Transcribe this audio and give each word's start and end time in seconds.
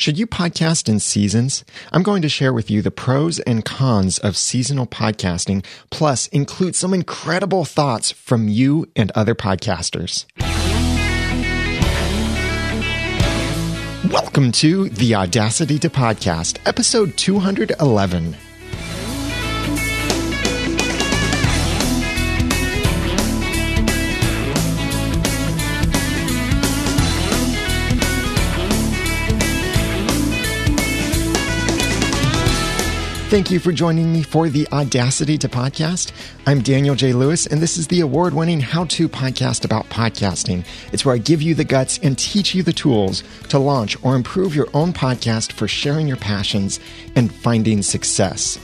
Should 0.00 0.18
you 0.18 0.26
podcast 0.26 0.88
in 0.88 0.98
seasons? 0.98 1.62
I'm 1.92 2.02
going 2.02 2.22
to 2.22 2.28
share 2.30 2.54
with 2.54 2.70
you 2.70 2.80
the 2.80 2.90
pros 2.90 3.38
and 3.40 3.62
cons 3.62 4.18
of 4.20 4.34
seasonal 4.34 4.86
podcasting, 4.86 5.62
plus 5.90 6.26
include 6.28 6.74
some 6.74 6.94
incredible 6.94 7.66
thoughts 7.66 8.10
from 8.10 8.48
you 8.48 8.90
and 8.96 9.10
other 9.10 9.34
podcasters. 9.34 10.24
Welcome 14.10 14.52
to 14.52 14.88
the 14.88 15.16
Audacity 15.16 15.78
to 15.80 15.90
Podcast, 15.90 16.66
episode 16.66 17.18
211. 17.18 18.38
Thank 33.30 33.52
you 33.52 33.60
for 33.60 33.70
joining 33.70 34.12
me 34.12 34.24
for 34.24 34.48
the 34.48 34.66
Audacity 34.72 35.38
to 35.38 35.48
Podcast. 35.48 36.10
I'm 36.48 36.62
Daniel 36.62 36.96
J. 36.96 37.12
Lewis, 37.12 37.46
and 37.46 37.60
this 37.60 37.78
is 37.78 37.86
the 37.86 38.00
award 38.00 38.34
winning 38.34 38.58
how 38.58 38.86
to 38.86 39.08
podcast 39.08 39.64
about 39.64 39.88
podcasting. 39.88 40.66
It's 40.92 41.04
where 41.04 41.14
I 41.14 41.18
give 41.18 41.40
you 41.40 41.54
the 41.54 41.62
guts 41.62 42.00
and 42.02 42.18
teach 42.18 42.56
you 42.56 42.64
the 42.64 42.72
tools 42.72 43.22
to 43.50 43.60
launch 43.60 43.96
or 44.02 44.16
improve 44.16 44.56
your 44.56 44.66
own 44.74 44.92
podcast 44.92 45.52
for 45.52 45.68
sharing 45.68 46.08
your 46.08 46.16
passions 46.16 46.80
and 47.14 47.32
finding 47.32 47.82
success. 47.82 48.56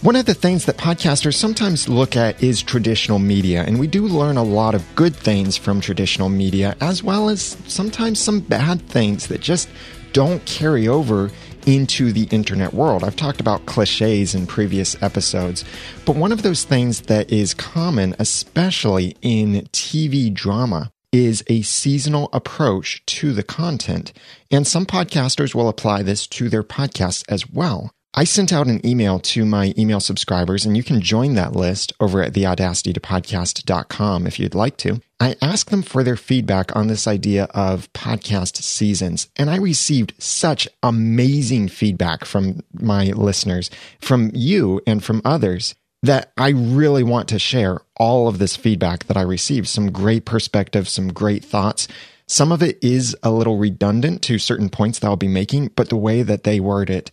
One 0.00 0.16
of 0.16 0.24
the 0.24 0.32
things 0.32 0.64
that 0.64 0.78
podcasters 0.78 1.34
sometimes 1.34 1.86
look 1.86 2.16
at 2.16 2.42
is 2.42 2.62
traditional 2.62 3.18
media, 3.18 3.64
and 3.64 3.78
we 3.78 3.86
do 3.86 4.06
learn 4.06 4.38
a 4.38 4.42
lot 4.42 4.74
of 4.74 4.94
good 4.94 5.14
things 5.14 5.58
from 5.58 5.78
traditional 5.78 6.30
media, 6.30 6.74
as 6.80 7.02
well 7.02 7.28
as 7.28 7.54
sometimes 7.66 8.18
some 8.18 8.40
bad 8.40 8.80
things 8.88 9.26
that 9.26 9.42
just 9.42 9.68
don't 10.14 10.44
carry 10.46 10.88
over 10.88 11.30
into 11.66 12.12
the 12.12 12.24
internet 12.30 12.74
world. 12.74 13.04
I've 13.04 13.16
talked 13.16 13.40
about 13.40 13.66
cliches 13.66 14.34
in 14.34 14.46
previous 14.46 15.00
episodes, 15.02 15.64
but 16.04 16.16
one 16.16 16.32
of 16.32 16.42
those 16.42 16.64
things 16.64 17.02
that 17.02 17.30
is 17.30 17.54
common, 17.54 18.14
especially 18.18 19.16
in 19.22 19.68
TV 19.72 20.32
drama, 20.32 20.90
is 21.12 21.42
a 21.48 21.62
seasonal 21.62 22.28
approach 22.32 23.04
to 23.06 23.32
the 23.32 23.42
content. 23.42 24.12
And 24.50 24.66
some 24.66 24.86
podcasters 24.86 25.54
will 25.54 25.68
apply 25.68 26.02
this 26.02 26.26
to 26.28 26.48
their 26.48 26.62
podcasts 26.62 27.24
as 27.28 27.50
well. 27.50 27.90
I 28.12 28.24
sent 28.24 28.52
out 28.52 28.66
an 28.66 28.84
email 28.84 29.20
to 29.20 29.46
my 29.46 29.72
email 29.78 30.00
subscribers, 30.00 30.66
and 30.66 30.76
you 30.76 30.82
can 30.82 31.00
join 31.00 31.34
that 31.34 31.54
list 31.54 31.92
over 32.00 32.20
at 32.22 32.32
theaudacitytopodcast.com 32.32 34.26
if 34.26 34.40
you'd 34.40 34.54
like 34.54 34.76
to. 34.78 35.00
I 35.20 35.36
asked 35.40 35.70
them 35.70 35.82
for 35.82 36.02
their 36.02 36.16
feedback 36.16 36.74
on 36.74 36.88
this 36.88 37.06
idea 37.06 37.44
of 37.54 37.92
podcast 37.92 38.56
seasons, 38.56 39.28
and 39.36 39.48
I 39.48 39.58
received 39.58 40.14
such 40.18 40.66
amazing 40.82 41.68
feedback 41.68 42.24
from 42.24 42.62
my 42.72 43.06
listeners, 43.12 43.70
from 44.00 44.32
you 44.34 44.80
and 44.88 45.04
from 45.04 45.22
others, 45.24 45.76
that 46.02 46.32
I 46.36 46.48
really 46.48 47.04
want 47.04 47.28
to 47.28 47.38
share 47.38 47.80
all 47.96 48.26
of 48.26 48.38
this 48.38 48.56
feedback 48.56 49.04
that 49.04 49.16
I 49.16 49.22
received. 49.22 49.68
Some 49.68 49.92
great 49.92 50.24
perspective, 50.24 50.88
some 50.88 51.12
great 51.12 51.44
thoughts. 51.44 51.86
Some 52.26 52.50
of 52.50 52.60
it 52.60 52.82
is 52.82 53.14
a 53.22 53.30
little 53.30 53.56
redundant 53.56 54.22
to 54.22 54.38
certain 54.38 54.68
points 54.68 54.98
that 54.98 55.06
I'll 55.06 55.16
be 55.16 55.28
making, 55.28 55.68
but 55.76 55.90
the 55.90 55.96
way 55.96 56.22
that 56.24 56.42
they 56.42 56.58
word 56.58 56.90
it 56.90 57.12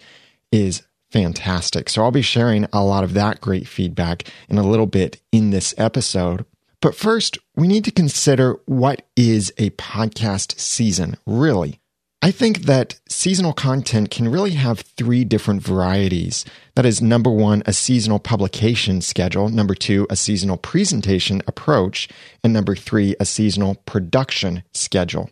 is 0.52 0.87
fantastic. 1.12 1.90
So 1.90 2.04
I'll 2.04 2.12
be 2.12 2.22
sharing 2.22 2.66
a 2.74 2.84
lot 2.84 3.04
of 3.04 3.14
that 3.14 3.42
great 3.42 3.68
feedback 3.68 4.24
in 4.50 4.58
a 4.58 4.68
little 4.68 4.88
bit 4.88 5.22
in 5.32 5.50
this 5.50 5.74
episode. 5.78 6.46
But 6.82 6.96
first, 6.96 7.40
we 7.56 7.68
need 7.68 7.86
to 7.86 7.92
consider 7.92 8.58
what 8.66 9.08
is 9.16 9.52
a 9.58 9.72
podcast 9.72 10.60
season, 10.60 11.18
really. 11.26 11.80
I 12.22 12.32
think 12.32 12.62
that 12.62 13.00
seasonal 13.08 13.54
content 13.54 14.10
can 14.10 14.28
really 14.28 14.52
have 14.52 14.80
three 14.80 15.24
different 15.24 15.62
varieties. 15.62 16.46
That 16.76 16.86
is, 16.86 17.02
number 17.02 17.30
one, 17.30 17.62
a 17.66 17.74
seasonal 17.74 18.20
publication 18.20 19.02
schedule, 19.02 19.50
number 19.50 19.76
two, 19.76 20.08
a 20.10 20.16
seasonal 20.16 20.58
presentation 20.58 21.42
approach, 21.48 22.10
and 22.44 22.54
number 22.54 22.76
three, 22.76 23.16
a 23.20 23.26
seasonal 23.26 23.76
production 23.86 24.64
schedule. 24.74 25.30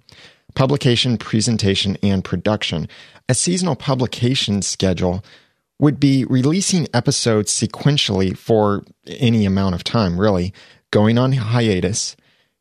Publication, 0.53 1.17
presentation, 1.17 1.97
and 2.03 2.23
production. 2.23 2.87
A 3.27 3.33
seasonal 3.33 3.75
publication 3.75 4.61
schedule 4.61 5.23
would 5.79 5.99
be 5.99 6.25
releasing 6.25 6.87
episodes 6.93 7.51
sequentially 7.51 8.37
for 8.37 8.83
any 9.07 9.45
amount 9.45 9.75
of 9.75 9.83
time, 9.83 10.19
really, 10.19 10.53
going 10.91 11.17
on 11.17 11.33
hiatus, 11.33 12.15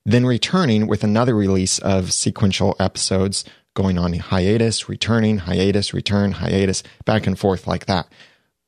then 0.04 0.26
returning 0.26 0.86
with 0.86 1.04
another 1.04 1.34
release 1.34 1.78
of 1.78 2.12
sequential 2.12 2.74
episodes, 2.80 3.44
going 3.74 3.98
on 3.98 4.12
hiatus, 4.14 4.88
returning, 4.88 5.38
hiatus, 5.38 5.94
return, 5.94 6.32
hiatus, 6.32 6.82
back 7.04 7.26
and 7.26 7.38
forth 7.38 7.66
like 7.66 7.86
that. 7.86 8.08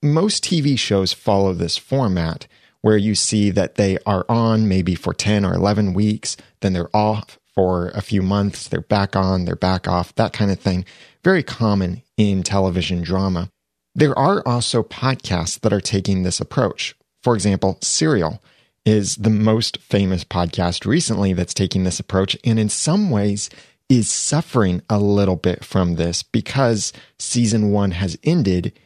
Most 0.02 0.44
TV 0.44 0.78
shows 0.78 1.12
follow 1.12 1.52
this 1.52 1.76
format 1.76 2.46
where 2.82 2.96
you 2.96 3.14
see 3.14 3.50
that 3.50 3.74
they 3.74 3.98
are 4.06 4.24
on 4.28 4.68
maybe 4.68 4.94
for 4.94 5.12
10 5.12 5.44
or 5.44 5.54
11 5.54 5.92
weeks, 5.94 6.36
then 6.60 6.72
they're 6.72 6.94
off 6.94 7.38
for 7.54 7.88
a 7.88 8.02
few 8.02 8.22
months, 8.22 8.68
they're 8.68 8.80
back 8.80 9.16
on, 9.16 9.44
they're 9.44 9.56
back 9.56 9.88
off, 9.88 10.14
that 10.14 10.32
kind 10.32 10.50
of 10.50 10.60
thing. 10.60 10.84
Very 11.24 11.42
common 11.42 12.02
in 12.16 12.42
television 12.42 13.02
drama. 13.02 13.50
There 13.96 14.16
are 14.18 14.46
also 14.46 14.82
podcasts 14.82 15.58
that 15.60 15.72
are 15.72 15.80
taking 15.80 16.22
this 16.22 16.38
approach. 16.38 16.94
For 17.22 17.34
example, 17.34 17.78
Serial 17.80 18.42
is 18.84 19.16
the 19.16 19.30
most 19.30 19.78
famous 19.78 20.22
podcast 20.22 20.84
recently 20.84 21.32
that's 21.32 21.54
taking 21.54 21.84
this 21.84 21.98
approach, 21.98 22.36
and 22.44 22.58
in 22.58 22.68
some 22.68 23.08
ways 23.08 23.48
is 23.88 24.10
suffering 24.10 24.82
a 24.90 24.98
little 24.98 25.36
bit 25.36 25.64
from 25.64 25.94
this 25.94 26.22
because 26.22 26.92
season 27.18 27.70
one 27.70 27.92
has 27.92 28.18
ended 28.22 28.78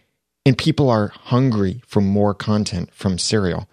and 0.47 0.57
people 0.57 0.89
are 0.89 1.09
hungry 1.09 1.83
for 1.89 2.01
more 2.01 2.33
content 2.33 2.95
from 2.95 3.19
Serial. 3.19 3.69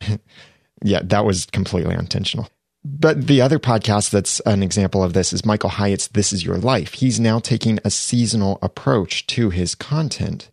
yeah, 0.82 1.02
that 1.04 1.24
was 1.24 1.46
completely 1.46 1.94
unintentional. 1.94 2.48
But 2.84 3.28
the 3.28 3.40
other 3.40 3.60
podcast 3.60 4.10
that's 4.10 4.40
an 4.40 4.64
example 4.64 5.04
of 5.04 5.12
this 5.12 5.32
is 5.32 5.46
Michael 5.46 5.70
Hyatt's 5.70 6.08
This 6.08 6.32
Is 6.32 6.44
Your 6.44 6.56
Life. 6.56 6.94
He's 6.94 7.20
now 7.20 7.38
taking 7.38 7.78
a 7.84 7.90
seasonal 7.90 8.58
approach 8.60 9.28
to 9.28 9.50
his 9.50 9.76
content 9.76 10.50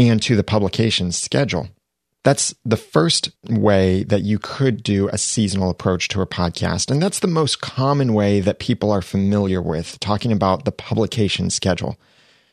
and 0.00 0.20
to 0.22 0.34
the 0.34 0.42
publication 0.42 1.12
schedule. 1.12 1.68
That's 2.24 2.54
the 2.64 2.76
first 2.76 3.30
way 3.48 4.02
that 4.04 4.22
you 4.22 4.38
could 4.38 4.82
do 4.82 5.08
a 5.08 5.18
seasonal 5.18 5.70
approach 5.70 6.08
to 6.08 6.22
a 6.22 6.26
podcast. 6.26 6.90
And 6.90 7.02
that's 7.02 7.20
the 7.20 7.28
most 7.28 7.60
common 7.60 8.14
way 8.14 8.40
that 8.40 8.58
people 8.58 8.90
are 8.90 9.02
familiar 9.02 9.60
with, 9.60 10.00
talking 10.00 10.32
about 10.32 10.64
the 10.64 10.72
publication 10.72 11.50
schedule. 11.50 11.98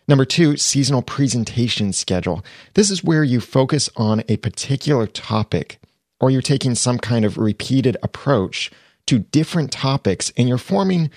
Number 0.07 0.25
two, 0.25 0.55
seasonal 0.57 1.01
presentation 1.01 1.91
schedule. 1.93 2.43
This 2.75 2.89
is 2.89 3.03
where 3.03 3.23
you 3.23 3.41
focus 3.41 3.89
on 3.95 4.23
a 4.29 4.37
particular 4.37 5.07
topic 5.07 5.79
or 6.19 6.29
you're 6.29 6.41
taking 6.41 6.75
some 6.75 6.97
kind 6.97 7.25
of 7.25 7.37
repeated 7.37 7.97
approach 8.03 8.71
to 9.07 9.19
different 9.19 9.71
topics 9.71 10.33
and 10.37 10.49
you're 10.49 10.57
forming 10.57 11.11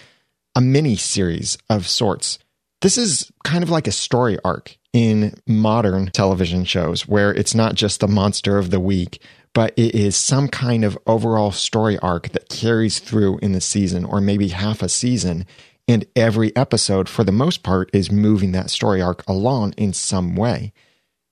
a 0.54 0.60
mini 0.60 0.97
series 0.97 1.58
of 1.68 1.88
sorts. 1.88 2.38
This 2.80 2.96
is 2.96 3.30
kind 3.44 3.62
of 3.62 3.68
like 3.68 3.86
a 3.86 3.92
story 3.92 4.38
arc 4.42 4.76
in 4.94 5.34
modern 5.46 6.10
television 6.12 6.64
shows 6.64 7.06
where 7.06 7.30
it's 7.32 7.54
not 7.54 7.74
just 7.74 8.00
the 8.00 8.08
monster 8.08 8.56
of 8.56 8.70
the 8.70 8.80
week, 8.80 9.22
but 9.52 9.74
it 9.76 9.94
is 9.94 10.16
some 10.16 10.48
kind 10.48 10.84
of 10.84 10.98
overall 11.06 11.52
story 11.52 11.98
arc 11.98 12.30
that 12.30 12.48
carries 12.48 12.98
through 12.98 13.38
in 13.38 13.52
the 13.52 13.60
season 13.60 14.04
or 14.06 14.20
maybe 14.20 14.48
half 14.48 14.82
a 14.82 14.88
season. 14.88 15.44
And 15.86 16.06
every 16.16 16.56
episode, 16.56 17.08
for 17.08 17.22
the 17.22 17.32
most 17.32 17.62
part, 17.62 17.91
is 17.92 18.10
moving 18.10 18.52
that 18.52 18.70
story 18.70 19.02
arc 19.02 19.28
along 19.28 19.74
in 19.76 19.92
some 19.92 20.34
way. 20.34 20.72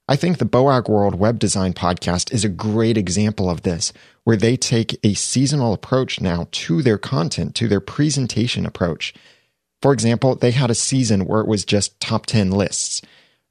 I 0.06 0.16
think 0.16 0.38
the 0.38 0.44
Boagworld 0.44 1.14
Web 1.14 1.38
Design 1.38 1.72
podcast 1.72 2.32
is 2.32 2.44
a 2.44 2.48
great 2.48 2.98
example 2.98 3.48
of 3.48 3.62
this, 3.62 3.92
where 4.24 4.36
they 4.36 4.56
take 4.56 4.98
a 5.02 5.14
seasonal 5.14 5.72
approach 5.72 6.20
now 6.20 6.48
to 6.50 6.82
their 6.82 6.98
content, 6.98 7.54
to 7.54 7.68
their 7.68 7.80
presentation 7.80 8.66
approach. 8.66 9.14
For 9.80 9.92
example, 9.92 10.34
they 10.34 10.50
had 10.50 10.70
a 10.70 10.74
season 10.74 11.26
where 11.26 11.40
it 11.40 11.46
was 11.46 11.64
just 11.64 12.00
top 12.00 12.26
10 12.26 12.50
lists. 12.50 13.02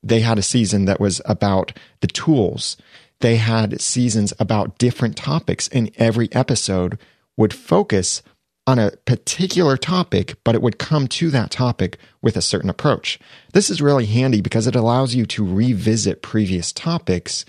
They 0.04 0.20
had 0.20 0.38
a 0.38 0.44
season 0.44 0.86
that 0.86 1.00
was 1.00 1.22
about 1.26 1.74
the 2.02 2.08
tools. 2.08 2.78
They 3.20 3.38
had 3.38 3.82
seasons 3.82 4.34
about 4.40 4.78
different 4.78 5.16
topics, 5.16 5.68
and 5.70 5.92
every 5.98 6.32
episode 6.34 7.00
would 7.36 7.54
focus 7.54 8.22
on 8.68 8.78
a 8.78 8.92
particular 9.06 9.78
topic, 9.78 10.36
but 10.44 10.54
it 10.54 10.62
would 10.62 10.78
come 10.78 11.08
to 11.08 11.30
that 11.30 11.50
topic 11.50 11.98
with 12.22 12.36
a 12.36 12.42
certain 12.42 12.70
approach. 12.70 13.18
This 13.54 13.70
is 13.70 13.82
really 13.82 14.06
handy 14.06 14.42
because 14.42 14.68
it 14.68 14.76
allows 14.76 15.16
you 15.16 15.26
to 15.28 15.46
revisit 15.46 16.22
previous 16.22 16.74
topics, 16.74 17.46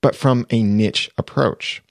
but 0.00 0.16
from 0.16 0.46
a 0.50 0.62
niche 0.62 1.10
approach. 1.18 1.82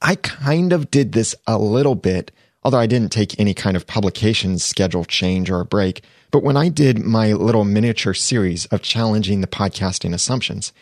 I 0.00 0.14
kind 0.14 0.72
of 0.72 0.90
did 0.90 1.12
this 1.12 1.34
a 1.46 1.58
little 1.58 1.96
bit, 1.96 2.30
although 2.64 2.78
I 2.78 2.86
didn't 2.86 3.12
take 3.12 3.38
any 3.38 3.54
kind 3.54 3.76
of 3.76 3.86
publication 3.86 4.58
schedule 4.58 5.04
change 5.04 5.50
or 5.50 5.60
a 5.60 5.66
break. 5.66 6.02
But 6.30 6.42
when 6.42 6.56
I 6.56 6.68
did 6.68 6.98
my 6.98 7.32
little 7.32 7.64
miniature 7.64 8.14
series 8.14 8.66
of 8.66 8.82
challenging 8.82 9.40
the 9.40 9.46
podcasting 9.46 10.14
assumptions, 10.14 10.72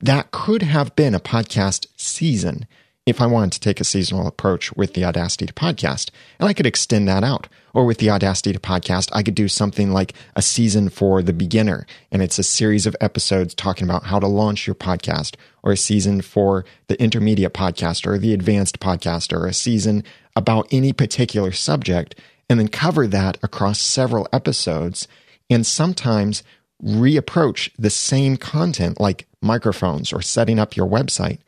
that 0.00 0.30
could 0.30 0.62
have 0.62 0.94
been 0.94 1.14
a 1.14 1.20
podcast 1.20 1.86
season 1.96 2.66
if 3.04 3.20
I 3.20 3.26
wanted 3.26 3.52
to 3.52 3.60
take 3.60 3.80
a 3.80 3.84
seasonal 3.84 4.28
approach 4.28 4.72
with 4.74 4.94
the 4.94 5.04
Audacity 5.04 5.46
to 5.46 5.52
Podcast. 5.52 6.10
And 6.38 6.48
I 6.48 6.52
could 6.52 6.66
extend 6.66 7.08
that 7.08 7.24
out. 7.24 7.48
Or 7.74 7.86
with 7.86 7.98
the 7.98 8.10
Audacity 8.10 8.52
to 8.52 8.60
Podcast, 8.60 9.08
I 9.12 9.22
could 9.22 9.34
do 9.34 9.48
something 9.48 9.92
like 9.92 10.12
a 10.36 10.42
season 10.42 10.88
for 10.88 11.22
the 11.22 11.32
beginner. 11.32 11.86
And 12.12 12.22
it's 12.22 12.38
a 12.38 12.44
series 12.44 12.86
of 12.86 12.94
episodes 13.00 13.54
talking 13.54 13.88
about 13.88 14.04
how 14.04 14.20
to 14.20 14.26
launch 14.26 14.66
your 14.66 14.74
podcast, 14.74 15.36
or 15.62 15.72
a 15.72 15.76
season 15.76 16.20
for 16.20 16.64
the 16.88 17.00
intermediate 17.02 17.54
podcast, 17.54 18.06
or 18.06 18.18
the 18.18 18.34
advanced 18.34 18.78
podcast, 18.78 19.32
or 19.32 19.46
a 19.46 19.54
season 19.54 20.04
about 20.36 20.68
any 20.70 20.92
particular 20.92 21.50
subject, 21.50 22.14
and 22.48 22.60
then 22.60 22.68
cover 22.68 23.06
that 23.06 23.38
across 23.42 23.80
several 23.80 24.28
episodes. 24.32 25.08
And 25.48 25.66
sometimes 25.66 26.42
reapproach 26.84 27.70
the 27.78 27.90
same 27.90 28.36
content 28.36 29.00
like 29.00 29.26
microphones 29.40 30.12
or 30.12 30.20
setting 30.20 30.58
up 30.58 30.76
your 30.76 30.86
website 30.86 31.38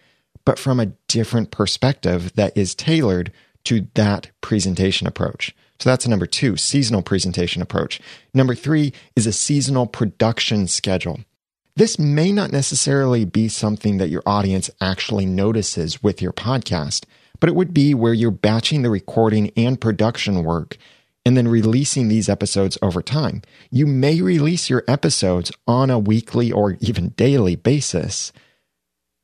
but 0.44 0.58
from 0.58 0.81
a 0.81 0.93
different 1.08 1.50
perspective 1.50 2.32
that 2.35 2.56
is 2.56 2.75
tailored 2.75 3.32
to 3.64 3.87
that 3.94 4.31
presentation 4.41 5.06
approach. 5.06 5.55
So 5.81 5.91
that's 5.91 6.06
number 6.06 6.26
two, 6.26 6.56
seasonal 6.56 7.02
presentation 7.02 7.61
approach. 7.61 8.00
Number 8.32 8.55
three 8.55 8.93
is 9.17 9.26
a 9.26 9.32
seasonal 9.32 9.87
production 9.87 10.67
schedule. 10.69 11.20
This 11.76 11.99
may 11.99 12.31
not 12.31 12.52
necessarily 12.52 13.25
be 13.25 13.49
something 13.49 13.99
that 13.99 14.08
your 14.08 14.23
audience 14.25 14.70
actually 14.81 15.26
notices 15.26 16.02
with 16.02 16.23
your 16.23 16.32
podcast, 16.32 17.05
but 17.41 17.49
it 17.49 17.56
would 17.56 17.75
be 17.75 17.94
where 17.94 18.14
you're 18.14 18.31
batching 18.31 18.82
the 18.82 18.91
recording 18.91 19.50
and 19.56 19.81
production 19.81 20.44
work 20.44 20.76
and 21.26 21.37
then 21.37 21.49
releasing 21.49 22.06
these 22.06 22.29
episodes 22.29 22.79
over 22.81 23.02
time. 23.02 23.43
You 23.70 23.87
may 23.87 24.20
release 24.20 24.70
your 24.70 24.85
episodes 24.87 25.50
on 25.67 25.91
a 25.91 25.99
weekly 25.99 26.52
or 26.52 26.76
even 26.81 27.08
daily 27.11 27.56
basis 27.56 28.32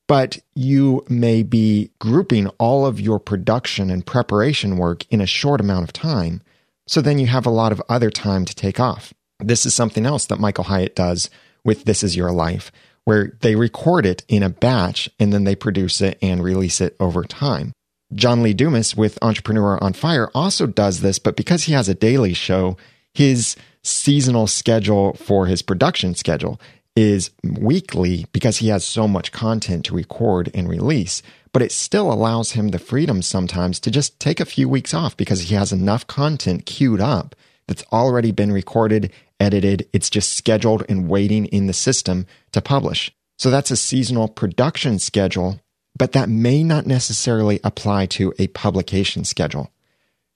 but 0.07 0.39
you 0.55 1.05
may 1.09 1.43
be 1.43 1.91
grouping 1.99 2.47
all 2.59 2.85
of 2.85 2.99
your 2.99 3.19
production 3.19 3.89
and 3.89 4.05
preparation 4.05 4.77
work 4.77 5.05
in 5.09 5.21
a 5.21 5.25
short 5.25 5.61
amount 5.61 5.83
of 5.83 5.93
time. 5.93 6.41
So 6.87 7.01
then 7.01 7.19
you 7.19 7.27
have 7.27 7.45
a 7.45 7.51
lot 7.51 7.71
of 7.71 7.81
other 7.87 8.09
time 8.09 8.45
to 8.45 8.55
take 8.55 8.79
off. 8.79 9.13
This 9.39 9.65
is 9.65 9.73
something 9.73 10.05
else 10.05 10.25
that 10.25 10.39
Michael 10.39 10.65
Hyatt 10.65 10.95
does 10.95 11.29
with 11.63 11.85
This 11.85 12.03
Is 12.03 12.15
Your 12.15 12.31
Life, 12.31 12.71
where 13.05 13.37
they 13.41 13.55
record 13.55 14.05
it 14.05 14.23
in 14.27 14.43
a 14.43 14.49
batch 14.49 15.09
and 15.19 15.31
then 15.31 15.43
they 15.43 15.55
produce 15.55 16.01
it 16.01 16.17
and 16.21 16.43
release 16.43 16.81
it 16.81 16.95
over 16.99 17.23
time. 17.23 17.73
John 18.13 18.43
Lee 18.43 18.53
Dumas 18.53 18.95
with 18.95 19.17
Entrepreneur 19.21 19.81
on 19.81 19.93
Fire 19.93 20.29
also 20.35 20.67
does 20.67 20.99
this, 20.99 21.17
but 21.17 21.37
because 21.37 21.63
he 21.63 21.73
has 21.73 21.87
a 21.87 21.95
daily 21.95 22.33
show, 22.33 22.75
his 23.13 23.55
seasonal 23.83 24.47
schedule 24.47 25.13
for 25.13 25.45
his 25.45 25.61
production 25.61 26.13
schedule 26.13 26.59
is 26.95 27.31
weekly 27.43 28.25
because 28.33 28.57
he 28.57 28.67
has 28.67 28.85
so 28.85 29.07
much 29.07 29.31
content 29.31 29.85
to 29.85 29.95
record 29.95 30.51
and 30.53 30.67
release, 30.67 31.21
but 31.53 31.61
it 31.61 31.71
still 31.71 32.11
allows 32.11 32.51
him 32.51 32.69
the 32.69 32.79
freedom 32.79 33.21
sometimes 33.21 33.79
to 33.79 33.91
just 33.91 34.19
take 34.19 34.39
a 34.39 34.45
few 34.45 34.67
weeks 34.67 34.93
off 34.93 35.15
because 35.15 35.43
he 35.43 35.55
has 35.55 35.71
enough 35.71 36.05
content 36.07 36.65
queued 36.65 37.01
up 37.01 37.35
that's 37.67 37.83
already 37.91 38.31
been 38.31 38.51
recorded, 38.51 39.11
edited. 39.39 39.87
It's 39.93 40.09
just 40.09 40.33
scheduled 40.33 40.83
and 40.89 41.07
waiting 41.07 41.45
in 41.45 41.67
the 41.67 41.73
system 41.73 42.25
to 42.51 42.61
publish. 42.61 43.11
So 43.37 43.49
that's 43.49 43.71
a 43.71 43.77
seasonal 43.77 44.27
production 44.27 44.99
schedule, 44.99 45.59
but 45.97 46.11
that 46.11 46.29
may 46.29 46.63
not 46.63 46.85
necessarily 46.85 47.59
apply 47.63 48.07
to 48.07 48.33
a 48.37 48.47
publication 48.47 49.23
schedule. 49.23 49.71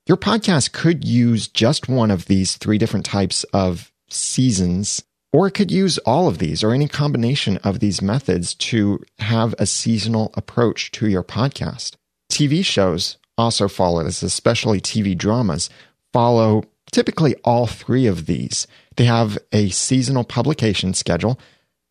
Your 0.07 0.17
podcast 0.17 0.71
could 0.71 1.03
use 1.03 1.47
just 1.47 1.89
one 1.89 2.11
of 2.11 2.25
these 2.25 2.57
three 2.57 2.77
different 2.77 3.05
types 3.05 3.43
of 3.45 3.91
seasons 4.09 5.03
or 5.35 5.47
it 5.47 5.51
could 5.51 5.69
use 5.69 5.97
all 5.99 6.29
of 6.29 6.37
these 6.37 6.63
or 6.63 6.71
any 6.71 6.87
combination 6.87 7.57
of 7.57 7.81
these 7.81 8.01
methods 8.01 8.53
to 8.55 9.03
have 9.19 9.53
a 9.59 9.65
seasonal 9.65 10.31
approach 10.35 10.91
to 10.91 11.09
your 11.09 11.23
podcast. 11.23 11.97
TV 12.31 12.63
shows 12.63 13.17
also 13.37 13.67
follow 13.67 14.01
this, 14.01 14.23
especially 14.23 14.79
TV 14.79 15.17
dramas, 15.17 15.69
follow 16.13 16.63
typically 16.89 17.35
all 17.43 17.67
three 17.67 18.07
of 18.07 18.27
these. 18.27 18.65
They 18.95 19.03
have 19.03 19.37
a 19.51 19.67
seasonal 19.71 20.23
publication 20.23 20.93
schedule, 20.93 21.37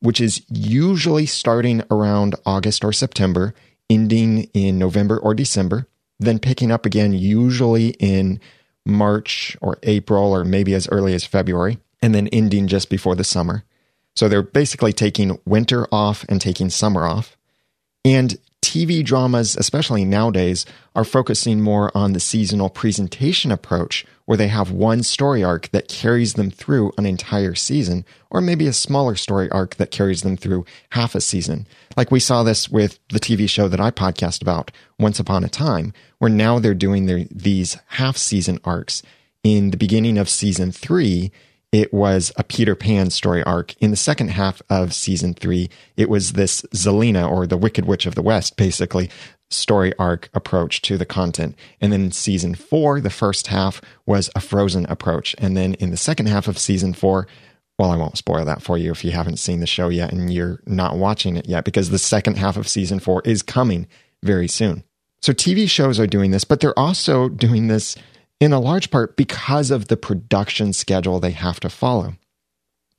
which 0.01 0.23
is 0.23 0.43
usually 0.49 1.27
starting 1.27 1.83
around 1.91 2.37
August 2.47 2.83
or 2.83 2.95
September, 2.95 3.55
ending 3.91 4.45
in 4.55 4.79
November 4.79 5.19
or 5.19 5.35
December, 5.35 5.87
then 6.19 6.39
picking 6.39 6.73
up 6.73 6.87
again, 6.87 7.13
usually 7.13 7.89
in 8.01 8.41
March 8.87 9.55
or 9.61 9.77
April 9.83 10.33
or 10.33 10.47
maybe 10.47 10.73
as 10.73 10.89
early 10.89 11.13
as 11.13 11.27
February 11.27 11.77
and 12.05 12.15
then 12.15 12.29
ending 12.29 12.69
just 12.69 12.91
before 12.91 13.15
the 13.15 13.25
summer. 13.25 13.65
So 14.15 14.29
they're 14.29 14.43
basically 14.43 14.93
taking 14.93 15.41
winter 15.47 15.87
off 15.91 16.23
and 16.29 16.39
taking 16.39 16.69
summer 16.69 17.07
off. 17.07 17.39
And 18.05 18.37
TV 18.61 19.03
dramas, 19.03 19.57
especially 19.57 20.05
nowadays, 20.05 20.67
are 20.95 21.05
focusing 21.05 21.63
more 21.63 21.91
on 21.97 22.13
the 22.13 22.21
seasonal 22.21 22.69
presentation 22.69 23.51
approach, 23.51 24.05
where 24.27 24.37
they 24.37 24.49
have 24.49 24.71
one 24.71 25.03
story 25.03 25.43
arc 25.43 25.71
that 25.71 25.89
carries 25.89 26.35
them 26.35 26.51
through 26.51 26.93
an 26.99 27.07
entire 27.07 27.55
season, 27.55 28.05
or 28.29 28.43
maybe 28.43 28.67
a 28.67 28.75
smaller 28.75 29.15
story 29.15 29.51
arc 29.51 29.77
that 29.77 29.91
carries 29.91 30.21
them 30.21 30.37
through 30.37 30.67
half 30.91 31.15
a 31.15 31.23
season. 31.23 31.67
Like 31.97 32.11
we 32.11 32.21
saw 32.21 32.43
this 32.43 32.69
with 32.69 32.99
the 33.09 33.21
TV 33.21 33.49
show 33.49 33.67
that 33.69 33.81
I 33.81 33.91
podcast 33.91 34.43
about, 34.43 34.71
Once 34.99 35.19
Upon 35.19 35.43
a 35.43 35.49
Time, 35.49 35.95
where 36.19 36.31
now 36.31 36.59
they're 36.59 36.75
doing 36.75 37.07
their, 37.07 37.25
these 37.31 37.79
half 37.87 38.19
season 38.19 38.59
arcs. 38.63 39.03
In 39.43 39.71
the 39.71 39.79
beginning 39.79 40.19
of 40.19 40.29
season 40.29 40.71
three, 40.71 41.33
it 41.75 41.93
was 41.93 42.31
a 42.37 42.45
Peter 42.45 42.77
Pan 42.77 43.11
story 43.11 43.43
arc. 43.43 43.75
In 43.83 43.91
the 43.91 43.97
second 43.97 44.29
half 44.29 44.63
of 44.71 44.95
season 44.95 45.35
three, 45.35 45.69
it 45.97 46.09
was 46.09 46.35
this 46.35 46.63
Zelena 46.73 47.29
or 47.29 47.49
the 47.49 47.57
Wicked 47.57 47.85
Witch 47.85 48.07
of 48.07 48.15
the 48.15 48.23
West, 48.23 48.57
basically, 48.57 49.11
story 49.51 49.93
arc 49.99 50.31
approach 50.35 50.83
to 50.83 50.97
the 50.97 51.05
content. 51.05 51.57
And 51.81 51.93
then 51.93 52.13
season 52.13 52.55
four, 52.55 53.01
the 53.01 53.11
first 53.11 53.49
half 53.49 53.81
was 54.07 54.31
a 54.37 54.41
Frozen 54.41 54.87
approach. 54.87 55.35
And 55.39 55.57
then 55.57 55.75
in 55.75 55.91
the 55.91 55.97
second 55.97 56.27
half 56.27 56.47
of 56.47 56.61
season 56.61 56.95
four, 56.95 57.27
well, 57.77 57.91
I 57.91 57.97
won't 57.97 58.19
spoil 58.19 58.45
that 58.45 58.63
for 58.63 58.79
you 58.79 58.93
if 58.93 59.05
you 59.05 59.11
haven't 59.11 59.41
seen 59.41 59.59
the 59.59 59.67
show 59.67 59.89
yet 59.89 60.13
and 60.13 60.33
you're 60.33 60.63
not 60.67 60.97
watching 60.97 61.37
it 61.37 61.49
yet, 61.49 61.65
because 61.65 61.91
the 61.91 61.99
second 61.99 62.39
half 62.39 62.57
of 62.57 62.69
season 62.69 63.01
four 63.01 63.21
is 63.25 63.43
coming 63.43 63.89
very 64.23 64.47
soon. 64.47 64.85
So 65.23 65.33
TV 65.33 65.69
shows 65.69 65.99
are 65.99 66.07
doing 66.07 66.31
this, 66.31 66.45
but 66.45 66.61
they're 66.61 66.79
also 66.79 67.29
doing 67.29 67.67
this 67.67 67.97
in 68.45 68.53
a 68.53 68.61
large 68.61 68.91
part 68.91 69.17
because 69.17 69.71
of 69.71 69.89
the 69.89 69.97
production 69.97 70.73
schedule 70.73 71.19
they 71.19 71.31
have 71.31 71.59
to 71.61 71.71
follow. 71.71 72.15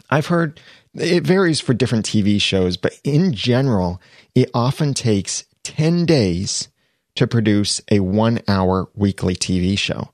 I've 0.10 0.28
heard 0.28 0.60
it 0.96 1.24
varies 1.24 1.60
for 1.60 1.74
different 1.74 2.06
TV 2.06 2.42
shows, 2.42 2.78
but 2.78 3.00
in 3.04 3.34
general, 3.34 4.02
it 4.34 4.50
often 4.54 4.94
takes 4.94 5.46
10 5.64 6.06
days 6.06 6.70
to 7.16 7.28
produce 7.28 7.82
a 7.92 8.00
one 8.00 8.40
hour 8.48 8.90
weekly 8.96 9.36
TV 9.36 9.78
show. 9.78 10.10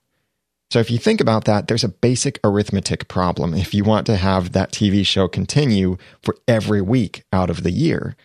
So 0.70 0.80
if 0.80 0.92
you 0.92 0.98
think 0.98 1.20
about 1.22 1.46
that, 1.46 1.68
there's 1.68 1.84
a 1.84 1.90
basic 1.90 2.40
arithmetic 2.44 3.08
problem 3.08 3.54
if 3.54 3.74
you 3.74 3.84
want 3.84 4.06
to 4.08 4.18
have 4.18 4.52
that 4.52 4.72
TV 4.72 5.06
show 5.06 5.28
continue 5.28 5.98
for 6.22 6.36
every 6.48 6.82
week 6.82 7.24
out 7.34 7.50
of 7.50 7.64
the 7.64 7.72
year 7.72 8.16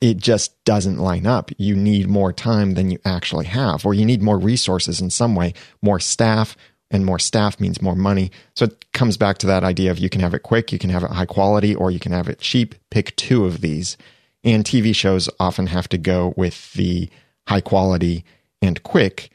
it 0.00 0.18
just 0.18 0.62
doesn't 0.64 0.98
line 0.98 1.26
up. 1.26 1.50
You 1.58 1.74
need 1.74 2.08
more 2.08 2.32
time 2.32 2.74
than 2.74 2.90
you 2.90 2.98
actually 3.04 3.46
have, 3.46 3.84
or 3.84 3.94
you 3.94 4.04
need 4.04 4.22
more 4.22 4.38
resources 4.38 5.00
in 5.00 5.10
some 5.10 5.34
way, 5.34 5.54
more 5.82 5.98
staff, 5.98 6.56
and 6.90 7.04
more 7.04 7.18
staff 7.18 7.60
means 7.60 7.82
more 7.82 7.96
money. 7.96 8.30
So 8.54 8.66
it 8.66 8.92
comes 8.92 9.16
back 9.16 9.38
to 9.38 9.46
that 9.48 9.64
idea 9.64 9.90
of 9.90 9.98
you 9.98 10.08
can 10.08 10.20
have 10.20 10.34
it 10.34 10.42
quick, 10.42 10.72
you 10.72 10.78
can 10.78 10.90
have 10.90 11.02
it 11.02 11.10
high 11.10 11.26
quality, 11.26 11.74
or 11.74 11.90
you 11.90 11.98
can 11.98 12.12
have 12.12 12.28
it 12.28 12.38
cheap. 12.38 12.74
Pick 12.90 13.14
two 13.16 13.44
of 13.44 13.60
these. 13.60 13.96
And 14.44 14.64
TV 14.64 14.94
shows 14.94 15.28
often 15.40 15.66
have 15.66 15.88
to 15.90 15.98
go 15.98 16.32
with 16.36 16.72
the 16.74 17.10
high 17.48 17.60
quality 17.60 18.24
and 18.62 18.82
quick, 18.82 19.30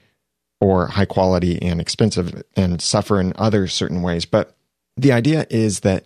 or 0.62 0.88
high 0.88 1.05
quality 1.05 1.62
and 1.62 1.82
expensive, 1.82 2.41
and 2.55 2.82
suffer 2.82 3.20
in 3.20 3.34
other 3.36 3.67
certain 3.67 4.01
ways. 4.01 4.25
But 4.25 4.55
the 4.96 5.12
idea 5.12 5.46
is 5.50 5.82
that 5.82 6.05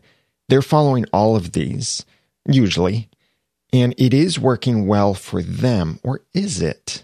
they're 0.49 0.61
following 0.61 1.05
all 1.13 1.35
of 1.35 1.51
these, 1.51 2.05
usually, 2.47 3.09
and 3.73 3.93
it 3.97 4.13
is 4.13 4.39
working 4.39 4.87
well 4.87 5.13
for 5.13 5.41
them, 5.41 5.99
or 6.03 6.21
is 6.33 6.61
it? 6.61 7.03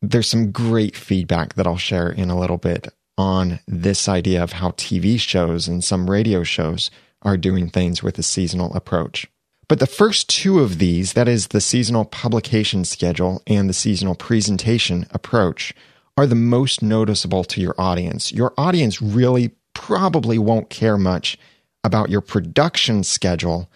There's 0.00 0.28
some 0.28 0.50
great 0.50 0.96
feedback 0.96 1.54
that 1.54 1.66
I'll 1.66 1.76
share 1.76 2.10
in 2.10 2.30
a 2.30 2.38
little 2.38 2.58
bit 2.58 2.88
on 3.16 3.60
this 3.66 4.08
idea 4.08 4.42
of 4.42 4.52
how 4.52 4.70
TV 4.72 5.18
shows 5.18 5.68
and 5.68 5.82
some 5.82 6.10
radio 6.10 6.42
shows 6.42 6.90
are 7.22 7.36
doing 7.36 7.70
things 7.70 8.02
with 8.02 8.18
a 8.18 8.22
seasonal 8.22 8.74
approach. 8.74 9.26
But 9.68 9.78
the 9.80 9.86
first 9.86 10.28
two 10.28 10.60
of 10.60 10.78
these, 10.78 11.14
that 11.14 11.28
is 11.28 11.48
the 11.48 11.60
seasonal 11.60 12.04
publication 12.04 12.84
schedule 12.84 13.42
and 13.46 13.68
the 13.68 13.74
seasonal 13.74 14.14
presentation 14.14 15.06
approach, 15.10 15.72
are 16.16 16.26
the 16.26 16.34
most 16.34 16.82
noticeable 16.82 17.44
to 17.44 17.60
your 17.60 17.74
audience. 17.78 18.30
Your 18.30 18.52
audience 18.58 19.00
really 19.00 19.52
probably 19.72 20.38
won't 20.38 20.70
care 20.70 20.98
much 20.98 21.38
about 21.82 22.10
your 22.10 22.20
production 22.20 23.04
schedule 23.04 23.70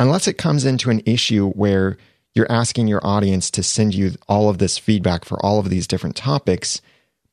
unless 0.00 0.26
it 0.26 0.38
comes 0.38 0.64
into 0.64 0.90
an 0.90 1.02
issue 1.06 1.50
where 1.50 1.96
you're 2.34 2.50
asking 2.50 2.88
your 2.88 3.04
audience 3.06 3.50
to 3.50 3.62
send 3.62 3.94
you 3.94 4.12
all 4.28 4.48
of 4.48 4.58
this 4.58 4.78
feedback 4.78 5.24
for 5.24 5.44
all 5.44 5.58
of 5.58 5.68
these 5.68 5.86
different 5.86 6.16
topics 6.16 6.80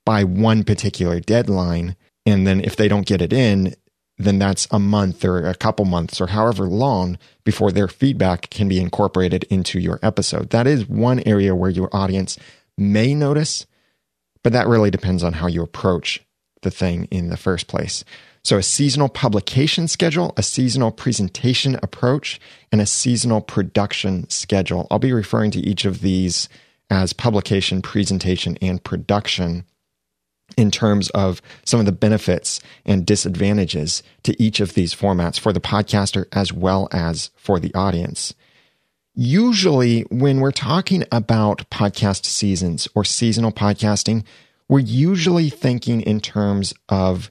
by 0.05 0.23
one 0.23 0.63
particular 0.63 1.19
deadline. 1.19 1.95
And 2.25 2.45
then 2.45 2.61
if 2.61 2.75
they 2.75 2.87
don't 2.87 3.05
get 3.05 3.21
it 3.21 3.31
in, 3.31 3.75
then 4.17 4.37
that's 4.37 4.67
a 4.69 4.79
month 4.79 5.23
or 5.23 5.47
a 5.47 5.55
couple 5.55 5.85
months 5.85 6.19
or 6.19 6.27
however 6.27 6.65
long 6.65 7.17
before 7.45 7.71
their 7.71 7.87
feedback 7.87 8.49
can 8.49 8.67
be 8.67 8.79
incorporated 8.79 9.45
into 9.45 9.79
your 9.79 9.97
episode. 10.03 10.49
That 10.49 10.67
is 10.67 10.87
one 10.87 11.21
area 11.25 11.55
where 11.55 11.69
your 11.69 11.89
audience 11.95 12.37
may 12.77 13.13
notice, 13.15 13.65
but 14.43 14.51
that 14.51 14.67
really 14.67 14.91
depends 14.91 15.23
on 15.23 15.33
how 15.33 15.47
you 15.47 15.63
approach 15.63 16.21
the 16.61 16.71
thing 16.71 17.07
in 17.09 17.29
the 17.29 17.37
first 17.37 17.67
place. 17.67 18.03
So, 18.43 18.57
a 18.57 18.63
seasonal 18.63 19.09
publication 19.09 19.87
schedule, 19.87 20.33
a 20.37 20.43
seasonal 20.43 20.91
presentation 20.91 21.75
approach, 21.83 22.39
and 22.71 22.81
a 22.81 22.85
seasonal 22.85 23.41
production 23.41 24.29
schedule. 24.29 24.87
I'll 24.89 24.99
be 24.99 25.13
referring 25.13 25.51
to 25.51 25.59
each 25.59 25.85
of 25.85 26.01
these 26.01 26.47
as 26.89 27.13
publication, 27.13 27.81
presentation, 27.81 28.57
and 28.61 28.83
production 28.83 29.65
in 30.57 30.71
terms 30.71 31.09
of 31.11 31.41
some 31.65 31.79
of 31.79 31.85
the 31.85 31.91
benefits 31.91 32.59
and 32.85 33.05
disadvantages 33.05 34.01
to 34.23 34.41
each 34.41 34.59
of 34.59 34.73
these 34.73 34.95
formats 34.95 35.39
for 35.39 35.53
the 35.53 35.61
podcaster 35.61 36.25
as 36.31 36.51
well 36.51 36.87
as 36.91 37.29
for 37.35 37.59
the 37.59 37.73
audience. 37.75 38.33
Usually, 39.15 40.01
when 40.03 40.39
we're 40.39 40.51
talking 40.51 41.03
about 41.11 41.69
podcast 41.69 42.25
seasons 42.25 42.87
or 42.95 43.03
seasonal 43.03 43.51
podcasting, 43.51 44.23
we're 44.67 44.79
usually 44.79 45.49
thinking 45.49 46.01
in 46.01 46.21
terms 46.21 46.73
of 46.87 47.29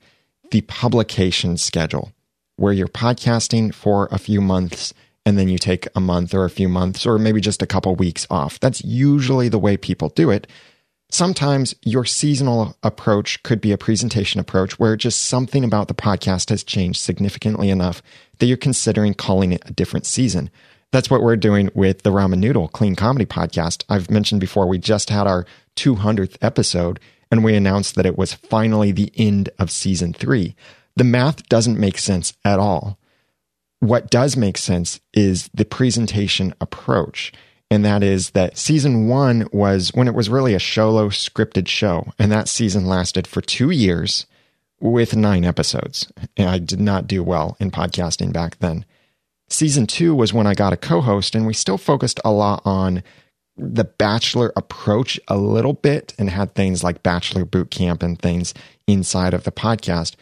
the 0.51 0.63
publication 0.63 1.57
schedule, 1.57 2.13
where 2.57 2.73
you're 2.73 2.89
podcasting 2.89 3.73
for 3.75 4.09
a 4.11 4.19
few 4.19 4.41
months 4.41 4.95
and 5.25 5.39
then 5.39 5.49
you 5.49 5.59
take 5.59 5.87
a 5.95 6.01
month 6.01 6.33
or 6.33 6.45
a 6.45 6.51
few 6.51 6.69
months 6.69 7.05
or 7.05 7.19
maybe 7.19 7.41
just 7.41 7.61
a 7.61 7.67
couple 7.67 7.95
weeks 7.95 8.27
off. 8.31 8.59
That's 8.61 8.83
usually 8.83 9.49
the 9.49 9.59
way 9.59 9.77
people 9.77 10.09
do 10.09 10.31
it. 10.31 10.47
Sometimes 11.11 11.75
your 11.83 12.05
seasonal 12.05 12.77
approach 12.83 13.43
could 13.43 13.61
be 13.61 13.73
a 13.73 13.79
presentation 13.79 14.41
approach 14.41 14.79
where 14.79 14.97
just 14.97 15.25
something 15.25 15.65
about 15.65 15.89
the 15.89 15.95
podcast 15.95 16.51
has 16.51 16.65
changed 16.65 17.01
significantly 17.01 17.71
enough 17.71 18.03
that 18.39 18.47
you're 18.47 18.57
considering 18.57 19.15
calling 19.15 19.53
it 19.53 19.63
a 19.67 19.73
different 19.73 20.07
season. 20.07 20.51
That's 20.93 21.11
what 21.11 21.23
we're 21.23 21.37
doing 21.37 21.71
with 21.75 22.03
the 22.03 22.11
Ramen 22.11 22.39
Noodle 22.39 22.69
Clean 22.69 22.97
Comedy 22.97 23.27
Podcast. 23.27 23.85
I've 23.89 24.11
mentioned 24.11 24.41
before, 24.41 24.67
we 24.67 24.79
just 24.79 25.11
had 25.11 25.27
our 25.27 25.45
200th 25.77 26.37
episode 26.41 27.01
and 27.31 27.45
we 27.45 27.55
announced 27.55 27.95
that 27.95 28.07
it 28.07 28.19
was 28.19 28.35
finally 28.35 28.93
the 28.93 29.13
end 29.17 29.51
of 29.59 29.71
season 29.71 30.13
three. 30.13 30.55
The 30.97 31.05
math 31.05 31.49
doesn't 31.49 31.79
make 31.79 31.99
sense 31.99 32.33
at 32.45 32.59
all. 32.59 32.99
What 33.81 34.11
does 34.11 34.37
make 34.37 34.59
sense 34.59 35.01
is 35.15 35.49
the 35.55 35.65
presentation 35.65 36.55
approach. 36.61 37.33
And 37.71 37.85
that 37.85 38.03
is 38.03 38.31
that 38.31 38.57
season 38.57 39.09
one 39.09 39.47
was 39.53 39.91
when 39.95 40.09
it 40.09 40.15
was 40.15 40.31
really 40.31 40.55
a 40.55 40.61
solo 40.61 41.11
scripted 41.11 41.69
show. 41.69 42.13
And 42.19 42.33
that 42.33 42.49
season 42.49 42.87
lasted 42.87 43.27
for 43.27 43.41
two 43.41 43.71
years 43.71 44.27
with 44.81 45.15
nine 45.15 45.45
episodes. 45.45 46.11
And 46.37 46.49
I 46.49 46.59
did 46.59 46.81
not 46.81 47.07
do 47.07 47.23
well 47.23 47.57
in 47.61 47.71
podcasting 47.71 48.33
back 48.33 48.59
then. 48.59 48.85
Season 49.51 49.87
two 49.87 50.15
was 50.15 50.33
when 50.33 50.47
I 50.47 50.55
got 50.55 50.73
a 50.73 50.77
co 50.77 51.01
host, 51.01 51.35
and 51.35 51.47
we 51.47 51.55
still 51.55 51.79
focused 51.79 52.21
a 52.25 52.31
lot 52.31 52.61
on 52.65 53.03
the 53.59 53.85
bachelor 53.85 54.53
approach 54.57 55.19
a 55.29 55.37
little 55.37 55.73
bit 55.73 56.15
and 56.19 56.31
had 56.31 56.55
things 56.55 56.85
like 56.85 57.03
bachelor 57.03 57.45
boot 57.45 57.71
camp 57.71 58.03
and 58.03 58.19
things 58.19 58.55
inside 58.87 59.35
of 59.35 59.45
the 59.45 59.53
podcast. 59.53 60.15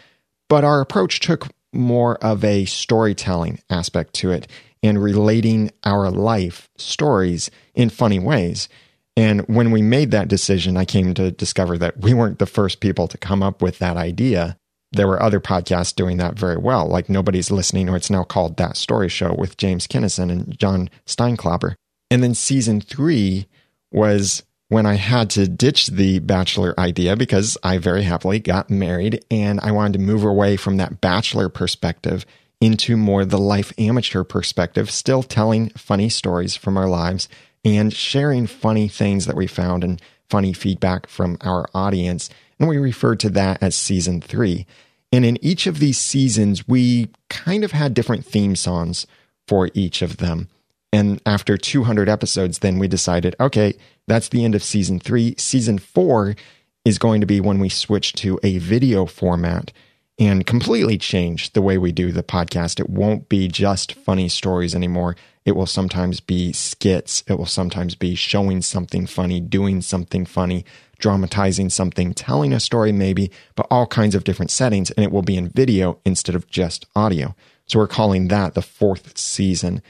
But 0.48 0.64
our 0.64 0.80
approach 0.80 1.20
took 1.20 1.48
more 1.72 2.16
of 2.24 2.44
a 2.44 2.64
storytelling 2.64 3.60
aspect 3.68 4.14
to 4.14 4.30
it 4.30 4.48
and 4.82 5.02
relating 5.02 5.70
our 5.84 6.10
life 6.10 6.68
stories 6.76 7.50
in 7.74 7.90
funny 7.90 8.18
ways. 8.18 8.68
And 9.16 9.40
when 9.48 9.70
we 9.70 9.82
made 9.82 10.10
that 10.10 10.28
decision, 10.28 10.76
I 10.76 10.84
came 10.84 11.14
to 11.14 11.30
discover 11.30 11.78
that 11.78 11.98
we 11.98 12.14
weren't 12.14 12.38
the 12.38 12.46
first 12.46 12.80
people 12.80 13.08
to 13.08 13.18
come 13.18 13.42
up 13.42 13.62
with 13.62 13.78
that 13.78 13.96
idea. 13.96 14.56
There 14.92 15.08
were 15.08 15.22
other 15.22 15.40
podcasts 15.40 15.94
doing 15.94 16.18
that 16.18 16.38
very 16.38 16.56
well, 16.56 16.86
like 16.86 17.08
Nobody's 17.08 17.50
Listening, 17.50 17.88
or 17.88 17.96
it's 17.96 18.10
now 18.10 18.24
called 18.24 18.56
That 18.56 18.76
Story 18.76 19.08
Show 19.08 19.34
with 19.36 19.56
James 19.56 19.86
Kinnison 19.86 20.30
and 20.30 20.58
John 20.58 20.90
Steinklapper. 21.06 21.74
And 22.10 22.22
then 22.22 22.34
season 22.34 22.80
three 22.80 23.46
was 23.90 24.42
when 24.68 24.86
I 24.86 24.94
had 24.94 25.30
to 25.30 25.46
ditch 25.46 25.88
the 25.88 26.18
bachelor 26.18 26.78
idea 26.78 27.16
because 27.16 27.56
I 27.62 27.78
very 27.78 28.02
happily 28.02 28.40
got 28.40 28.70
married 28.70 29.24
and 29.30 29.60
I 29.60 29.70
wanted 29.70 29.94
to 29.94 30.04
move 30.04 30.24
away 30.24 30.56
from 30.56 30.76
that 30.76 31.00
bachelor 31.00 31.48
perspective 31.48 32.26
into 32.60 32.96
more 32.96 33.24
the 33.24 33.38
life 33.38 33.72
amateur 33.78 34.24
perspective, 34.24 34.90
still 34.90 35.22
telling 35.22 35.70
funny 35.70 36.08
stories 36.08 36.56
from 36.56 36.76
our 36.76 36.88
lives 36.88 37.28
and 37.64 37.92
sharing 37.92 38.46
funny 38.46 38.88
things 38.88 39.26
that 39.26 39.36
we 39.36 39.46
found 39.46 39.84
and 39.84 40.00
funny 40.28 40.52
feedback 40.52 41.06
from 41.06 41.36
our 41.42 41.66
audience. 41.74 42.30
And 42.58 42.68
we 42.68 42.78
referred 42.78 43.20
to 43.20 43.30
that 43.30 43.62
as 43.62 43.76
season 43.76 44.20
three. 44.20 44.66
And 45.12 45.24
in 45.24 45.42
each 45.44 45.66
of 45.66 45.78
these 45.78 45.98
seasons, 45.98 46.66
we 46.66 47.08
kind 47.28 47.62
of 47.62 47.72
had 47.72 47.94
different 47.94 48.24
theme 48.24 48.56
songs 48.56 49.06
for 49.46 49.70
each 49.74 50.02
of 50.02 50.16
them. 50.16 50.48
And 50.92 51.20
after 51.26 51.56
200 51.56 52.08
episodes, 52.08 52.60
then 52.60 52.78
we 52.78 52.88
decided, 52.88 53.36
okay, 53.40 53.74
that's 54.06 54.28
the 54.28 54.44
end 54.44 54.54
of 54.54 54.62
season 54.62 54.98
three. 55.00 55.34
Season 55.36 55.78
four 55.78 56.36
is 56.84 56.98
going 56.98 57.20
to 57.20 57.26
be 57.26 57.40
when 57.40 57.58
we 57.58 57.68
switch 57.68 58.12
to 58.14 58.38
a 58.42 58.58
video 58.58 59.06
format 59.06 59.72
and 60.18 60.46
completely 60.46 60.96
change 60.96 61.52
the 61.52 61.60
way 61.60 61.76
we 61.76 61.92
do 61.92 62.12
the 62.12 62.22
podcast. 62.22 62.80
It 62.80 62.88
won't 62.88 63.28
be 63.28 63.48
just 63.48 63.92
funny 63.92 64.28
stories 64.28 64.74
anymore. 64.74 65.16
It 65.44 65.56
will 65.56 65.66
sometimes 65.66 66.20
be 66.20 66.52
skits. 66.52 67.22
It 67.28 67.34
will 67.38 67.46
sometimes 67.46 67.94
be 67.94 68.14
showing 68.14 68.62
something 68.62 69.06
funny, 69.06 69.40
doing 69.40 69.82
something 69.82 70.24
funny, 70.24 70.64
dramatizing 70.98 71.70
something, 71.70 72.14
telling 72.14 72.52
a 72.52 72.60
story 72.60 72.92
maybe, 72.92 73.30
but 73.54 73.66
all 73.70 73.86
kinds 73.86 74.14
of 74.14 74.24
different 74.24 74.50
settings. 74.50 74.90
And 74.92 75.04
it 75.04 75.12
will 75.12 75.22
be 75.22 75.36
in 75.36 75.50
video 75.50 75.98
instead 76.04 76.34
of 76.34 76.48
just 76.48 76.86
audio. 76.96 77.34
So 77.66 77.78
we're 77.78 77.86
calling 77.86 78.28
that 78.28 78.54
the 78.54 78.62
fourth 78.62 79.18
season. 79.18 79.82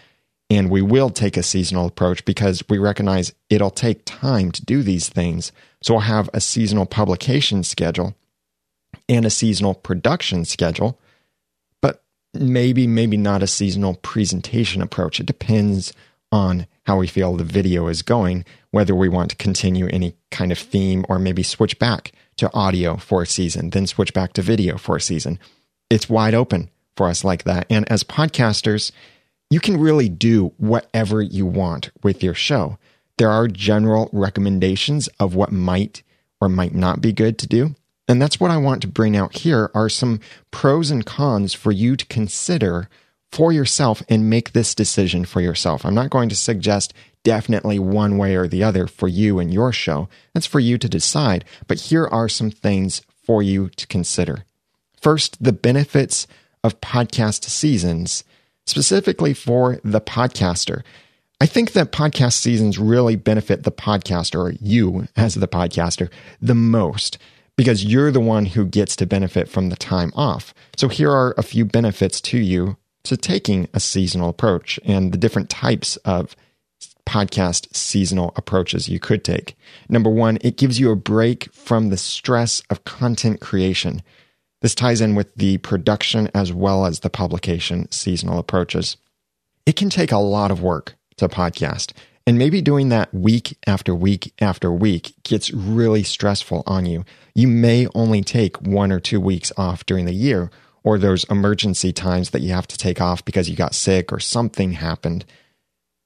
And 0.48 0.70
we 0.70 0.80
will 0.80 1.10
take 1.10 1.36
a 1.36 1.42
seasonal 1.42 1.86
approach 1.86 2.24
because 2.24 2.62
we 2.68 2.78
recognize 2.78 3.32
it'll 3.50 3.70
take 3.70 4.02
time 4.04 4.52
to 4.52 4.64
do 4.64 4.82
these 4.82 5.08
things. 5.08 5.50
So 5.82 5.94
we'll 5.94 6.02
have 6.02 6.30
a 6.32 6.40
seasonal 6.40 6.86
publication 6.86 7.64
schedule 7.64 8.14
and 9.08 9.24
a 9.24 9.30
seasonal 9.30 9.74
production 9.74 10.44
schedule, 10.44 10.98
but 11.82 12.02
maybe, 12.32 12.86
maybe 12.86 13.16
not 13.16 13.42
a 13.42 13.46
seasonal 13.46 13.94
presentation 13.94 14.82
approach. 14.82 15.18
It 15.20 15.26
depends 15.26 15.92
on 16.30 16.66
how 16.86 16.98
we 16.98 17.06
feel 17.06 17.36
the 17.36 17.44
video 17.44 17.88
is 17.88 18.02
going, 18.02 18.44
whether 18.70 18.94
we 18.94 19.08
want 19.08 19.30
to 19.30 19.36
continue 19.36 19.88
any 19.88 20.14
kind 20.30 20.52
of 20.52 20.58
theme 20.58 21.04
or 21.08 21.18
maybe 21.18 21.42
switch 21.42 21.78
back 21.78 22.12
to 22.36 22.52
audio 22.52 22.96
for 22.96 23.22
a 23.22 23.26
season, 23.26 23.70
then 23.70 23.86
switch 23.86 24.12
back 24.12 24.32
to 24.34 24.42
video 24.42 24.76
for 24.76 24.96
a 24.96 25.00
season. 25.00 25.38
It's 25.90 26.08
wide 26.08 26.34
open 26.34 26.70
for 26.96 27.08
us 27.08 27.24
like 27.24 27.44
that. 27.44 27.66
And 27.70 27.90
as 27.90 28.04
podcasters, 28.04 28.92
you 29.50 29.60
can 29.60 29.78
really 29.78 30.08
do 30.08 30.52
whatever 30.56 31.22
you 31.22 31.46
want 31.46 31.90
with 32.02 32.22
your 32.22 32.34
show. 32.34 32.78
There 33.18 33.30
are 33.30 33.48
general 33.48 34.10
recommendations 34.12 35.08
of 35.20 35.34
what 35.34 35.52
might 35.52 36.02
or 36.40 36.48
might 36.48 36.74
not 36.74 37.00
be 37.00 37.12
good 37.12 37.38
to 37.38 37.46
do. 37.46 37.74
And 38.08 38.20
that's 38.20 38.38
what 38.38 38.50
I 38.50 38.56
want 38.56 38.82
to 38.82 38.88
bring 38.88 39.16
out 39.16 39.38
here 39.38 39.70
are 39.74 39.88
some 39.88 40.20
pros 40.50 40.90
and 40.90 41.04
cons 41.04 41.54
for 41.54 41.72
you 41.72 41.96
to 41.96 42.06
consider 42.06 42.88
for 43.32 43.52
yourself 43.52 44.02
and 44.08 44.30
make 44.30 44.52
this 44.52 44.74
decision 44.74 45.24
for 45.24 45.40
yourself. 45.40 45.84
I'm 45.84 45.94
not 45.94 46.10
going 46.10 46.28
to 46.28 46.36
suggest 46.36 46.94
definitely 47.24 47.78
one 47.78 48.16
way 48.16 48.36
or 48.36 48.46
the 48.46 48.62
other 48.62 48.86
for 48.86 49.08
you 49.08 49.40
and 49.40 49.52
your 49.52 49.72
show. 49.72 50.08
That's 50.32 50.46
for 50.46 50.60
you 50.60 50.78
to 50.78 50.88
decide. 50.88 51.44
But 51.66 51.80
here 51.80 52.06
are 52.06 52.28
some 52.28 52.50
things 52.50 53.02
for 53.24 53.42
you 53.42 53.68
to 53.70 53.86
consider. 53.88 54.44
First, 55.00 55.42
the 55.42 55.52
benefits 55.52 56.28
of 56.62 56.80
podcast 56.80 57.44
seasons, 57.44 58.22
specifically 58.66 59.34
for 59.34 59.80
the 59.84 60.00
podcaster. 60.00 60.82
I 61.40 61.46
think 61.46 61.72
that 61.72 61.92
podcast 61.92 62.34
seasons 62.34 62.78
really 62.78 63.16
benefit 63.16 63.64
the 63.64 63.72
podcaster, 63.72 64.38
or 64.38 64.50
you 64.60 65.06
as 65.16 65.34
the 65.34 65.48
podcaster, 65.48 66.10
the 66.40 66.54
most 66.54 67.18
because 67.56 67.84
you're 67.84 68.10
the 68.10 68.20
one 68.20 68.46
who 68.46 68.66
gets 68.66 68.94
to 68.96 69.06
benefit 69.06 69.48
from 69.48 69.70
the 69.70 69.76
time 69.76 70.12
off. 70.14 70.52
So 70.76 70.88
here 70.88 71.10
are 71.10 71.34
a 71.38 71.42
few 71.42 71.64
benefits 71.64 72.20
to 72.22 72.38
you 72.38 72.76
to 73.04 73.16
taking 73.16 73.68
a 73.72 73.80
seasonal 73.80 74.28
approach 74.28 74.78
and 74.84 75.12
the 75.12 75.18
different 75.18 75.48
types 75.48 75.96
of 75.98 76.36
podcast 77.06 77.74
seasonal 77.74 78.32
approaches 78.36 78.88
you 78.88 78.98
could 78.98 79.24
take. 79.24 79.56
Number 79.88 80.10
one, 80.10 80.38
it 80.40 80.56
gives 80.56 80.78
you 80.78 80.90
a 80.90 80.96
break 80.96 81.52
from 81.52 81.88
the 81.88 81.96
stress 81.96 82.62
of 82.68 82.84
content 82.84 83.40
creation. 83.40 84.02
This 84.62 84.74
ties 84.74 85.00
in 85.00 85.14
with 85.14 85.34
the 85.34 85.58
production 85.58 86.30
as 86.34 86.52
well 86.52 86.86
as 86.86 87.00
the 87.00 87.10
publication 87.10 87.90
seasonal 87.90 88.38
approaches. 88.38 88.96
It 89.66 89.76
can 89.76 89.90
take 89.90 90.12
a 90.12 90.18
lot 90.18 90.50
of 90.50 90.62
work 90.62 90.96
to 91.18 91.28
podcast. 91.28 91.92
And 92.26 92.38
maybe 92.38 92.60
doing 92.60 92.88
that 92.88 93.14
week 93.14 93.56
after 93.66 93.94
week 93.94 94.32
after 94.40 94.72
week 94.72 95.14
gets 95.22 95.52
really 95.52 96.02
stressful 96.02 96.64
on 96.66 96.84
you. 96.84 97.04
You 97.34 97.46
may 97.46 97.86
only 97.94 98.22
take 98.22 98.60
one 98.60 98.90
or 98.90 98.98
two 98.98 99.20
weeks 99.20 99.52
off 99.56 99.86
during 99.86 100.06
the 100.06 100.12
year, 100.12 100.50
or 100.82 100.98
those 100.98 101.24
emergency 101.24 101.92
times 101.92 102.30
that 102.30 102.42
you 102.42 102.52
have 102.52 102.68
to 102.68 102.78
take 102.78 103.00
off 103.00 103.24
because 103.24 103.50
you 103.50 103.56
got 103.56 103.74
sick 103.74 104.12
or 104.12 104.20
something 104.20 104.72
happened. 104.72 105.24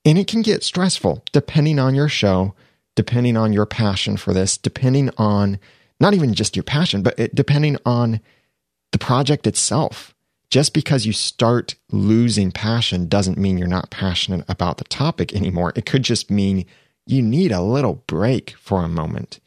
And 0.06 0.18
it 0.18 0.26
can 0.26 0.40
get 0.40 0.64
stressful 0.64 1.22
depending 1.32 1.78
on 1.78 1.94
your 1.94 2.08
show, 2.08 2.54
depending 2.96 3.36
on 3.36 3.52
your 3.52 3.66
passion 3.66 4.16
for 4.16 4.32
this, 4.32 4.56
depending 4.56 5.10
on 5.18 5.58
not 6.00 6.14
even 6.14 6.32
just 6.32 6.56
your 6.56 6.62
passion, 6.62 7.02
but 7.02 7.18
it, 7.18 7.34
depending 7.34 7.76
on 7.84 8.20
the 8.92 8.98
project 8.98 9.46
itself 9.46 10.14
just 10.50 10.74
because 10.74 11.06
you 11.06 11.12
start 11.12 11.76
losing 11.92 12.50
passion 12.50 13.08
doesn't 13.08 13.38
mean 13.38 13.56
you're 13.56 13.68
not 13.68 13.90
passionate 13.90 14.44
about 14.48 14.78
the 14.78 14.84
topic 14.84 15.32
anymore. 15.32 15.72
It 15.76 15.86
could 15.86 16.02
just 16.02 16.30
mean 16.30 16.66
you 17.06 17.22
need 17.22 17.52
a 17.52 17.62
little 17.62 18.02
break 18.06 18.56
for 18.58 18.82
a 18.82 18.88
moment. 18.88 19.38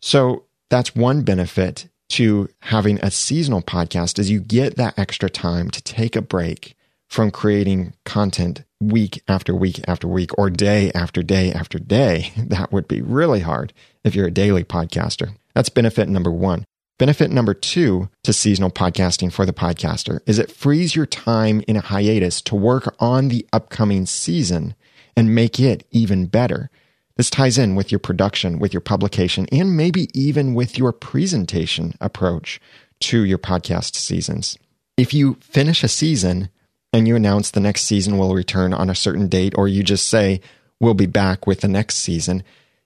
So 0.00 0.44
that's 0.70 0.96
one 0.96 1.22
benefit 1.22 1.88
to 2.10 2.48
having 2.60 2.98
a 3.00 3.10
seasonal 3.10 3.62
podcast 3.62 4.18
is 4.18 4.30
you 4.30 4.40
get 4.40 4.76
that 4.76 4.98
extra 4.98 5.30
time 5.30 5.70
to 5.70 5.82
take 5.82 6.16
a 6.16 6.22
break 6.22 6.76
from 7.08 7.30
creating 7.30 7.92
content 8.04 8.64
week 8.80 9.22
after 9.28 9.54
week 9.54 9.80
after 9.86 10.08
week 10.08 10.30
or 10.38 10.50
day 10.50 10.90
after 10.94 11.22
day 11.22 11.52
after 11.52 11.78
day. 11.78 12.32
That 12.36 12.72
would 12.72 12.88
be 12.88 13.02
really 13.02 13.40
hard 13.40 13.72
if 14.02 14.14
you're 14.14 14.26
a 14.26 14.30
daily 14.30 14.64
podcaster. 14.64 15.36
That's 15.54 15.68
benefit 15.68 16.08
number 16.08 16.30
one. 16.30 16.64
Benefit 17.02 17.32
number 17.32 17.52
two 17.52 18.08
to 18.22 18.32
seasonal 18.32 18.70
podcasting 18.70 19.32
for 19.32 19.44
the 19.44 19.52
podcaster 19.52 20.20
is 20.24 20.38
it 20.38 20.52
frees 20.52 20.94
your 20.94 21.04
time 21.04 21.60
in 21.66 21.74
a 21.74 21.80
hiatus 21.80 22.40
to 22.42 22.54
work 22.54 22.94
on 23.00 23.26
the 23.26 23.44
upcoming 23.52 24.06
season 24.06 24.76
and 25.16 25.34
make 25.34 25.58
it 25.58 25.84
even 25.90 26.26
better. 26.26 26.70
This 27.16 27.28
ties 27.28 27.58
in 27.58 27.74
with 27.74 27.90
your 27.90 27.98
production, 27.98 28.60
with 28.60 28.72
your 28.72 28.82
publication, 28.82 29.48
and 29.50 29.76
maybe 29.76 30.10
even 30.14 30.54
with 30.54 30.78
your 30.78 30.92
presentation 30.92 31.96
approach 32.00 32.60
to 33.00 33.24
your 33.24 33.38
podcast 33.38 33.96
seasons. 33.96 34.56
If 34.96 35.12
you 35.12 35.38
finish 35.40 35.82
a 35.82 35.88
season 35.88 36.50
and 36.92 37.08
you 37.08 37.16
announce 37.16 37.50
the 37.50 37.58
next 37.58 37.82
season 37.82 38.16
will 38.16 38.32
return 38.32 38.72
on 38.72 38.88
a 38.88 38.94
certain 38.94 39.26
date, 39.26 39.54
or 39.58 39.66
you 39.66 39.82
just 39.82 40.06
say, 40.06 40.40
we'll 40.78 40.94
be 40.94 41.06
back 41.06 41.48
with 41.48 41.62
the 41.62 41.68
next 41.68 41.96
season, 41.96 42.44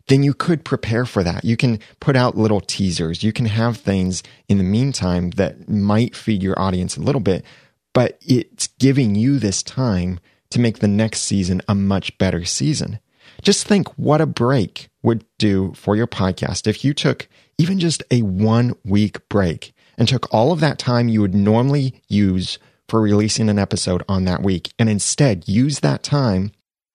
then 0.08 0.22
you 0.22 0.34
could 0.34 0.64
prepare 0.64 1.04
for 1.04 1.22
that. 1.22 1.44
You 1.44 1.56
can 1.56 1.80
put 2.00 2.16
out 2.16 2.36
little 2.36 2.60
teasers. 2.60 3.22
You 3.22 3.32
can 3.32 3.46
have 3.46 3.76
things 3.76 4.22
in 4.48 4.58
the 4.58 4.64
meantime 4.64 5.30
that 5.30 5.68
might 5.68 6.14
feed 6.14 6.42
your 6.42 6.58
audience 6.58 6.96
a 6.96 7.02
little 7.02 7.20
bit, 7.20 7.44
but 7.92 8.18
it's 8.20 8.68
giving 8.78 9.14
you 9.14 9.38
this 9.38 9.62
time 9.62 10.20
to 10.50 10.60
make 10.60 10.78
the 10.78 10.88
next 10.88 11.22
season 11.22 11.60
a 11.68 11.74
much 11.74 12.16
better 12.18 12.44
season. 12.44 13.00
Just 13.42 13.66
think 13.66 13.88
what 13.98 14.20
a 14.20 14.26
break 14.26 14.88
would 15.02 15.24
do 15.38 15.72
for 15.74 15.96
your 15.96 16.06
podcast 16.06 16.66
if 16.66 16.84
you 16.84 16.94
took 16.94 17.28
even 17.58 17.78
just 17.78 18.02
a 18.10 18.22
one 18.22 18.74
week 18.84 19.28
break 19.28 19.74
and 19.98 20.08
took 20.08 20.32
all 20.32 20.52
of 20.52 20.60
that 20.60 20.78
time 20.78 21.08
you 21.08 21.20
would 21.20 21.34
normally 21.34 22.02
use 22.08 22.58
for 22.88 23.00
releasing 23.00 23.48
an 23.48 23.58
episode 23.58 24.02
on 24.08 24.24
that 24.24 24.42
week 24.42 24.72
and 24.78 24.88
instead 24.88 25.48
use 25.48 25.80
that 25.80 26.02
time 26.02 26.52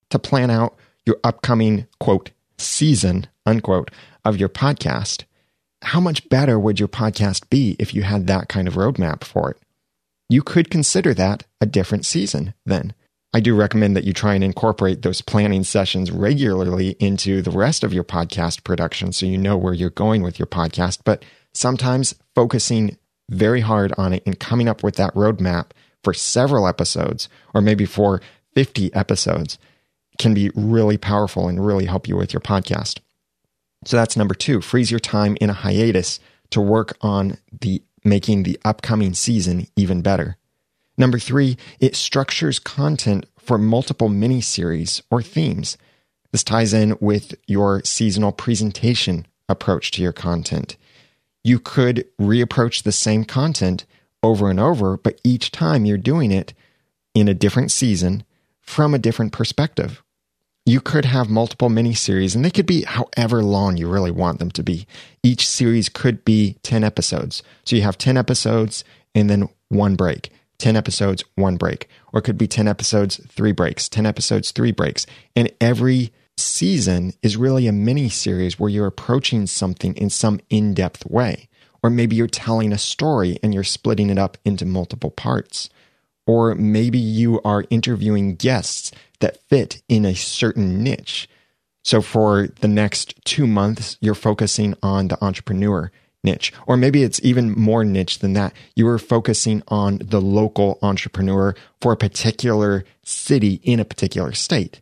to 0.10 0.20
plan 0.20 0.50
out 0.50 0.76
your 1.06 1.18
upcoming 1.24 1.88
quote 2.00 2.32
season 2.62 3.28
unquote 3.46 3.92
of 4.24 4.38
your 4.38 4.50
podcast. 4.50 5.24
How 5.84 6.00
much 6.00 6.30
better 6.30 6.60
would 6.60 6.80
your 6.80 6.88
podcast 6.88 7.50
be 7.50 7.76
if 7.80 7.94
you 7.94 8.04
had 8.04 8.28
that 8.28 8.48
kind 8.48 8.68
of 8.68 8.76
roadmap 8.76 9.24
for 9.24 9.52
it? 9.52 9.58
You 10.30 10.42
could 10.42 10.70
consider 10.70 11.14
that 11.16 11.44
a 11.60 11.66
different 11.66 12.06
season 12.06 12.54
then. 12.66 12.94
I 13.34 13.40
do 13.40 13.56
recommend 13.56 13.96
that 13.96 14.04
you 14.04 14.14
try 14.14 14.36
and 14.36 14.44
incorporate 14.44 15.02
those 15.02 15.22
planning 15.22 15.64
sessions 15.64 16.12
regularly 16.12 16.98
into 17.00 17.42
the 17.42 17.52
rest 17.52 17.84
of 17.84 17.94
your 17.94 18.04
podcast 18.04 18.64
production 18.64 19.14
so 19.14 19.26
you 19.26 19.38
know 19.38 19.58
where 19.58 19.74
you're 19.74 19.90
going 19.90 20.22
with 20.22 20.38
your 20.38 20.48
podcast. 20.48 21.00
But 21.06 21.24
sometimes 21.54 22.16
focusing 22.36 22.98
very 23.30 23.62
hard 23.62 23.94
on 23.98 24.14
it 24.14 24.24
and 24.26 24.40
coming 24.40 24.68
up 24.68 24.84
with 24.84 24.96
that 24.98 25.14
roadmap 25.16 25.68
for 26.04 26.14
several 26.14 26.68
episodes 26.68 27.30
or 27.54 27.62
maybe 27.62 27.86
for 27.86 28.22
50 28.54 28.94
episodes 28.94 29.58
can 30.22 30.34
be 30.34 30.52
really 30.56 30.98
powerful 30.98 31.48
and 31.48 31.66
really 31.66 31.86
help 31.86 32.08
you 32.08 32.16
with 32.16 32.32
your 32.32 32.40
podcast. 32.40 33.00
So 33.86 33.98
that's 33.98 34.16
number 34.16 34.36
two, 34.36 34.62
freeze 34.62 34.92
your 34.92 35.00
time 35.00 35.36
in 35.42 35.50
a 35.50 35.54
hiatus 35.54 36.20
to 36.52 36.62
work 36.62 36.96
on 37.02 37.38
the 37.60 37.82
making 38.04 38.44
the 38.44 38.60
upcoming 38.64 39.14
season 39.14 39.68
even 39.76 40.02
better. 40.02 40.38
Number 40.98 41.18
three, 41.18 41.58
it 41.80 41.96
structures 41.96 42.60
content 42.60 43.26
for 43.40 43.58
multiple 43.58 44.10
mini 44.10 44.42
series 44.42 45.02
or 45.10 45.22
themes. 45.22 45.78
This 46.32 46.44
ties 46.44 46.74
in 46.74 46.96
with 47.00 47.34
your 47.48 47.82
seasonal 47.84 48.32
presentation 48.32 49.26
approach 49.50 49.92
to 49.92 50.02
your 50.02 50.14
content. 50.14 50.78
You 51.44 51.60
could 51.60 52.08
reapproach 52.20 52.84
the 52.84 52.92
same 52.92 53.26
content 53.26 53.86
over 54.22 54.50
and 54.50 54.60
over, 54.60 54.98
but 54.98 55.20
each 55.24 55.52
time 55.52 55.86
you're 55.86 55.98
doing 55.98 56.32
it 56.32 56.54
in 57.16 57.28
a 57.28 57.34
different 57.34 57.72
season 57.72 58.24
from 58.60 58.94
a 58.94 59.00
different 59.00 59.34
perspective. 59.34 60.04
You 60.66 60.80
could 60.80 61.06
have 61.06 61.30
multiple 61.30 61.70
mini 61.70 61.96
series, 61.96 62.36
and 62.36 62.46
they 62.46 62.52
could 62.52 62.68
be 62.68 62.84
however 62.84 63.44
long 63.44 63.78
you 63.78 63.90
really 63.90 64.12
want 64.12 64.40
them 64.40 64.52
to 64.52 64.64
be. 64.64 64.86
Each 65.24 65.48
series 65.48 65.90
could 65.90 66.24
be 66.24 66.58
10 66.62 66.84
episodes. 66.84 67.42
So 67.66 67.76
you 67.76 67.82
have 67.82 67.98
10 67.98 68.16
episodes 68.16 68.84
and 69.16 69.30
then 69.30 69.50
one 69.70 69.96
break. 69.96 70.30
10 70.60 70.76
episodes, 70.76 71.24
one 71.36 71.58
break. 71.58 71.90
Or 72.14 72.20
it 72.20 72.24
could 72.24 72.38
be 72.38 72.48
10 72.48 72.68
episodes, 72.68 73.20
three 73.28 73.52
breaks, 73.52 73.90
10 73.90 74.06
episodes, 74.06 74.52
three 74.52 74.72
breaks. 74.72 75.08
And 75.36 75.52
every 75.60 76.14
season 76.38 77.14
is 77.24 77.38
really 77.38 77.66
a 77.66 77.72
mini 77.72 78.10
series 78.10 78.60
where 78.60 78.70
you're 78.70 78.86
approaching 78.86 79.48
something 79.48 79.96
in 79.96 80.12
some 80.12 80.40
in 80.52 80.76
depth 80.76 81.08
way. 81.08 81.50
Or 81.82 81.90
maybe 81.90 82.16
you're 82.16 82.28
telling 82.28 82.72
a 82.72 82.78
story 82.78 83.40
and 83.42 83.56
you're 83.56 83.64
splitting 83.64 84.12
it 84.12 84.20
up 84.20 84.38
into 84.46 84.68
multiple 84.68 85.10
parts. 85.10 85.70
Or 86.28 86.54
maybe 86.54 87.00
you 87.00 87.42
are 87.42 87.66
interviewing 87.72 88.36
guests 88.36 88.92
that 89.22 89.42
fit 89.50 89.82
in 89.88 90.06
a 90.06 90.16
certain 90.16 90.84
niche. 90.84 91.30
So 91.84 92.02
for 92.02 92.50
the 92.60 92.68
next 92.68 93.16
two 93.26 93.48
months, 93.48 93.98
you're 94.02 94.14
focusing 94.14 94.76
on 94.84 95.08
the 95.08 95.24
entrepreneur 95.24 95.92
niche. 96.24 96.54
Or 96.68 96.78
maybe 96.78 97.04
it's 97.04 97.20
even 97.24 97.58
more 97.58 97.84
niche 97.84 98.20
than 98.20 98.34
that. 98.34 98.54
You 98.76 98.88
are 98.88 99.00
focusing 99.00 99.64
on 99.68 100.00
the 100.04 100.22
local 100.22 100.78
entrepreneur 100.82 101.56
for 101.82 101.94
a 101.94 101.98
particular 101.98 102.86
city 103.04 103.60
in 103.64 103.80
a 103.80 103.86
particular 103.86 104.34
state. 104.34 104.82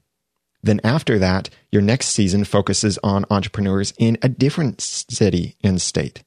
Then 0.62 0.82
after 0.84 1.18
that, 1.20 1.50
your 1.72 1.82
next 1.82 2.08
season 2.08 2.44
focuses 2.44 2.98
on 3.04 3.26
entrepreneurs 3.30 3.94
in 3.98 4.18
a 4.22 4.28
different 4.28 4.82
city 4.82 5.56
and 5.64 5.82
state. 5.82 6.24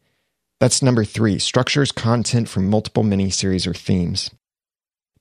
That's 0.59 0.81
number 0.81 1.05
three, 1.05 1.38
structures 1.38 1.92
content 1.92 2.48
from 2.48 2.70
multiple 2.70 3.03
mini 3.03 3.31
series 3.31 3.66
or 3.66 3.75
themes. 3.75 4.31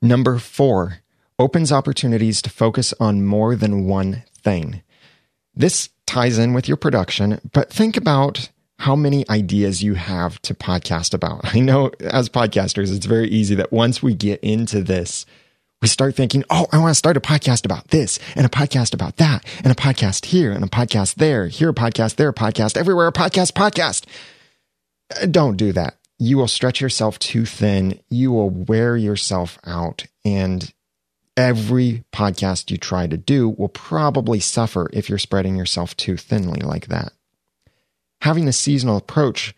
Number 0.02 0.38
four, 0.38 1.00
opens 1.42 1.72
opportunities 1.72 2.40
to 2.44 2.52
focus 2.52 2.94
on 3.00 3.26
more 3.26 3.56
than 3.56 3.86
one 3.86 4.24
thing. 4.44 4.84
This 5.56 5.90
ties 6.06 6.38
in 6.38 6.54
with 6.54 6.68
your 6.68 6.78
production, 6.78 7.42
but 7.52 7.72
think 7.72 7.98
about 7.98 8.50
how 8.78 8.96
many 8.96 9.28
ideas 9.28 9.82
you 9.82 9.96
have 9.96 10.40
to 10.44 10.54
podcast 10.54 11.16
about. 11.16 11.42
I 11.56 11.60
know 11.60 11.92
as 12.00 12.30
podcasters, 12.30 12.96
it's 12.96 13.08
very 13.08 13.28
easy 13.28 13.56
that 13.56 13.74
once 13.74 14.04
we 14.04 14.14
get 14.14 14.40
into 14.42 14.84
this, 14.84 15.26
we 15.82 15.88
start 15.88 16.16
thinking, 16.16 16.44
oh, 16.52 16.68
I 16.72 16.78
want 16.78 16.92
to 16.92 16.96
start 16.96 17.18
a 17.18 17.22
podcast 17.22 17.66
about 17.66 17.88
this 17.88 18.20
and 18.36 18.46
a 18.46 18.50
podcast 18.50 18.94
about 18.94 19.18
that 19.18 19.44
and 19.64 19.72
a 19.72 19.76
podcast 19.76 20.26
here 20.26 20.52
and 20.52 20.64
a 20.64 20.68
podcast 20.68 21.16
there, 21.16 21.48
here 21.48 21.70
a 21.70 21.74
podcast, 21.74 22.18
there 22.18 22.30
a 22.30 22.34
podcast, 22.34 22.78
everywhere 22.78 23.08
a 23.08 23.12
podcast, 23.12 23.54
podcast. 23.54 24.06
Uh, 25.20 25.26
don't 25.26 25.58
do 25.58 25.74
that. 25.74 25.98
You 26.20 26.38
will 26.38 26.48
stretch 26.48 26.82
yourself 26.82 27.18
too 27.18 27.46
thin. 27.46 28.00
You 28.12 28.32
will 28.32 28.52
wear 28.52 28.96
yourself 28.96 29.58
out. 29.66 30.06
And 30.24 30.72
every 31.38 32.04
podcast 32.12 32.70
you 32.70 32.78
try 32.78 33.08
to 33.08 33.18
do 33.18 33.50
will 33.50 33.70
probably 33.70 34.40
suffer 34.40 34.90
if 34.94 35.10
you're 35.10 35.18
spreading 35.18 35.56
yourself 35.56 35.96
too 35.96 36.18
thinly 36.18 36.62
like 36.62 36.88
that 36.88 37.14
having 38.22 38.48
a 38.48 38.54
seasonal 38.54 38.98
approach 38.98 39.56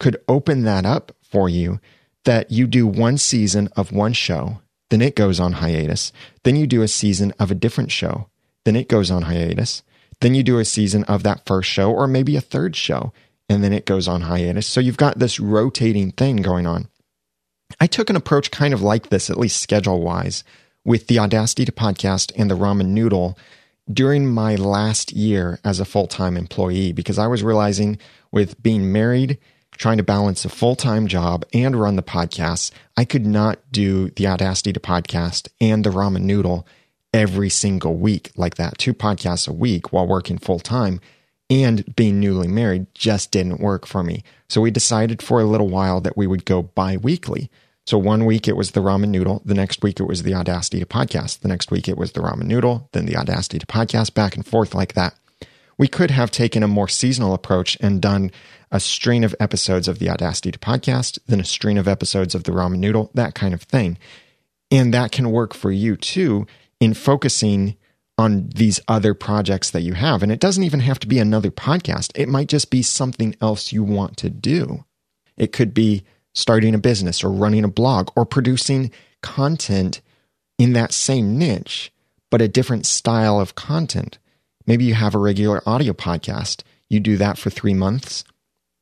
could 0.00 0.16
open 0.28 0.62
that 0.62 0.86
up 0.86 1.12
for 1.22 1.48
you 1.48 1.80
that 2.24 2.50
you 2.50 2.66
do 2.66 2.86
one 2.86 3.18
season 3.18 3.68
of 3.76 3.92
one 3.92 4.12
show, 4.12 4.60
then 4.90 5.02
it 5.02 5.14
goes 5.14 5.38
on 5.38 5.54
hiatus. 5.54 6.12
Then 6.42 6.56
you 6.56 6.66
do 6.66 6.82
a 6.82 6.88
season 6.88 7.32
of 7.38 7.50
a 7.50 7.54
different 7.54 7.90
show, 7.90 8.28
then 8.64 8.76
it 8.76 8.88
goes 8.88 9.10
on 9.10 9.22
hiatus. 9.22 9.82
Then 10.20 10.34
you 10.34 10.42
do 10.42 10.58
a 10.58 10.64
season 10.64 11.04
of 11.04 11.22
that 11.24 11.44
first 11.44 11.68
show 11.68 11.92
or 11.92 12.06
maybe 12.06 12.36
a 12.36 12.40
third 12.40 12.76
show, 12.76 13.12
and 13.48 13.62
then 13.62 13.72
it 13.72 13.84
goes 13.84 14.08
on 14.08 14.22
hiatus. 14.22 14.66
So 14.66 14.80
you've 14.80 14.96
got 14.96 15.18
this 15.18 15.38
rotating 15.38 16.12
thing 16.12 16.36
going 16.36 16.66
on. 16.66 16.88
I 17.80 17.86
took 17.86 18.08
an 18.08 18.16
approach 18.16 18.50
kind 18.50 18.72
of 18.72 18.80
like 18.80 19.08
this, 19.08 19.28
at 19.28 19.38
least 19.38 19.60
schedule 19.60 20.00
wise, 20.00 20.44
with 20.84 21.06
the 21.06 21.18
Audacity 21.18 21.64
to 21.64 21.72
Podcast 21.72 22.32
and 22.36 22.50
the 22.50 22.56
Ramen 22.56 22.88
Noodle 22.88 23.38
during 23.92 24.26
my 24.26 24.54
last 24.54 25.12
year 25.12 25.58
as 25.64 25.80
a 25.80 25.84
full 25.84 26.06
time 26.06 26.36
employee 26.36 26.92
because 26.92 27.18
I 27.18 27.26
was 27.26 27.42
realizing 27.42 27.98
with 28.32 28.62
being 28.62 28.92
married, 28.92 29.38
trying 29.72 29.98
to 29.98 30.02
balance 30.02 30.44
a 30.44 30.48
full 30.48 30.76
time 30.76 31.06
job 31.06 31.44
and 31.52 31.76
run 31.76 31.96
the 31.96 32.02
podcast, 32.02 32.70
I 32.96 33.04
could 33.04 33.26
not 33.26 33.58
do 33.70 34.10
the 34.10 34.26
Audacity 34.26 34.72
to 34.72 34.80
podcast 34.80 35.48
and 35.60 35.84
the 35.84 35.90
ramen 35.90 36.22
noodle 36.22 36.66
every 37.12 37.48
single 37.48 37.96
week 37.96 38.32
like 38.36 38.56
that. 38.56 38.78
Two 38.78 38.94
podcasts 38.94 39.48
a 39.48 39.52
week 39.52 39.92
while 39.92 40.06
working 40.06 40.38
full 40.38 40.58
time 40.58 41.00
and 41.50 41.94
being 41.94 42.20
newly 42.20 42.48
married 42.48 42.86
just 42.94 43.30
didn't 43.30 43.60
work 43.60 43.86
for 43.86 44.02
me. 44.02 44.24
So 44.48 44.60
we 44.60 44.70
decided 44.70 45.22
for 45.22 45.40
a 45.40 45.44
little 45.44 45.68
while 45.68 46.00
that 46.00 46.16
we 46.16 46.26
would 46.26 46.44
go 46.44 46.62
bi 46.62 46.96
weekly. 46.96 47.50
So 47.86 47.98
one 47.98 48.24
week 48.24 48.48
it 48.48 48.56
was 48.56 48.70
the 48.70 48.80
ramen 48.80 49.08
noodle. 49.08 49.42
The 49.44 49.54
next 49.54 49.82
week 49.82 50.00
it 50.00 50.04
was 50.04 50.22
the 50.22 50.34
Audacity 50.34 50.80
to 50.80 50.86
podcast. 50.86 51.40
The 51.40 51.48
next 51.48 51.70
week 51.70 51.88
it 51.88 51.98
was 51.98 52.12
the 52.12 52.20
ramen 52.20 52.44
noodle, 52.44 52.88
then 52.92 53.04
the 53.04 53.16
Audacity 53.16 53.58
to 53.58 53.66
podcast, 53.66 54.14
back 54.14 54.36
and 54.36 54.46
forth 54.46 54.74
like 54.74 54.94
that. 54.94 55.14
We 55.76 55.88
could 55.88 56.10
have 56.10 56.30
taken 56.30 56.62
a 56.62 56.68
more 56.68 56.88
seasonal 56.88 57.34
approach 57.34 57.76
and 57.80 58.00
done 58.00 58.30
a 58.70 58.80
string 58.80 59.22
of 59.22 59.34
episodes 59.38 59.86
of 59.86 59.98
the 59.98 60.08
Audacity 60.08 60.50
to 60.50 60.58
podcast, 60.58 61.18
then 61.26 61.40
a 61.40 61.44
string 61.44 61.76
of 61.76 61.86
episodes 61.86 62.34
of 62.34 62.44
the 62.44 62.52
ramen 62.52 62.78
noodle, 62.78 63.10
that 63.14 63.34
kind 63.34 63.52
of 63.52 63.62
thing. 63.62 63.98
And 64.70 64.94
that 64.94 65.12
can 65.12 65.30
work 65.30 65.52
for 65.52 65.70
you 65.70 65.96
too 65.96 66.46
in 66.80 66.94
focusing 66.94 67.76
on 68.16 68.48
these 68.54 68.80
other 68.88 69.12
projects 69.12 69.70
that 69.70 69.82
you 69.82 69.94
have. 69.94 70.22
And 70.22 70.32
it 70.32 70.40
doesn't 70.40 70.64
even 70.64 70.80
have 70.80 71.00
to 71.00 71.08
be 71.08 71.18
another 71.18 71.50
podcast, 71.50 72.12
it 72.14 72.28
might 72.28 72.48
just 72.48 72.70
be 72.70 72.82
something 72.82 73.36
else 73.40 73.72
you 73.72 73.82
want 73.82 74.16
to 74.18 74.30
do. 74.30 74.84
It 75.36 75.52
could 75.52 75.74
be 75.74 76.04
starting 76.34 76.74
a 76.74 76.78
business 76.78 77.24
or 77.24 77.30
running 77.30 77.64
a 77.64 77.68
blog 77.68 78.10
or 78.14 78.26
producing 78.26 78.90
content 79.22 80.00
in 80.58 80.74
that 80.74 80.92
same 80.92 81.38
niche, 81.38 81.92
but 82.30 82.42
a 82.42 82.48
different 82.48 82.86
style 82.86 83.40
of 83.40 83.54
content. 83.54 84.18
Maybe 84.66 84.84
you 84.84 84.94
have 84.94 85.14
a 85.14 85.18
regular 85.18 85.62
audio 85.66 85.92
podcast. 85.92 86.62
You 86.88 87.00
do 87.00 87.16
that 87.16 87.38
for 87.38 87.50
three 87.50 87.74
months, 87.74 88.24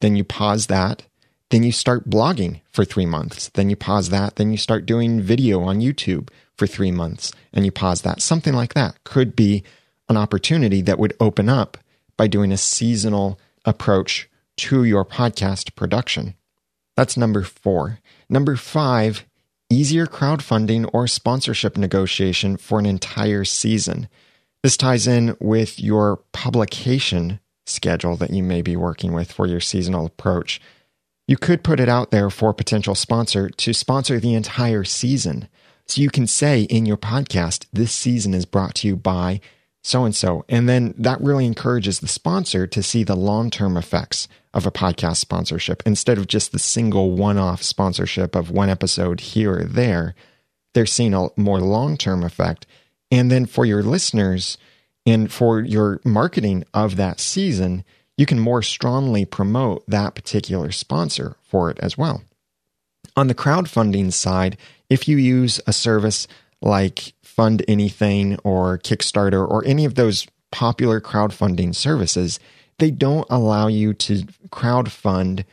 then 0.00 0.16
you 0.16 0.24
pause 0.24 0.66
that, 0.66 1.04
then 1.50 1.62
you 1.62 1.72
start 1.72 2.08
blogging 2.10 2.60
for 2.70 2.84
three 2.84 3.06
months, 3.06 3.48
then 3.50 3.70
you 3.70 3.76
pause 3.76 4.08
that, 4.08 4.36
then 4.36 4.50
you 4.50 4.56
start 4.56 4.86
doing 4.86 5.20
video 5.20 5.60
on 5.62 5.80
YouTube 5.80 6.28
for 6.56 6.66
three 6.66 6.90
months, 6.90 7.32
and 7.52 7.64
you 7.64 7.70
pause 7.70 8.02
that. 8.02 8.20
Something 8.20 8.54
like 8.54 8.74
that 8.74 9.02
could 9.04 9.36
be 9.36 9.62
an 10.08 10.16
opportunity 10.16 10.82
that 10.82 10.98
would 10.98 11.14
open 11.20 11.48
up 11.48 11.78
by 12.16 12.26
doing 12.26 12.52
a 12.52 12.56
seasonal 12.56 13.38
approach 13.64 14.28
to 14.56 14.84
your 14.84 15.04
podcast 15.04 15.74
production. 15.74 16.34
That's 16.96 17.16
number 17.16 17.42
four. 17.42 17.98
Number 18.28 18.56
five, 18.56 19.24
easier 19.70 20.06
crowdfunding 20.06 20.88
or 20.92 21.06
sponsorship 21.06 21.76
negotiation 21.76 22.56
for 22.56 22.78
an 22.78 22.86
entire 22.86 23.44
season. 23.44 24.08
This 24.62 24.76
ties 24.76 25.06
in 25.06 25.36
with 25.40 25.80
your 25.80 26.18
publication 26.32 27.40
schedule 27.66 28.16
that 28.16 28.30
you 28.30 28.42
may 28.42 28.62
be 28.62 28.76
working 28.76 29.12
with 29.12 29.32
for 29.32 29.46
your 29.46 29.60
seasonal 29.60 30.06
approach. 30.06 30.60
You 31.26 31.36
could 31.36 31.64
put 31.64 31.80
it 31.80 31.88
out 31.88 32.10
there 32.10 32.30
for 32.30 32.50
a 32.50 32.54
potential 32.54 32.94
sponsor 32.94 33.48
to 33.48 33.72
sponsor 33.72 34.20
the 34.20 34.34
entire 34.34 34.84
season. 34.84 35.48
So 35.86 36.00
you 36.00 36.10
can 36.10 36.26
say 36.26 36.62
in 36.62 36.86
your 36.86 36.96
podcast, 36.96 37.66
this 37.72 37.92
season 37.92 38.34
is 38.34 38.44
brought 38.44 38.74
to 38.76 38.88
you 38.88 38.96
by 38.96 39.40
so 39.82 40.04
and 40.04 40.14
so. 40.14 40.44
And 40.48 40.68
then 40.68 40.94
that 40.96 41.20
really 41.20 41.44
encourages 41.44 42.00
the 42.00 42.08
sponsor 42.08 42.66
to 42.66 42.82
see 42.82 43.02
the 43.04 43.16
long 43.16 43.50
term 43.50 43.76
effects 43.76 44.28
of 44.54 44.66
a 44.66 44.70
podcast 44.70 45.16
sponsorship 45.16 45.82
instead 45.84 46.18
of 46.18 46.28
just 46.28 46.52
the 46.52 46.58
single 46.58 47.12
one 47.12 47.38
off 47.38 47.62
sponsorship 47.62 48.34
of 48.36 48.50
one 48.50 48.68
episode 48.68 49.20
here 49.20 49.58
or 49.58 49.64
there. 49.64 50.14
They're 50.74 50.86
seeing 50.86 51.14
a 51.14 51.28
more 51.36 51.60
long 51.60 51.96
term 51.96 52.22
effect. 52.22 52.66
And 53.10 53.30
then 53.30 53.44
for 53.44 53.64
your 53.64 53.82
listeners 53.82 54.56
and 55.04 55.30
for 55.32 55.60
your 55.60 56.00
marketing 56.04 56.64
of 56.72 56.96
that 56.96 57.18
season, 57.18 57.84
you 58.16 58.24
can 58.24 58.38
more 58.38 58.62
strongly 58.62 59.24
promote 59.24 59.84
that 59.88 60.14
particular 60.14 60.70
sponsor 60.70 61.36
for 61.42 61.70
it 61.70 61.78
as 61.80 61.98
well. 61.98 62.22
On 63.16 63.26
the 63.26 63.34
crowdfunding 63.34 64.12
side, 64.12 64.56
if 64.88 65.08
you 65.08 65.16
use 65.16 65.60
a 65.66 65.72
service 65.72 66.28
like 66.62 67.12
Fund 67.32 67.64
Anything 67.66 68.38
or 68.44 68.78
Kickstarter 68.78 69.48
or 69.48 69.64
any 69.64 69.84
of 69.84 69.94
those 69.94 70.26
popular 70.50 71.00
crowdfunding 71.00 71.74
services, 71.74 72.38
they 72.78 72.90
don't 72.90 73.26
allow 73.30 73.68
you 73.68 73.94
to 73.94 74.24
crowdfund 74.50 75.44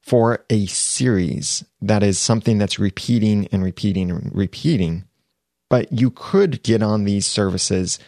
for 0.00 0.44
a 0.50 0.66
series 0.66 1.64
that 1.80 2.02
is 2.02 2.18
something 2.18 2.58
that's 2.58 2.78
repeating 2.78 3.46
and 3.52 3.62
repeating 3.62 4.10
and 4.10 4.34
repeating. 4.34 5.04
But 5.68 5.92
you 5.92 6.10
could 6.10 6.62
get 6.64 6.82
on 6.82 7.04
these 7.04 7.26
services 7.26 7.98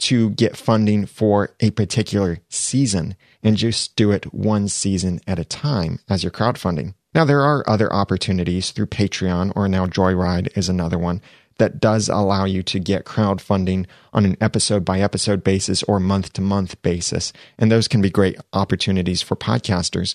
to 0.00 0.30
get 0.30 0.56
funding 0.56 1.06
for 1.06 1.50
a 1.60 1.70
particular 1.72 2.38
season 2.48 3.16
and 3.42 3.56
just 3.56 3.96
do 3.96 4.12
it 4.12 4.32
one 4.32 4.68
season 4.68 5.20
at 5.26 5.38
a 5.38 5.44
time 5.44 5.98
as 6.08 6.22
your 6.22 6.30
crowdfunding. 6.30 6.94
Now, 7.14 7.24
there 7.24 7.42
are 7.42 7.68
other 7.68 7.92
opportunities 7.92 8.70
through 8.70 8.86
Patreon 8.86 9.52
or 9.56 9.68
now 9.68 9.86
Joyride 9.86 10.56
is 10.56 10.68
another 10.68 10.98
one 10.98 11.20
that 11.60 11.78
does 11.78 12.08
allow 12.08 12.46
you 12.46 12.62
to 12.64 12.80
get 12.80 13.04
crowdfunding 13.04 13.86
on 14.12 14.24
an 14.24 14.36
episode 14.40 14.84
by 14.84 14.98
episode 15.00 15.44
basis 15.44 15.82
or 15.84 16.00
month 16.00 16.32
to 16.32 16.40
month 16.40 16.80
basis. 16.82 17.32
And 17.58 17.70
those 17.70 17.86
can 17.86 18.00
be 18.00 18.10
great 18.10 18.36
opportunities 18.52 19.20
for 19.20 19.36
podcasters. 19.36 20.14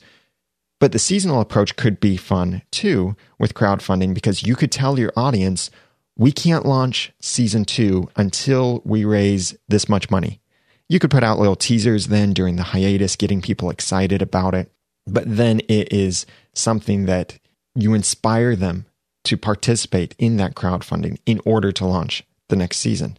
But 0.79 0.91
the 0.91 0.99
seasonal 0.99 1.39
approach 1.39 1.75
could 1.75 1.99
be 1.99 2.17
fun 2.17 2.63
too 2.71 3.15
with 3.39 3.53
crowdfunding 3.53 4.13
because 4.13 4.43
you 4.43 4.55
could 4.55 4.71
tell 4.71 4.99
your 4.99 5.13
audience, 5.15 5.69
we 6.17 6.31
can't 6.31 6.65
launch 6.65 7.13
season 7.21 7.63
two 7.63 8.09
until 8.15 8.81
we 8.83 9.05
raise 9.05 9.55
this 9.67 9.87
much 9.87 10.09
money. 10.09 10.41
You 10.89 10.97
could 10.99 11.11
put 11.11 11.23
out 11.23 11.39
little 11.39 11.55
teasers 11.55 12.07
then 12.07 12.33
during 12.33 12.55
the 12.55 12.63
hiatus, 12.63 13.15
getting 13.15 13.41
people 13.41 13.69
excited 13.69 14.21
about 14.21 14.55
it. 14.55 14.71
But 15.05 15.23
then 15.27 15.61
it 15.69 15.93
is 15.93 16.25
something 16.53 17.05
that 17.05 17.37
you 17.75 17.93
inspire 17.93 18.55
them 18.55 18.87
to 19.25 19.37
participate 19.37 20.15
in 20.17 20.37
that 20.37 20.55
crowdfunding 20.55 21.17
in 21.25 21.41
order 21.45 21.71
to 21.71 21.85
launch 21.85 22.23
the 22.49 22.55
next 22.55 22.77
season. 22.77 23.17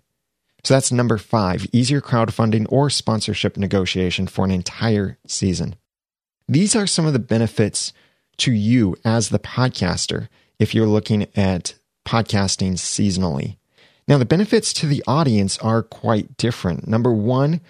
So 0.64 0.75
that's 0.75 0.90
number 0.90 1.19
five 1.19 1.66
easier 1.73 2.01
crowdfunding 2.01 2.66
or 2.71 2.90
sponsorship 2.90 3.57
negotiation 3.57 4.27
for 4.27 4.45
an 4.45 4.51
entire 4.51 5.19
season. 5.27 5.77
These 6.49 6.75
are 6.75 6.87
some 6.87 7.07
of 7.07 7.12
the 7.12 7.19
benefits 7.19 7.92
to 8.38 8.53
you 8.53 8.97
as 9.05 9.29
the 9.29 9.38
podcaster 9.38 10.29
if 10.59 10.75
you're 10.75 10.87
looking 10.87 11.27
at 11.37 11.75
podcasting 12.07 12.73
seasonally. 12.73 13.57
Now, 14.09 14.19
the 14.19 14.25
benefits 14.25 14.73
to 14.75 14.87
the 14.87 15.03
audience 15.07 15.59
are 15.59 15.83
quite 15.83 16.37
different. 16.37 16.87
Number 16.87 17.12
one, 17.12 17.61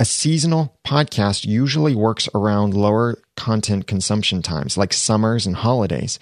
a 0.00 0.04
seasonal 0.04 0.76
podcast 0.84 1.44
usually 1.44 1.94
works 1.94 2.28
around 2.34 2.74
lower 2.74 3.16
content 3.36 3.86
consumption 3.86 4.42
times 4.42 4.76
like 4.76 4.92
summers 4.92 5.46
and 5.46 5.56
holidays. 5.56 6.18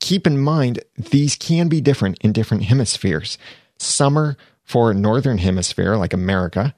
Keep 0.00 0.26
in 0.26 0.38
mind, 0.38 0.82
these 0.96 1.36
can 1.36 1.68
be 1.68 1.80
different 1.80 2.18
in 2.20 2.32
different 2.32 2.64
hemispheres. 2.64 3.38
Summer 3.78 4.36
for 4.62 4.94
Northern 4.94 5.38
Hemisphere, 5.38 5.96
like 5.96 6.12
America, 6.12 6.74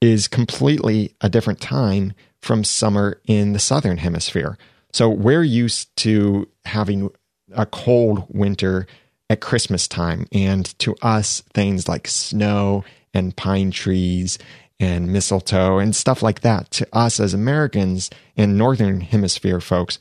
is 0.00 0.28
completely 0.28 1.14
a 1.20 1.28
different 1.28 1.60
time 1.60 2.12
from 2.40 2.64
summer 2.64 3.20
in 3.26 3.52
the 3.52 3.58
Southern 3.58 3.98
Hemisphere. 3.98 4.58
So 4.92 5.08
we're 5.08 5.42
used 5.42 5.94
to 5.98 6.48
having 6.64 7.10
a 7.54 7.66
cold 7.66 8.24
winter 8.28 8.86
at 9.28 9.40
Christmas 9.40 9.88
time. 9.88 10.26
And 10.32 10.66
to 10.78 10.94
us, 11.02 11.42
things 11.52 11.88
like 11.88 12.08
snow 12.08 12.84
and 13.12 13.36
pine 13.36 13.70
trees 13.70 14.38
and 14.78 15.12
mistletoe 15.12 15.78
and 15.78 15.96
stuff 15.96 16.22
like 16.22 16.40
that 16.40 16.70
to 16.70 16.86
us 16.92 17.18
as 17.18 17.32
Americans 17.32 18.10
and 18.36 18.58
Northern 18.58 19.00
Hemisphere 19.00 19.60
folks 19.60 19.98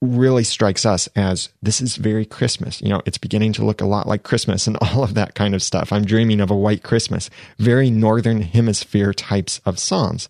really 0.00 0.44
strikes 0.44 0.86
us 0.86 1.08
as 1.16 1.50
this 1.60 1.80
is 1.80 1.96
very 1.96 2.24
Christmas. 2.24 2.80
You 2.80 2.88
know, 2.88 3.02
it's 3.04 3.18
beginning 3.18 3.52
to 3.54 3.64
look 3.64 3.80
a 3.80 3.86
lot 3.86 4.06
like 4.06 4.22
Christmas 4.22 4.66
and 4.66 4.76
all 4.80 5.02
of 5.02 5.14
that 5.14 5.34
kind 5.34 5.54
of 5.54 5.62
stuff. 5.62 5.92
I'm 5.92 6.04
dreaming 6.04 6.40
of 6.40 6.50
a 6.50 6.56
white 6.56 6.82
Christmas, 6.82 7.30
very 7.58 7.90
Northern 7.90 8.42
Hemisphere 8.42 9.12
types 9.12 9.60
of 9.64 9.78
songs. 9.78 10.28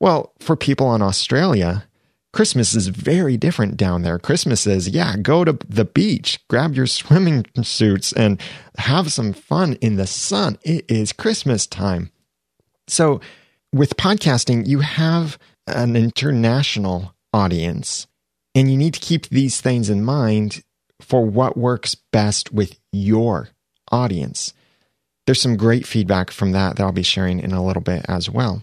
Well, 0.00 0.32
for 0.38 0.56
people 0.56 0.94
in 0.94 1.02
Australia, 1.02 1.84
Christmas 2.32 2.74
is 2.74 2.88
very 2.88 3.36
different 3.36 3.76
down 3.76 4.02
there. 4.02 4.18
Christmas 4.18 4.66
is, 4.66 4.88
yeah, 4.88 5.16
go 5.16 5.44
to 5.44 5.58
the 5.68 5.84
beach, 5.84 6.40
grab 6.48 6.74
your 6.74 6.86
swimming 6.86 7.44
suits, 7.62 8.12
and 8.12 8.40
have 8.78 9.12
some 9.12 9.32
fun 9.32 9.74
in 9.74 9.96
the 9.96 10.06
sun. 10.06 10.58
It 10.62 10.90
is 10.90 11.12
Christmas 11.12 11.66
time. 11.66 12.10
So 12.90 13.20
with 13.72 13.96
podcasting, 13.96 14.66
you 14.66 14.80
have 14.80 15.38
an 15.66 15.96
international 15.96 17.14
audience, 17.32 18.06
and 18.54 18.70
you 18.70 18.76
need 18.76 18.94
to 18.94 19.00
keep 19.00 19.28
these 19.28 19.60
things 19.60 19.88
in 19.88 20.04
mind 20.04 20.62
for 21.00 21.24
what 21.24 21.56
works 21.56 21.94
best 21.94 22.52
with 22.52 22.78
your 22.92 23.50
audience. 23.92 24.52
There's 25.26 25.40
some 25.40 25.56
great 25.56 25.86
feedback 25.86 26.30
from 26.30 26.52
that 26.52 26.76
that 26.76 26.82
I'll 26.82 26.92
be 26.92 27.02
sharing 27.02 27.38
in 27.38 27.52
a 27.52 27.64
little 27.64 27.82
bit 27.82 28.04
as 28.08 28.28
well. 28.28 28.62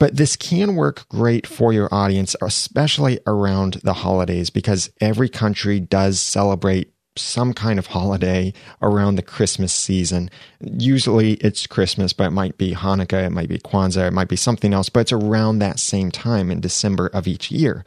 But 0.00 0.16
this 0.16 0.34
can 0.34 0.74
work 0.76 1.06
great 1.08 1.46
for 1.46 1.72
your 1.72 1.88
audience, 1.92 2.34
especially 2.42 3.20
around 3.26 3.74
the 3.84 3.92
holidays, 3.92 4.50
because 4.50 4.90
every 5.00 5.28
country 5.28 5.78
does 5.78 6.20
celebrate 6.20 6.92
some 7.16 7.52
kind 7.52 7.78
of 7.78 7.88
holiday 7.88 8.52
around 8.82 9.16
the 9.16 9.22
Christmas 9.22 9.72
season. 9.72 10.30
Usually 10.60 11.34
it's 11.34 11.66
Christmas, 11.66 12.12
but 12.12 12.28
it 12.28 12.30
might 12.30 12.56
be 12.56 12.72
Hanukkah, 12.72 13.26
it 13.26 13.30
might 13.30 13.48
be 13.48 13.58
Kwanzaa, 13.58 14.08
it 14.08 14.12
might 14.12 14.28
be 14.28 14.36
something 14.36 14.72
else, 14.72 14.88
but 14.88 15.00
it's 15.00 15.12
around 15.12 15.58
that 15.58 15.80
same 15.80 16.10
time 16.10 16.50
in 16.50 16.60
December 16.60 17.08
of 17.08 17.26
each 17.26 17.50
year. 17.50 17.84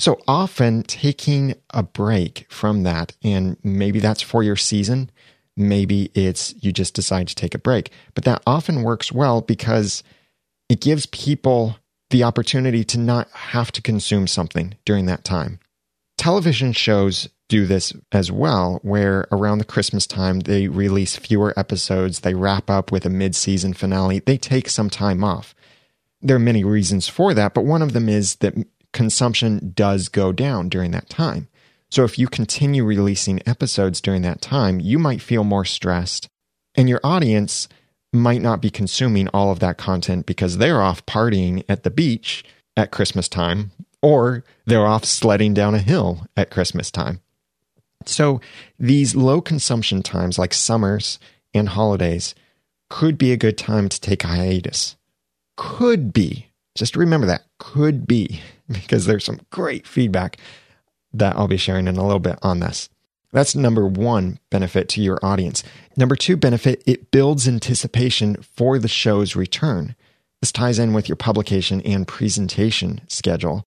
So 0.00 0.20
often 0.28 0.84
taking 0.84 1.54
a 1.70 1.82
break 1.82 2.46
from 2.48 2.84
that, 2.84 3.16
and 3.22 3.56
maybe 3.62 3.98
that's 3.98 4.22
for 4.22 4.42
your 4.42 4.56
season, 4.56 5.10
maybe 5.56 6.10
it's 6.14 6.54
you 6.62 6.72
just 6.72 6.94
decide 6.94 7.28
to 7.28 7.34
take 7.34 7.54
a 7.54 7.58
break, 7.58 7.90
but 8.14 8.24
that 8.24 8.42
often 8.46 8.82
works 8.82 9.12
well 9.12 9.40
because 9.40 10.02
it 10.68 10.80
gives 10.80 11.06
people 11.06 11.76
the 12.10 12.22
opportunity 12.22 12.84
to 12.84 12.98
not 12.98 13.28
have 13.30 13.72
to 13.72 13.82
consume 13.82 14.26
something 14.26 14.74
during 14.84 15.06
that 15.06 15.24
time. 15.24 15.58
Television 16.16 16.72
shows 16.72 17.28
do 17.48 17.66
this 17.66 17.92
as 18.12 18.30
well, 18.30 18.78
where 18.82 19.26
around 19.32 19.58
the 19.58 19.64
Christmas 19.64 20.06
time, 20.06 20.40
they 20.40 20.68
release 20.68 21.16
fewer 21.16 21.58
episodes. 21.58 22.20
They 22.20 22.34
wrap 22.34 22.70
up 22.70 22.92
with 22.92 23.06
a 23.06 23.10
mid 23.10 23.34
season 23.34 23.72
finale. 23.72 24.20
They 24.20 24.36
take 24.36 24.68
some 24.68 24.90
time 24.90 25.24
off. 25.24 25.54
There 26.20 26.36
are 26.36 26.40
many 26.40 26.64
reasons 26.64 27.08
for 27.08 27.32
that, 27.34 27.54
but 27.54 27.64
one 27.64 27.82
of 27.82 27.92
them 27.92 28.08
is 28.08 28.36
that 28.36 28.54
consumption 28.92 29.72
does 29.74 30.08
go 30.08 30.32
down 30.32 30.68
during 30.68 30.90
that 30.90 31.08
time. 31.08 31.48
So 31.90 32.04
if 32.04 32.18
you 32.18 32.28
continue 32.28 32.84
releasing 32.84 33.46
episodes 33.48 34.00
during 34.00 34.22
that 34.22 34.42
time, 34.42 34.78
you 34.80 34.98
might 34.98 35.22
feel 35.22 35.44
more 35.44 35.64
stressed, 35.64 36.28
and 36.74 36.88
your 36.88 37.00
audience 37.02 37.68
might 38.12 38.42
not 38.42 38.60
be 38.60 38.70
consuming 38.70 39.28
all 39.28 39.50
of 39.50 39.60
that 39.60 39.78
content 39.78 40.26
because 40.26 40.58
they're 40.58 40.82
off 40.82 41.04
partying 41.06 41.64
at 41.68 41.82
the 41.82 41.90
beach 41.90 42.44
at 42.76 42.90
Christmas 42.90 43.28
time 43.28 43.70
or 44.02 44.44
they're 44.66 44.86
off 44.86 45.04
sledding 45.04 45.54
down 45.54 45.74
a 45.74 45.78
hill 45.78 46.26
at 46.36 46.50
Christmas 46.50 46.90
time. 46.90 47.20
So 48.08 48.40
these 48.78 49.14
low 49.14 49.40
consumption 49.40 50.02
times 50.02 50.38
like 50.38 50.54
summers 50.54 51.18
and 51.52 51.68
holidays 51.68 52.34
could 52.88 53.18
be 53.18 53.32
a 53.32 53.36
good 53.36 53.58
time 53.58 53.88
to 53.88 54.00
take 54.00 54.24
a 54.24 54.28
hiatus. 54.28 54.96
Could 55.56 56.12
be. 56.12 56.46
Just 56.74 56.96
remember 56.96 57.26
that. 57.26 57.42
Could 57.58 58.06
be 58.06 58.40
because 58.70 59.04
there's 59.04 59.24
some 59.24 59.40
great 59.50 59.86
feedback 59.86 60.38
that 61.12 61.36
I'll 61.36 61.48
be 61.48 61.56
sharing 61.56 61.86
in 61.86 61.96
a 61.96 62.04
little 62.04 62.20
bit 62.20 62.38
on 62.42 62.60
this. 62.60 62.88
That's 63.30 63.54
number 63.54 63.86
one 63.86 64.38
benefit 64.50 64.88
to 64.90 65.02
your 65.02 65.18
audience. 65.22 65.62
Number 65.96 66.16
two 66.16 66.36
benefit, 66.36 66.82
it 66.86 67.10
builds 67.10 67.46
anticipation 67.46 68.36
for 68.42 68.78
the 68.78 68.88
show's 68.88 69.36
return. 69.36 69.94
This 70.40 70.52
ties 70.52 70.78
in 70.78 70.94
with 70.94 71.08
your 71.08 71.16
publication 71.16 71.82
and 71.82 72.08
presentation 72.08 73.02
schedule. 73.08 73.64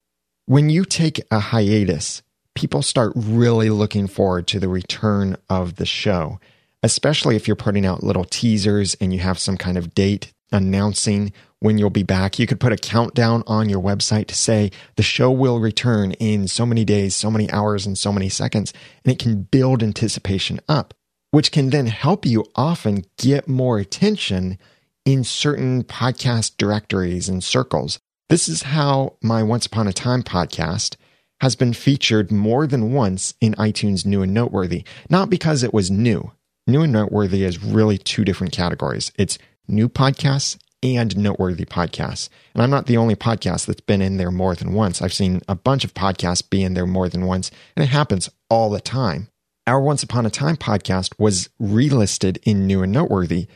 When 0.47 0.71
you 0.71 0.84
take 0.84 1.21
a 1.30 1.39
hiatus, 1.39 2.23
people 2.56 2.82
start 2.82 3.14
really 3.16 3.70
looking 3.70 4.08
forward 4.08 4.48
to 4.48 4.60
the 4.60 4.68
return 4.68 5.38
of 5.50 5.76
the 5.76 5.86
show, 5.86 6.40
especially 6.84 7.36
if 7.36 7.48
you're 7.48 7.56
putting 7.56 7.86
out 7.86 8.04
little 8.04 8.26
teasers 8.26 8.96
and 8.96 9.14
you 9.14 9.20
have 9.20 9.40
some 9.40 9.58
kind 9.58 9.78
of 9.78 9.94
date 9.94 10.32
announcing 10.52 11.32
when 11.60 11.78
you'll 11.78 11.90
be 11.90 12.04
back. 12.04 12.40
You 12.40 12.48
could 12.48 12.60
put 12.60 12.74
a 12.74 12.78
countdown 12.78 13.44
on 13.48 13.70
your 13.70 13.82
website 13.82 14.28
to 14.28 14.36
say 14.36 14.72
the 14.96 15.04
show 15.04 15.32
will 15.32 15.60
return 15.60 16.12
in 16.14 16.48
so 16.48 16.66
many 16.66 16.84
days, 16.84 17.16
so 17.16 17.32
many 17.32 17.50
hours, 17.52 17.86
and 17.86 17.98
so 17.98 18.12
many 18.12 18.30
seconds. 18.30 18.74
And 19.06 19.14
it 19.14 19.20
can 19.20 19.44
build 19.44 19.82
anticipation 19.82 20.60
up, 20.68 20.94
which 21.30 21.52
can 21.52 21.70
then 21.70 21.88
help 21.88 22.26
you 22.26 22.46
often 22.56 23.06
get 23.18 23.48
more 23.48 23.78
attention 23.78 24.58
in 25.06 25.24
certain 25.24 25.84
podcast 25.84 26.58
directories 26.58 27.30
and 27.30 27.44
circles. 27.44 28.00
This 28.30 28.48
is 28.48 28.64
how 28.64 29.18
my 29.22 29.44
Once 29.44 29.66
Upon 29.66 29.88
a 29.88 29.94
Time 29.94 30.24
podcast 30.24 30.96
has 31.41 31.56
been 31.56 31.73
featured 31.73 32.32
more 32.32 32.67
than 32.67 32.93
once 32.93 33.34
in 33.41 33.56
iTunes 33.56 34.06
New 34.06 34.21
and 34.21 34.34
Noteworthy, 34.34 34.84
not 35.10 35.30
because 35.30 35.63
it 35.63 35.73
was 35.73 35.89
new. 35.89 36.32
New 36.67 36.84
and 36.84 36.93
Noteworthy 36.93 37.43
is 37.43 37.63
really 37.63 37.97
two 37.97 38.23
different 38.23 38.54
categories. 38.54 39.12
It's 39.17 39.39
new 39.67 39.89
podcasts 39.89 40.58
and 40.84 41.17
noteworthy 41.17 41.65
podcasts. 41.65 42.30
And 42.54 42.62
I'm 42.62 42.69
not 42.69 42.86
the 42.86 42.97
only 42.97 43.15
podcast 43.15 43.65
that's 43.65 43.82
been 43.82 44.04
in 44.04 44.17
there 44.17 44.30
more 44.30 44.54
than 44.54 44.73
once. 44.73 45.01
I've 45.01 45.13
seen 45.13 45.41
a 45.47 45.56
bunch 45.56 45.84
of 45.84 45.95
podcasts 45.95 46.47
be 46.47 46.63
in 46.63 46.75
there 46.75 46.86
more 46.86 47.10
than 47.10 47.25
once, 47.25 47.49
and 47.75 47.84
it 47.84 47.89
happens 47.89 48.30
all 48.49 48.69
the 48.69 48.80
time. 48.80 49.27
Our 49.65 49.82
Once 49.82 50.04
Upon 50.04 50.27
a 50.27 50.30
Time 50.30 50.58
podcast 50.58 51.13
was 51.17 51.49
relisted 51.60 52.38
in 52.43 52.67
New 52.67 52.84
and 52.84 52.91
Noteworthy 52.91 53.47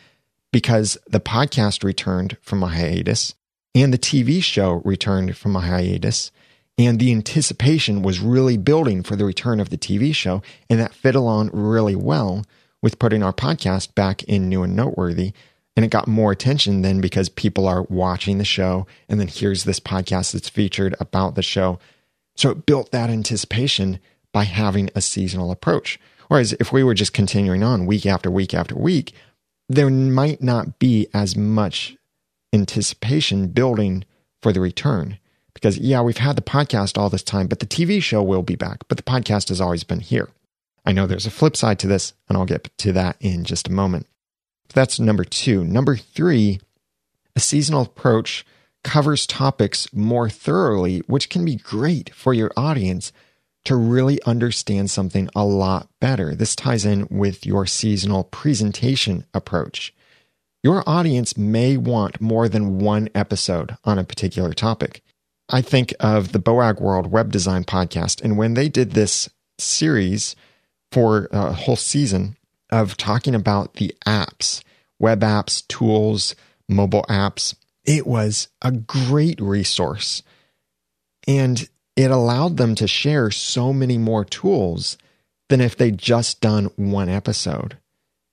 because 0.52 0.98
the 1.08 1.20
podcast 1.20 1.84
returned 1.84 2.38
from 2.42 2.64
a 2.64 2.68
hiatus 2.68 3.36
and 3.76 3.94
the 3.94 4.00
TV 4.00 4.44
show 4.44 4.82
returned 4.86 5.38
from 5.38 5.56
a 5.56 5.62
hiatus. 5.62 6.32
And 6.78 7.00
the 7.00 7.12
anticipation 7.12 8.02
was 8.02 8.20
really 8.20 8.58
building 8.58 9.02
for 9.02 9.16
the 9.16 9.26
return 9.26 9.60
of 9.60 9.70
the 9.70 9.78
TV 9.78 10.14
show. 10.14 10.42
And 10.70 10.80
that 10.80 10.94
fit 10.94 11.16
along 11.16 11.52
really 11.54 11.96
well 11.96 12.44
with 12.82 13.00
putting 13.00 13.24
our 13.24 13.34
podcast 13.34 13.96
back 13.96 14.24
in 14.24 14.50
New 14.50 14.64
and 14.64 14.76
Noteworthy 14.76 15.34
and 15.76 15.84
it 15.84 15.92
got 15.92 16.08
more 16.08 16.32
attention 16.32 16.82
then 16.82 17.02
because 17.02 17.28
people 17.28 17.68
are 17.68 17.84
watching 17.84 18.38
the 18.38 18.46
show. 18.46 18.88
And 19.10 19.20
then 19.20 19.28
here's 19.28 19.66
this 19.66 19.80
podcast 19.80 20.32
that's 20.34 20.50
featured 20.50 20.96
about 21.00 21.36
the 21.36 21.42
show. 21.42 21.80
So 22.36 22.50
it 22.52 22.66
built 22.66 22.92
that 22.92 23.10
anticipation 23.10 24.00
by 24.32 24.46
having 24.46 24.90
a 24.96 25.02
seasonal 25.02 25.52
approach. 25.52 26.00
Whereas 26.28 26.54
if 26.54 26.72
we 26.72 26.84
were 26.84 26.94
just 26.94 27.14
continuing 27.14 27.62
on 27.62 27.86
week 27.86 28.06
after 28.06 28.32
week 28.32 28.54
after 28.54 28.76
week, 28.76 29.14
there 29.68 29.90
might 29.90 30.42
not 30.42 30.80
be 30.80 31.08
as 31.14 31.36
much 31.36 31.98
anticipation 32.54 33.48
building 33.48 34.06
for 34.42 34.54
the 34.54 34.62
return. 34.62 35.18
Because, 35.56 35.80
yeah, 35.80 36.02
we've 36.02 36.18
had 36.18 36.36
the 36.36 36.44
podcast 36.44 36.98
all 36.98 37.10
this 37.10 37.24
time, 37.24 37.48
but 37.48 37.60
the 37.60 37.66
TV 37.66 38.04
show 38.04 38.22
will 38.22 38.44
be 38.44 38.56
back, 38.56 38.84
but 38.88 38.98
the 38.98 39.04
podcast 39.04 39.50
has 39.50 39.60
always 39.60 39.84
been 39.84 40.02
here. 40.02 40.30
I 40.86 40.92
know 40.92 41.08
there's 41.08 41.26
a 41.26 41.32
flip 41.32 41.58
side 41.58 41.80
to 41.80 41.88
this, 41.88 42.14
and 42.30 42.38
I'll 42.38 42.46
get 42.46 42.70
to 42.78 42.92
that 42.92 43.16
in 43.20 43.44
just 43.44 43.68
a 43.68 43.72
moment. 43.72 44.06
That's 44.74 45.00
number 45.00 45.24
two. 45.24 45.64
Number 45.64 45.96
three, 45.96 46.60
a 47.36 47.40
seasonal 47.40 47.82
approach 47.82 48.46
covers 48.84 49.26
topics 49.26 49.92
more 49.94 50.30
thoroughly, 50.30 51.00
which 51.08 51.30
can 51.30 51.44
be 51.44 51.56
great 51.56 52.14
for 52.14 52.34
your 52.34 52.52
audience 52.56 53.12
to 53.64 53.76
really 53.76 54.22
understand 54.24 54.92
something 54.92 55.28
a 55.36 55.44
lot 55.44 55.90
better. 56.00 56.36
This 56.36 56.56
ties 56.56 56.86
in 56.86 57.08
with 57.10 57.46
your 57.46 57.66
seasonal 57.66 58.26
presentation 58.26 59.26
approach. 59.34 59.94
Your 60.64 60.84
audience 60.88 61.38
may 61.38 61.78
want 61.78 62.22
more 62.22 62.48
than 62.48 62.80
one 62.80 63.10
episode 63.16 63.76
on 63.84 63.98
a 63.98 64.04
particular 64.04 64.54
topic. 64.54 65.02
I 65.50 65.62
think 65.62 65.94
of 66.00 66.32
the 66.32 66.40
Boagworld 66.40 67.08
Web 67.08 67.32
Design 67.32 67.64
podcast, 67.64 68.22
and 68.24 68.38
when 68.38 68.56
they 68.56 68.70
did 68.70 68.92
this 68.92 69.30
series 69.58 70.36
for 70.92 71.28
a 71.32 71.54
whole 71.54 71.76
season, 71.76 72.36
of 72.70 72.98
talking 72.98 73.36
about 73.36 73.76
the 73.76 73.96
apps, 74.06 74.64
web 75.00 75.22
apps, 75.22 75.66
tools, 75.68 76.36
mobile 76.68 77.06
apps. 77.10 77.56
It 77.84 78.08
was 78.08 78.48
a 78.62 78.72
great 78.72 79.40
resource. 79.40 80.24
And 81.28 81.68
it 81.96 82.12
allowed 82.12 82.58
them 82.58 82.76
to 82.76 82.88
share 82.88 83.32
so 83.32 83.72
many 83.72 83.98
more 83.98 84.26
tools 84.26 84.98
than 85.50 85.62
if 85.62 85.78
they'd 85.78 85.98
just 85.98 86.42
done 86.42 86.66
one 86.76 87.10
episode 87.10 87.78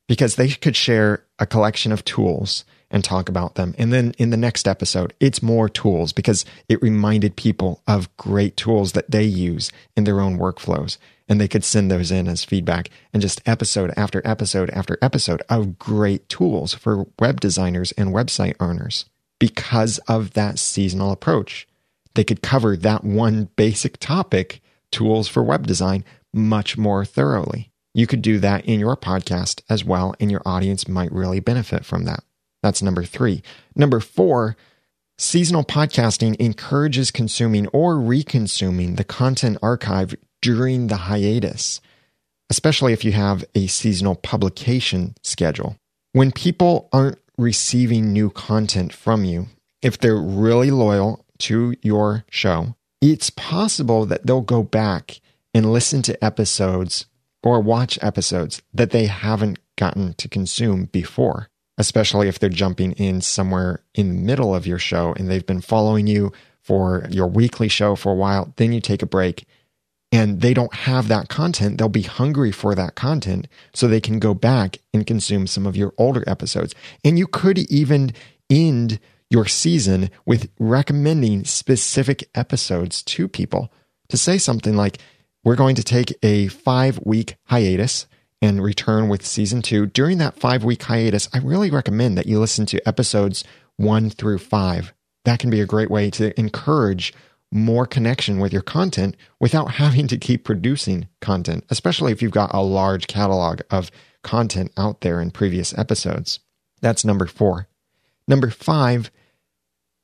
because 0.08 0.36
they 0.36 0.48
could 0.48 0.76
share 0.76 1.24
a 1.38 1.46
collection 1.46 1.92
of 1.92 2.04
tools 2.04 2.64
and 2.92 3.02
talk 3.02 3.28
about 3.28 3.56
them. 3.56 3.74
And 3.78 3.92
then 3.92 4.14
in 4.18 4.30
the 4.30 4.36
next 4.36 4.68
episode, 4.68 5.14
it's 5.18 5.42
more 5.42 5.68
tools 5.68 6.12
because 6.12 6.44
it 6.68 6.82
reminded 6.82 7.34
people 7.36 7.82
of 7.88 8.14
great 8.16 8.56
tools 8.56 8.92
that 8.92 9.10
they 9.10 9.24
use 9.24 9.72
in 9.96 10.04
their 10.04 10.20
own 10.20 10.38
workflows 10.38 10.98
and 11.28 11.40
they 11.40 11.48
could 11.48 11.64
send 11.64 11.90
those 11.90 12.10
in 12.10 12.28
as 12.28 12.44
feedback 12.44 12.90
and 13.12 13.22
just 13.22 13.40
episode 13.46 13.92
after 13.96 14.20
episode 14.24 14.68
after 14.70 14.98
episode 15.00 15.42
of 15.48 15.78
great 15.78 16.28
tools 16.28 16.74
for 16.74 17.06
web 17.18 17.40
designers 17.40 17.92
and 17.92 18.10
website 18.10 18.54
owners 18.60 19.06
because 19.38 19.98
of 20.06 20.34
that 20.34 20.58
seasonal 20.58 21.10
approach. 21.10 21.66
They 22.14 22.24
could 22.24 22.42
cover 22.42 22.76
that 22.76 23.02
one 23.02 23.48
basic 23.56 23.98
topic, 23.98 24.60
tools 24.90 25.26
for 25.26 25.42
web 25.42 25.66
design, 25.66 26.04
much 26.34 26.76
more 26.76 27.04
thoroughly. 27.04 27.70
You 27.94 28.06
could 28.06 28.22
do 28.22 28.38
that 28.38 28.64
in 28.66 28.80
your 28.80 28.96
podcast 28.96 29.62
as 29.68 29.84
well, 29.84 30.14
and 30.20 30.30
your 30.30 30.42
audience 30.46 30.88
might 30.88 31.12
really 31.12 31.40
benefit 31.40 31.84
from 31.84 32.04
that. 32.04 32.24
That's 32.62 32.82
number 32.82 33.04
three. 33.04 33.42
Number 33.74 34.00
four, 34.00 34.56
seasonal 35.18 35.64
podcasting 35.64 36.36
encourages 36.36 37.10
consuming 37.10 37.66
or 37.68 37.94
reconsuming 37.94 38.96
the 38.96 39.04
content 39.04 39.58
archive 39.62 40.14
during 40.40 40.88
the 40.88 40.96
hiatus, 40.96 41.80
especially 42.50 42.92
if 42.92 43.04
you 43.04 43.12
have 43.12 43.44
a 43.54 43.66
seasonal 43.66 44.14
publication 44.14 45.14
schedule. 45.22 45.76
When 46.12 46.32
people 46.32 46.88
aren't 46.92 47.18
receiving 47.38 48.12
new 48.12 48.30
content 48.30 48.92
from 48.92 49.24
you, 49.24 49.46
if 49.80 49.98
they're 49.98 50.16
really 50.16 50.70
loyal 50.70 51.24
to 51.38 51.74
your 51.82 52.24
show, 52.30 52.76
it's 53.00 53.30
possible 53.30 54.06
that 54.06 54.26
they'll 54.26 54.42
go 54.42 54.62
back 54.62 55.20
and 55.54 55.72
listen 55.72 56.02
to 56.02 56.24
episodes 56.24 57.06
or 57.42 57.60
watch 57.60 57.98
episodes 58.00 58.62
that 58.72 58.90
they 58.90 59.06
haven't 59.06 59.58
gotten 59.76 60.14
to 60.14 60.28
consume 60.28 60.84
before, 60.86 61.48
especially 61.78 62.28
if 62.28 62.38
they're 62.38 62.48
jumping 62.48 62.92
in 62.92 63.20
somewhere 63.20 63.82
in 63.94 64.08
the 64.08 64.14
middle 64.14 64.54
of 64.54 64.66
your 64.66 64.78
show 64.78 65.14
and 65.16 65.28
they've 65.28 65.46
been 65.46 65.60
following 65.60 66.06
you 66.06 66.32
for 66.60 67.06
your 67.10 67.26
weekly 67.26 67.68
show 67.68 67.96
for 67.96 68.12
a 68.12 68.16
while. 68.16 68.52
Then 68.56 68.72
you 68.72 68.80
take 68.80 69.02
a 69.02 69.06
break 69.06 69.46
and 70.12 70.42
they 70.42 70.52
don't 70.52 70.74
have 70.74 71.08
that 71.08 71.30
content, 71.30 71.78
they'll 71.78 71.88
be 71.88 72.02
hungry 72.02 72.52
for 72.52 72.74
that 72.74 72.94
content 72.94 73.48
so 73.72 73.88
they 73.88 74.00
can 74.00 74.18
go 74.18 74.34
back 74.34 74.78
and 74.92 75.06
consume 75.06 75.46
some 75.46 75.66
of 75.66 75.74
your 75.74 75.94
older 75.96 76.22
episodes. 76.26 76.74
And 77.02 77.18
you 77.18 77.26
could 77.26 77.58
even 77.58 78.12
end 78.50 79.00
your 79.30 79.46
season 79.46 80.10
with 80.26 80.50
recommending 80.58 81.44
specific 81.44 82.28
episodes 82.34 83.02
to 83.02 83.26
people 83.26 83.72
to 84.10 84.18
say 84.18 84.36
something 84.36 84.76
like, 84.76 84.98
We're 85.42 85.56
going 85.56 85.76
to 85.76 85.82
take 85.82 86.14
a 86.22 86.48
five 86.48 87.00
week 87.02 87.36
hiatus 87.44 88.06
and 88.42 88.62
return 88.62 89.08
with 89.08 89.24
season 89.24 89.62
two. 89.62 89.86
During 89.86 90.18
that 90.18 90.38
five 90.38 90.64
week 90.64 90.82
hiatus, 90.82 91.28
I 91.32 91.38
really 91.38 91.70
recommend 91.70 92.18
that 92.18 92.26
you 92.26 92.40
listen 92.40 92.66
to 92.66 92.86
episodes 92.86 93.44
one 93.76 94.10
through 94.10 94.38
five. 94.38 94.92
That 95.24 95.38
can 95.38 95.48
be 95.48 95.60
a 95.60 95.66
great 95.66 95.90
way 95.90 96.10
to 96.10 96.38
encourage 96.38 97.14
more 97.52 97.86
connection 97.86 98.40
with 98.40 98.52
your 98.52 98.62
content 98.62 99.16
without 99.38 99.70
having 99.74 100.08
to 100.08 100.18
keep 100.18 100.44
producing 100.44 101.08
content, 101.20 101.64
especially 101.70 102.10
if 102.10 102.20
you've 102.20 102.32
got 102.32 102.52
a 102.52 102.60
large 102.60 103.06
catalog 103.06 103.60
of 103.70 103.90
content 104.22 104.72
out 104.76 105.02
there 105.02 105.20
in 105.20 105.30
previous 105.30 105.76
episodes. 105.78 106.40
That's 106.80 107.04
number 107.04 107.26
four. 107.26 107.68
Number 108.26 108.50
five, 108.50 109.10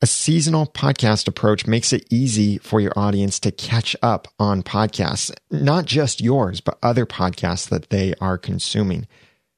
a 0.01 0.07
seasonal 0.07 0.65
podcast 0.65 1.27
approach 1.27 1.67
makes 1.67 1.91
it 1.91 2.07
easy 2.09 2.57
for 2.57 2.79
your 2.79 2.93
audience 2.97 3.37
to 3.41 3.51
catch 3.51 3.97
up 4.01 4.29
on 4.39 4.63
podcasts, 4.63 5.31
not 5.51 5.85
just 5.85 6.21
yours, 6.21 6.61
but 6.61 6.79
other 6.81 7.05
podcasts 7.05 7.67
that 7.67 7.89
they 7.89 8.13
are 8.21 8.37
consuming. 8.37 9.07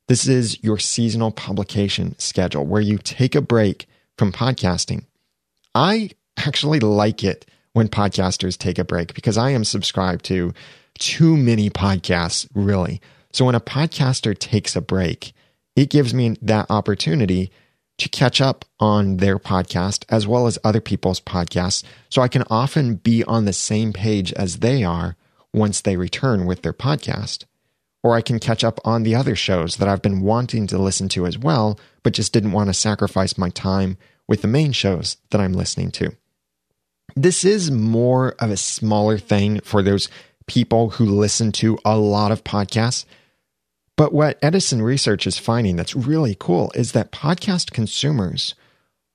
This 0.07 0.27
is 0.27 0.61
your 0.63 0.79
seasonal 0.79 1.31
publication 1.31 2.17
schedule 2.17 2.65
where 2.65 2.81
you 2.81 2.97
take 2.97 3.35
a 3.35 3.41
break 3.41 3.87
from 4.17 4.31
podcasting. 4.31 5.05
I 5.75 6.09
actually 6.37 6.79
like 6.79 7.23
it 7.23 7.45
when 7.73 7.87
podcasters 7.87 8.57
take 8.57 8.79
a 8.79 8.83
break 8.83 9.13
because 9.13 9.37
I 9.37 9.51
am 9.51 9.63
subscribed 9.63 10.25
to 10.25 10.53
too 10.97 11.37
many 11.37 11.69
podcasts, 11.69 12.47
really. 12.55 12.99
So 13.31 13.45
when 13.45 13.55
a 13.55 13.61
podcaster 13.61 14.37
takes 14.37 14.75
a 14.75 14.81
break, 14.81 15.33
it 15.75 15.91
gives 15.91 16.15
me 16.15 16.35
that 16.41 16.69
opportunity 16.71 17.51
to 18.01 18.09
catch 18.09 18.41
up 18.41 18.65
on 18.79 19.17
their 19.17 19.37
podcast 19.37 20.05
as 20.09 20.27
well 20.27 20.47
as 20.47 20.59
other 20.63 20.81
people's 20.81 21.21
podcasts. 21.21 21.83
So 22.09 22.21
I 22.21 22.27
can 22.27 22.43
often 22.49 22.95
be 22.95 23.23
on 23.23 23.45
the 23.45 23.53
same 23.53 23.93
page 23.93 24.33
as 24.33 24.59
they 24.59 24.83
are 24.83 25.15
once 25.53 25.81
they 25.81 25.95
return 25.95 26.45
with 26.45 26.61
their 26.61 26.73
podcast. 26.73 27.45
Or 28.03 28.15
I 28.15 28.21
can 28.21 28.39
catch 28.39 28.63
up 28.63 28.79
on 28.83 29.03
the 29.03 29.13
other 29.13 29.35
shows 29.35 29.77
that 29.77 29.87
I've 29.87 30.01
been 30.01 30.21
wanting 30.21 30.65
to 30.67 30.77
listen 30.77 31.07
to 31.09 31.27
as 31.27 31.37
well, 31.37 31.79
but 32.01 32.13
just 32.13 32.33
didn't 32.33 32.53
want 32.53 32.69
to 32.69 32.73
sacrifice 32.73 33.37
my 33.37 33.49
time 33.49 33.97
with 34.27 34.41
the 34.41 34.47
main 34.47 34.71
shows 34.71 35.17
that 35.29 35.41
I'm 35.41 35.53
listening 35.53 35.91
to. 35.91 36.15
This 37.15 37.43
is 37.43 37.69
more 37.69 38.35
of 38.39 38.49
a 38.49 38.57
smaller 38.57 39.17
thing 39.17 39.59
for 39.59 39.83
those 39.83 40.09
people 40.47 40.91
who 40.91 41.05
listen 41.05 41.51
to 41.51 41.77
a 41.85 41.97
lot 41.97 42.31
of 42.31 42.43
podcasts 42.43 43.05
but 44.01 44.13
what 44.13 44.39
Edison 44.41 44.81
Research 44.81 45.27
is 45.27 45.37
finding 45.37 45.75
that's 45.75 45.95
really 45.95 46.35
cool 46.39 46.71
is 46.73 46.93
that 46.93 47.11
podcast 47.11 47.69
consumers 47.69 48.55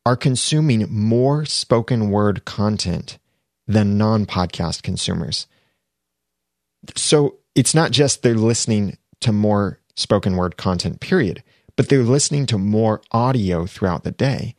are 0.05 0.14
consuming 0.14 0.87
more 0.88 1.44
spoken 1.44 2.09
word 2.09 2.44
content 2.44 3.18
than 3.66 3.99
non 3.99 4.27
podcast 4.27 4.85
consumers. 4.85 5.49
So 6.94 7.38
it's 7.57 7.75
not 7.75 7.90
just 7.90 8.22
they're 8.22 8.37
listening 8.37 8.96
to 9.22 9.33
more 9.33 9.81
spoken 9.96 10.37
word 10.37 10.57
content, 10.57 11.01
period, 11.01 11.42
but 11.75 11.88
they're 11.88 12.05
listening 12.05 12.46
to 12.46 12.57
more 12.57 13.03
audio 13.11 13.66
throughout 13.66 14.05
the 14.05 14.12
day. 14.12 14.55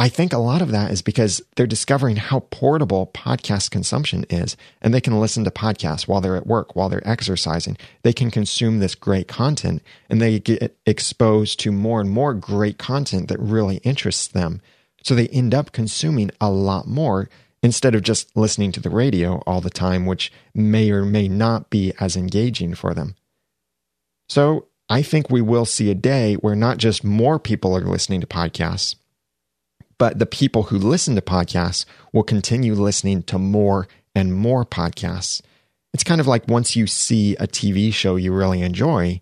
I 0.00 0.08
think 0.08 0.32
a 0.32 0.38
lot 0.38 0.62
of 0.62 0.70
that 0.70 0.92
is 0.92 1.02
because 1.02 1.42
they're 1.56 1.66
discovering 1.66 2.16
how 2.16 2.40
portable 2.50 3.10
podcast 3.12 3.72
consumption 3.72 4.24
is, 4.30 4.56
and 4.80 4.94
they 4.94 5.00
can 5.00 5.18
listen 5.18 5.42
to 5.42 5.50
podcasts 5.50 6.06
while 6.06 6.20
they're 6.20 6.36
at 6.36 6.46
work, 6.46 6.76
while 6.76 6.88
they're 6.88 7.06
exercising. 7.06 7.76
They 8.04 8.12
can 8.12 8.30
consume 8.30 8.78
this 8.78 8.94
great 8.94 9.26
content, 9.26 9.82
and 10.08 10.22
they 10.22 10.38
get 10.38 10.78
exposed 10.86 11.58
to 11.60 11.72
more 11.72 12.00
and 12.00 12.10
more 12.10 12.32
great 12.32 12.78
content 12.78 13.26
that 13.28 13.40
really 13.40 13.78
interests 13.78 14.28
them. 14.28 14.60
So 15.02 15.16
they 15.16 15.26
end 15.28 15.52
up 15.52 15.72
consuming 15.72 16.30
a 16.40 16.48
lot 16.48 16.86
more 16.86 17.28
instead 17.60 17.96
of 17.96 18.02
just 18.02 18.36
listening 18.36 18.70
to 18.72 18.80
the 18.80 18.90
radio 18.90 19.42
all 19.48 19.60
the 19.60 19.68
time, 19.68 20.06
which 20.06 20.32
may 20.54 20.92
or 20.92 21.04
may 21.04 21.26
not 21.26 21.70
be 21.70 21.92
as 21.98 22.16
engaging 22.16 22.74
for 22.74 22.94
them. 22.94 23.16
So 24.28 24.66
I 24.88 25.02
think 25.02 25.28
we 25.28 25.42
will 25.42 25.64
see 25.64 25.90
a 25.90 25.94
day 25.94 26.34
where 26.34 26.54
not 26.54 26.78
just 26.78 27.02
more 27.02 27.40
people 27.40 27.76
are 27.76 27.80
listening 27.80 28.20
to 28.20 28.28
podcasts, 28.28 28.94
but 29.98 30.18
the 30.18 30.26
people 30.26 30.64
who 30.64 30.78
listen 30.78 31.14
to 31.16 31.20
podcasts 31.20 31.84
will 32.12 32.22
continue 32.22 32.74
listening 32.74 33.22
to 33.24 33.38
more 33.38 33.88
and 34.14 34.34
more 34.34 34.64
podcasts. 34.64 35.42
It's 35.92 36.04
kind 36.04 36.20
of 36.20 36.26
like 36.26 36.48
once 36.48 36.76
you 36.76 36.86
see 36.86 37.34
a 37.36 37.46
TV 37.46 37.92
show 37.92 38.16
you 38.16 38.32
really 38.32 38.62
enjoy, 38.62 39.20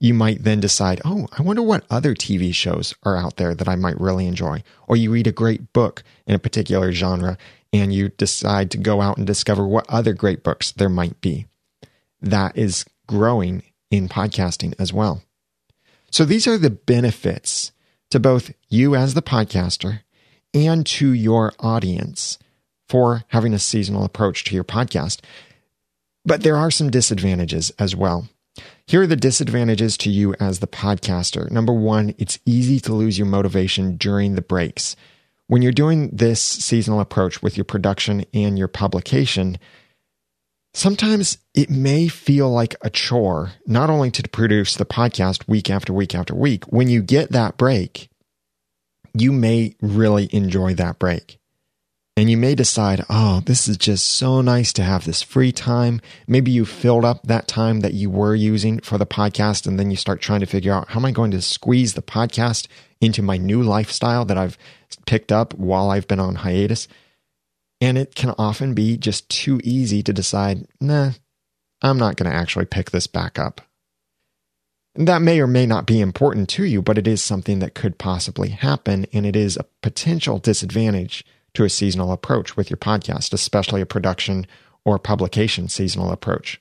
you 0.00 0.14
might 0.14 0.44
then 0.44 0.60
decide, 0.60 1.00
oh, 1.04 1.26
I 1.36 1.42
wonder 1.42 1.62
what 1.62 1.84
other 1.90 2.14
TV 2.14 2.54
shows 2.54 2.94
are 3.02 3.16
out 3.16 3.36
there 3.36 3.54
that 3.54 3.68
I 3.68 3.76
might 3.76 4.00
really 4.00 4.26
enjoy. 4.26 4.62
Or 4.86 4.96
you 4.96 5.10
read 5.10 5.26
a 5.26 5.32
great 5.32 5.72
book 5.72 6.02
in 6.26 6.34
a 6.34 6.38
particular 6.38 6.92
genre 6.92 7.36
and 7.72 7.92
you 7.92 8.08
decide 8.10 8.70
to 8.70 8.78
go 8.78 9.00
out 9.00 9.18
and 9.18 9.26
discover 9.26 9.66
what 9.66 9.88
other 9.88 10.14
great 10.14 10.42
books 10.42 10.72
there 10.72 10.88
might 10.88 11.20
be. 11.20 11.46
That 12.20 12.56
is 12.56 12.84
growing 13.06 13.62
in 13.90 14.08
podcasting 14.08 14.74
as 14.78 14.92
well. 14.92 15.22
So 16.10 16.24
these 16.24 16.46
are 16.46 16.58
the 16.58 16.70
benefits 16.70 17.72
to 18.10 18.20
both 18.20 18.52
you 18.68 18.94
as 18.94 19.14
the 19.14 19.22
podcaster 19.22 20.00
and 20.54 20.84
to 20.86 21.12
your 21.12 21.52
audience 21.60 22.38
for 22.88 23.24
having 23.28 23.52
a 23.52 23.58
seasonal 23.58 24.04
approach 24.04 24.44
to 24.44 24.54
your 24.54 24.64
podcast. 24.64 25.20
But 26.24 26.42
there 26.42 26.56
are 26.56 26.70
some 26.70 26.90
disadvantages 26.90 27.70
as 27.78 27.94
well. 27.94 28.28
Here 28.86 29.02
are 29.02 29.06
the 29.06 29.16
disadvantages 29.16 29.96
to 29.98 30.10
you 30.10 30.34
as 30.40 30.58
the 30.58 30.66
podcaster. 30.66 31.50
Number 31.50 31.72
one, 31.72 32.14
it's 32.18 32.38
easy 32.46 32.80
to 32.80 32.94
lose 32.94 33.18
your 33.18 33.26
motivation 33.26 33.96
during 33.96 34.34
the 34.34 34.42
breaks. 34.42 34.96
When 35.46 35.62
you're 35.62 35.72
doing 35.72 36.10
this 36.12 36.40
seasonal 36.40 37.00
approach 37.00 37.42
with 37.42 37.56
your 37.56 37.64
production 37.64 38.24
and 38.34 38.58
your 38.58 38.68
publication, 38.68 39.58
sometimes 40.74 41.38
it 41.54 41.70
may 41.70 42.08
feel 42.08 42.50
like 42.50 42.74
a 42.82 42.90
chore, 42.90 43.52
not 43.66 43.90
only 43.90 44.10
to 44.10 44.28
produce 44.28 44.74
the 44.74 44.84
podcast 44.84 45.48
week 45.48 45.70
after 45.70 45.92
week 45.92 46.14
after 46.14 46.34
week. 46.34 46.64
When 46.64 46.88
you 46.88 47.02
get 47.02 47.32
that 47.32 47.56
break, 47.56 48.10
you 49.20 49.32
may 49.32 49.74
really 49.80 50.28
enjoy 50.32 50.74
that 50.74 50.98
break. 50.98 51.38
And 52.16 52.28
you 52.28 52.36
may 52.36 52.56
decide, 52.56 53.04
oh, 53.08 53.42
this 53.46 53.68
is 53.68 53.76
just 53.76 54.04
so 54.04 54.40
nice 54.40 54.72
to 54.72 54.82
have 54.82 55.04
this 55.04 55.22
free 55.22 55.52
time. 55.52 56.00
Maybe 56.26 56.50
you 56.50 56.64
filled 56.64 57.04
up 57.04 57.22
that 57.22 57.46
time 57.46 57.78
that 57.80 57.94
you 57.94 58.10
were 58.10 58.34
using 58.34 58.80
for 58.80 58.98
the 58.98 59.06
podcast, 59.06 59.68
and 59.68 59.78
then 59.78 59.92
you 59.92 59.96
start 59.96 60.20
trying 60.20 60.40
to 60.40 60.46
figure 60.46 60.72
out 60.72 60.88
how 60.88 60.98
am 60.98 61.04
I 61.04 61.12
going 61.12 61.30
to 61.30 61.40
squeeze 61.40 61.94
the 61.94 62.02
podcast 62.02 62.66
into 63.00 63.22
my 63.22 63.36
new 63.36 63.62
lifestyle 63.62 64.24
that 64.24 64.36
I've 64.36 64.58
picked 65.06 65.30
up 65.30 65.54
while 65.54 65.90
I've 65.90 66.08
been 66.08 66.18
on 66.18 66.34
hiatus. 66.34 66.88
And 67.80 67.96
it 67.96 68.16
can 68.16 68.34
often 68.36 68.74
be 68.74 68.96
just 68.96 69.28
too 69.28 69.60
easy 69.62 70.02
to 70.02 70.12
decide, 70.12 70.66
nah, 70.80 71.12
I'm 71.82 71.98
not 71.98 72.16
going 72.16 72.28
to 72.28 72.36
actually 72.36 72.64
pick 72.64 72.90
this 72.90 73.06
back 73.06 73.38
up. 73.38 73.60
That 74.94 75.22
may 75.22 75.40
or 75.40 75.46
may 75.46 75.66
not 75.66 75.86
be 75.86 76.00
important 76.00 76.48
to 76.50 76.64
you, 76.64 76.82
but 76.82 76.98
it 76.98 77.06
is 77.06 77.22
something 77.22 77.60
that 77.60 77.74
could 77.74 77.98
possibly 77.98 78.48
happen, 78.48 79.06
and 79.12 79.24
it 79.24 79.36
is 79.36 79.56
a 79.56 79.66
potential 79.82 80.38
disadvantage 80.38 81.24
to 81.54 81.64
a 81.64 81.70
seasonal 81.70 82.12
approach 82.12 82.56
with 82.56 82.70
your 82.70 82.76
podcast, 82.76 83.32
especially 83.32 83.80
a 83.80 83.86
production 83.86 84.46
or 84.84 84.98
publication 84.98 85.68
seasonal 85.68 86.10
approach. 86.10 86.60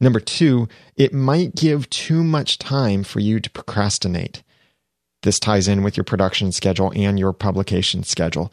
Number 0.00 0.20
two, 0.20 0.68
it 0.96 1.12
might 1.12 1.54
give 1.54 1.88
too 1.90 2.22
much 2.22 2.58
time 2.58 3.02
for 3.02 3.20
you 3.20 3.40
to 3.40 3.50
procrastinate. 3.50 4.42
This 5.22 5.40
ties 5.40 5.66
in 5.66 5.82
with 5.82 5.96
your 5.96 6.04
production 6.04 6.52
schedule 6.52 6.92
and 6.94 7.18
your 7.18 7.32
publication 7.32 8.02
schedule 8.02 8.52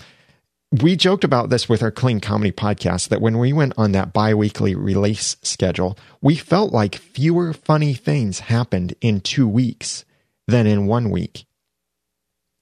we 0.81 0.95
joked 0.95 1.23
about 1.23 1.49
this 1.51 1.69
with 1.69 1.83
our 1.83 1.91
clean 1.91 2.19
comedy 2.19 2.51
podcast 2.51 3.09
that 3.09 3.21
when 3.21 3.37
we 3.37 3.53
went 3.53 3.73
on 3.77 3.91
that 3.91 4.11
bi-weekly 4.11 4.73
release 4.73 5.37
schedule 5.43 5.95
we 6.19 6.35
felt 6.35 6.73
like 6.73 6.95
fewer 6.95 7.53
funny 7.53 7.93
things 7.93 8.39
happened 8.39 8.95
in 8.99 9.21
two 9.21 9.47
weeks 9.47 10.03
than 10.47 10.65
in 10.65 10.87
one 10.87 11.09
week. 11.09 11.45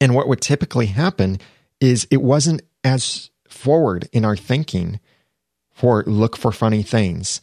And 0.02 0.13
what 0.13 0.28
would 0.28 0.41
typically 0.41 0.88
happen 0.88 1.39
is 1.80 2.06
it 2.12 2.21
wasn't 2.21 2.63
as 2.84 3.30
forward 3.47 4.10
in 4.12 4.26
our 4.26 4.36
thinking 4.36 5.00
for 5.71 6.04
look 6.06 6.36
for 6.36 6.52
funny 6.52 6.84
things 6.84 7.39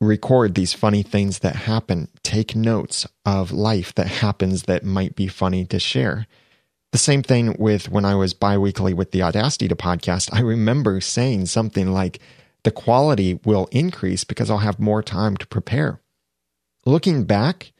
record 0.00 0.56
these 0.56 0.72
funny 0.72 1.04
things 1.04 1.40
that 1.40 1.54
happen 1.54 2.08
take 2.24 2.56
notes 2.56 3.06
of 3.24 3.52
life 3.52 3.94
that 3.94 4.08
happens 4.08 4.64
that 4.64 4.82
might 4.82 5.14
be 5.14 5.28
funny 5.28 5.64
to 5.64 5.78
share 5.78 6.26
the 6.92 6.98
same 6.98 7.22
thing 7.22 7.56
with 7.58 7.90
when 7.90 8.04
I 8.04 8.14
was 8.14 8.34
biweekly 8.34 8.94
with 8.94 9.10
the 9.10 9.22
Audacity 9.22 9.66
to 9.68 9.74
podcast. 9.74 10.28
I 10.32 10.40
remember 10.40 11.00
saying 11.00 11.46
something 11.46 11.92
like, 11.92 12.20
the 12.64 12.70
quality 12.70 13.40
will 13.44 13.68
increase 13.72 14.24
because 14.24 14.50
I'll 14.50 14.58
have 14.58 14.78
more 14.78 15.02
time 15.02 15.36
to 15.38 15.46
prepare. 15.46 16.00
Looking 16.86 17.24
back, 17.24 17.72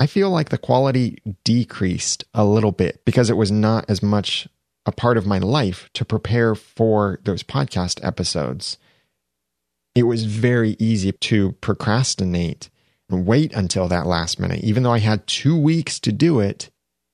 I 0.00 0.06
feel 0.06 0.30
like 0.30 0.48
the 0.48 0.58
quality 0.58 1.18
decreased 1.44 2.24
a 2.34 2.44
little 2.44 2.72
bit 2.72 3.04
because 3.04 3.30
it 3.30 3.36
was 3.36 3.52
not 3.52 3.84
as 3.88 4.02
much 4.02 4.48
a 4.84 4.92
part 4.92 5.16
of 5.16 5.26
my 5.26 5.38
life 5.38 5.90
to 5.94 6.04
prepare 6.04 6.54
for 6.54 7.20
those 7.24 7.42
podcast 7.42 8.04
episodes. 8.04 8.78
It 9.94 10.04
was 10.04 10.24
very 10.24 10.76
easy 10.78 11.12
to 11.12 11.52
procrastinate 11.52 12.68
and 13.08 13.26
wait 13.26 13.52
until 13.52 13.88
that 13.88 14.06
last 14.06 14.38
minute, 14.38 14.62
even 14.62 14.82
though 14.82 14.92
I 14.92 14.98
had 14.98 15.26
two 15.26 15.56
weeks 15.56 15.98
to 16.00 16.12
do 16.12 16.40
it, 16.40 16.70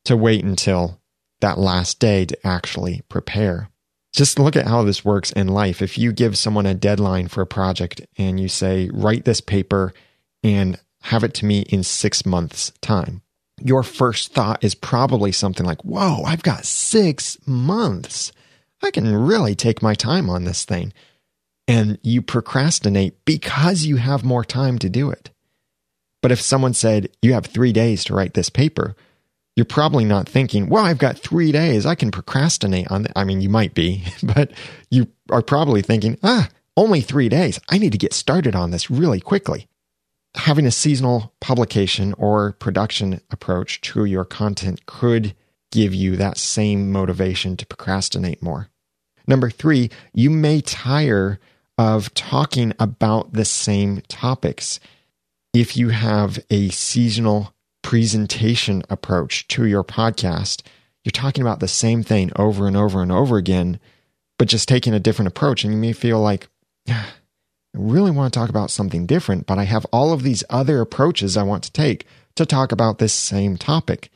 to 0.07 0.17
wait 0.17 0.45
until 0.45 0.99
that 1.43 1.59
last 1.59 1.99
day 1.99 2.25
to 2.25 2.47
actually 2.47 3.03
prepare. 3.09 3.69
Just 4.15 4.39
look 4.39 4.57
at 4.57 4.67
how 4.67 4.83
this 4.83 5.05
works 5.05 5.33
in 5.33 5.49
life. 5.49 5.83
If 5.83 5.99
you 5.99 6.13
give 6.13 6.39
someone 6.39 6.67
a 6.67 6.75
deadline 6.75 7.29
for 7.29 7.43
a 7.43 7.47
project 7.47 8.01
and 8.17 8.41
you 8.41 8.49
say, 8.49 8.91
write 8.93 9.25
this 9.25 9.41
paper 9.41 9.93
and 10.43 10.79
have 11.03 11.25
it 11.25 11.35
to 11.35 11.47
me 11.47 11.61
in 11.63 11.83
six 11.83 12.25
months' 12.25 12.73
time, 12.81 13.23
your 13.61 13.83
first 13.83 14.33
thought 14.33 14.63
is 14.63 14.75
probably 14.75 15.33
something 15.33 15.67
like, 15.67 15.83
whoa, 15.83 16.23
I've 16.25 16.43
got 16.43 16.65
six 16.65 17.39
months. 17.47 18.33
I 18.83 18.91
can 18.91 19.15
really 19.15 19.55
take 19.55 19.83
my 19.83 19.95
time 19.95 20.29
on 20.29 20.45
this 20.45 20.65
thing. 20.65 20.93
And 21.69 21.99
you 22.03 22.23
procrastinate 22.23 23.25
because 23.25 23.85
you 23.85 23.97
have 23.97 24.25
more 24.25 24.45
time 24.45 24.79
to 24.81 24.91
do 24.91 25.11
it. 25.11 25.31
But 26.21 26.33
if 26.33 26.41
someone 26.41 26.75
said, 26.75 27.09
you 27.23 27.33
have 27.33 27.47
three 27.47 27.73
days 27.73 28.05
to 28.05 28.15
write 28.15 28.35
this 28.35 28.51
paper, 28.51 28.95
you're 29.57 29.67
probably 29.67 30.05
not 30.05 30.29
thinking, 30.29 30.69
well, 30.69 30.85
I've 30.85 30.99
got 30.99 31.19
three 31.19 31.53
days. 31.53 31.85
I 31.85 31.95
can 31.95 32.11
procrastinate 32.11 32.91
on 32.91 33.03
that. 33.03 33.13
I 33.17 33.25
mean, 33.25 33.41
you 33.41 33.49
might 33.49 33.75
be, 33.75 34.05
but 34.23 34.53
you 34.91 35.09
are 35.31 35.43
probably 35.43 35.83
thinking, 35.83 36.19
ah, 36.23 36.49
only 36.77 37.01
three 37.03 37.29
days. 37.29 37.61
I 37.69 37.79
need 37.79 37.93
to 37.93 37.99
get 37.99 38.15
started 38.15 38.55
on 38.57 38.71
this 38.71 38.91
really 38.91 39.21
quickly. 39.21 39.69
having 40.35 40.67
a 40.67 40.71
seasonal 40.71 41.35
publication 41.41 42.15
or 42.15 42.53
production 42.53 43.21
approach 43.31 43.81
to 43.83 44.05
your 44.05 44.25
content 44.25 44.87
could 44.87 45.35
give 45.71 45.95
you 45.95 46.17
that 46.17 46.39
same 46.39 46.91
motivation 46.91 47.57
to 47.57 47.67
procrastinate 47.67 48.43
more. 48.43 48.69
Number 49.27 49.51
three, 49.51 49.91
you 50.13 50.31
may 50.31 50.61
tire 50.61 51.39
of 51.79 52.13
talking 52.15 52.73
about 52.79 53.33
the 53.33 53.45
same 53.45 54.03
topics. 54.09 54.81
If 55.55 55.77
you 55.77 55.91
have 55.91 56.39
a 56.51 56.69
seasonal 56.71 57.55
presentation 57.83 58.83
approach 58.89 59.47
to 59.49 59.67
your 59.67 59.85
podcast, 59.85 60.63
you're 61.05 61.11
talking 61.11 61.43
about 61.43 61.61
the 61.61 61.69
same 61.69 62.03
thing 62.03 62.31
over 62.37 62.67
and 62.67 62.77
over 62.77 63.03
and 63.03 63.13
over 63.13 63.37
again, 63.37 63.81
but 64.39 64.49
just 64.49 64.69
taking 64.69 64.95
a 64.95 65.01
different 65.01 65.29
approach. 65.29 65.65
And 65.65 65.73
you 65.73 65.79
may 65.79 65.93
feel 65.93 66.21
like, 66.21 66.49
I 66.89 67.79
really 67.79 68.11
want 68.11 68.33
to 68.33 68.39
talk 68.39 68.51
about 68.51 68.71
something 68.71 69.07
different, 69.07 69.47
but 69.47 69.59
I 69.59 69.65
have 69.65 69.87
all 69.87 70.13
of 70.13 70.23
these 70.23 70.45
other 70.51 70.81
approaches 70.81 71.37
I 71.37 71.43
want 71.43 71.65
to 71.65 71.73
take 71.73 72.07
to 72.35 72.45
talk 72.45 72.71
about 72.71 72.99
this 72.99 73.13
same 73.13 73.57
topic. 73.57 74.11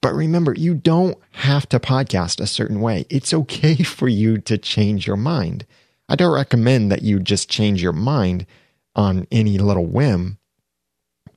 But 0.00 0.14
remember, 0.14 0.54
you 0.54 0.74
don't 0.74 1.18
have 1.32 1.68
to 1.70 1.80
podcast 1.80 2.40
a 2.40 2.46
certain 2.46 2.80
way. 2.80 3.06
It's 3.10 3.34
okay 3.34 3.76
for 3.82 4.08
you 4.08 4.38
to 4.38 4.58
change 4.58 5.06
your 5.06 5.16
mind. 5.16 5.66
I 6.08 6.16
don't 6.16 6.32
recommend 6.32 6.90
that 6.90 7.02
you 7.02 7.20
just 7.20 7.50
change 7.50 7.82
your 7.82 7.92
mind 7.92 8.46
on 8.96 9.26
any 9.30 9.58
little 9.58 9.86
whim, 9.86 10.37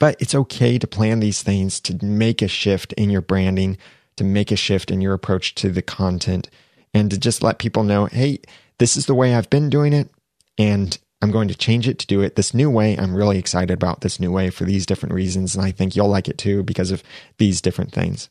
but 0.02 0.20
it's 0.20 0.34
okay 0.34 0.80
to 0.80 0.88
plan 0.88 1.20
these 1.20 1.44
things 1.44 1.80
to 1.80 2.04
make 2.04 2.42
a 2.42 2.48
shift 2.48 2.92
in 2.94 3.12
your 3.12 3.22
branding, 3.22 3.78
to 4.16 4.24
make 4.24 4.52
a 4.52 4.56
shift 4.56 4.90
in 4.90 5.00
your 5.00 5.14
approach 5.14 5.54
to 5.54 5.70
the 5.70 5.84
content, 5.84 6.50
and 6.92 7.12
to 7.12 7.20
just 7.20 7.44
let 7.44 7.60
people 7.60 7.84
know 7.84 8.06
hey, 8.08 8.40
this 8.80 8.98
is 8.98 9.06
the 9.06 9.14
way 9.14 9.36
I've 9.36 9.52
been 9.52 9.70
doing 9.70 9.94
it, 9.94 10.10
and 10.58 10.98
I'm 11.22 11.30
going 11.30 11.50
to 11.50 11.56
change 11.56 11.88
it 11.88 12.00
to 12.00 12.08
do 12.08 12.22
it 12.22 12.36
this 12.36 12.52
new 12.52 12.68
way. 12.68 12.98
I'm 12.98 13.14
really 13.14 13.38
excited 13.38 13.72
about 13.72 14.02
this 14.02 14.20
new 14.20 14.32
way 14.32 14.50
for 14.50 14.64
these 14.64 14.88
different 14.88 15.14
reasons. 15.14 15.54
And 15.54 15.64
I 15.64 15.70
think 15.70 15.96
you'll 15.96 16.08
like 16.08 16.28
it 16.28 16.40
too 16.40 16.64
because 16.64 16.90
of 16.90 17.04
these 17.38 17.62
different 17.62 17.92
things. 17.92 18.28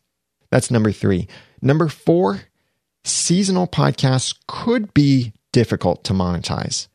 That's 0.51 0.73
number 0.73 0.91
three. 0.91 1.29
Number 1.62 1.87
four, 1.87 2.41
seasonal 3.05 3.68
podcasts 3.68 4.37
could 4.49 4.93
be 4.93 5.35
difficult 5.53 6.03
to 6.03 6.14
monetize. 6.14 6.89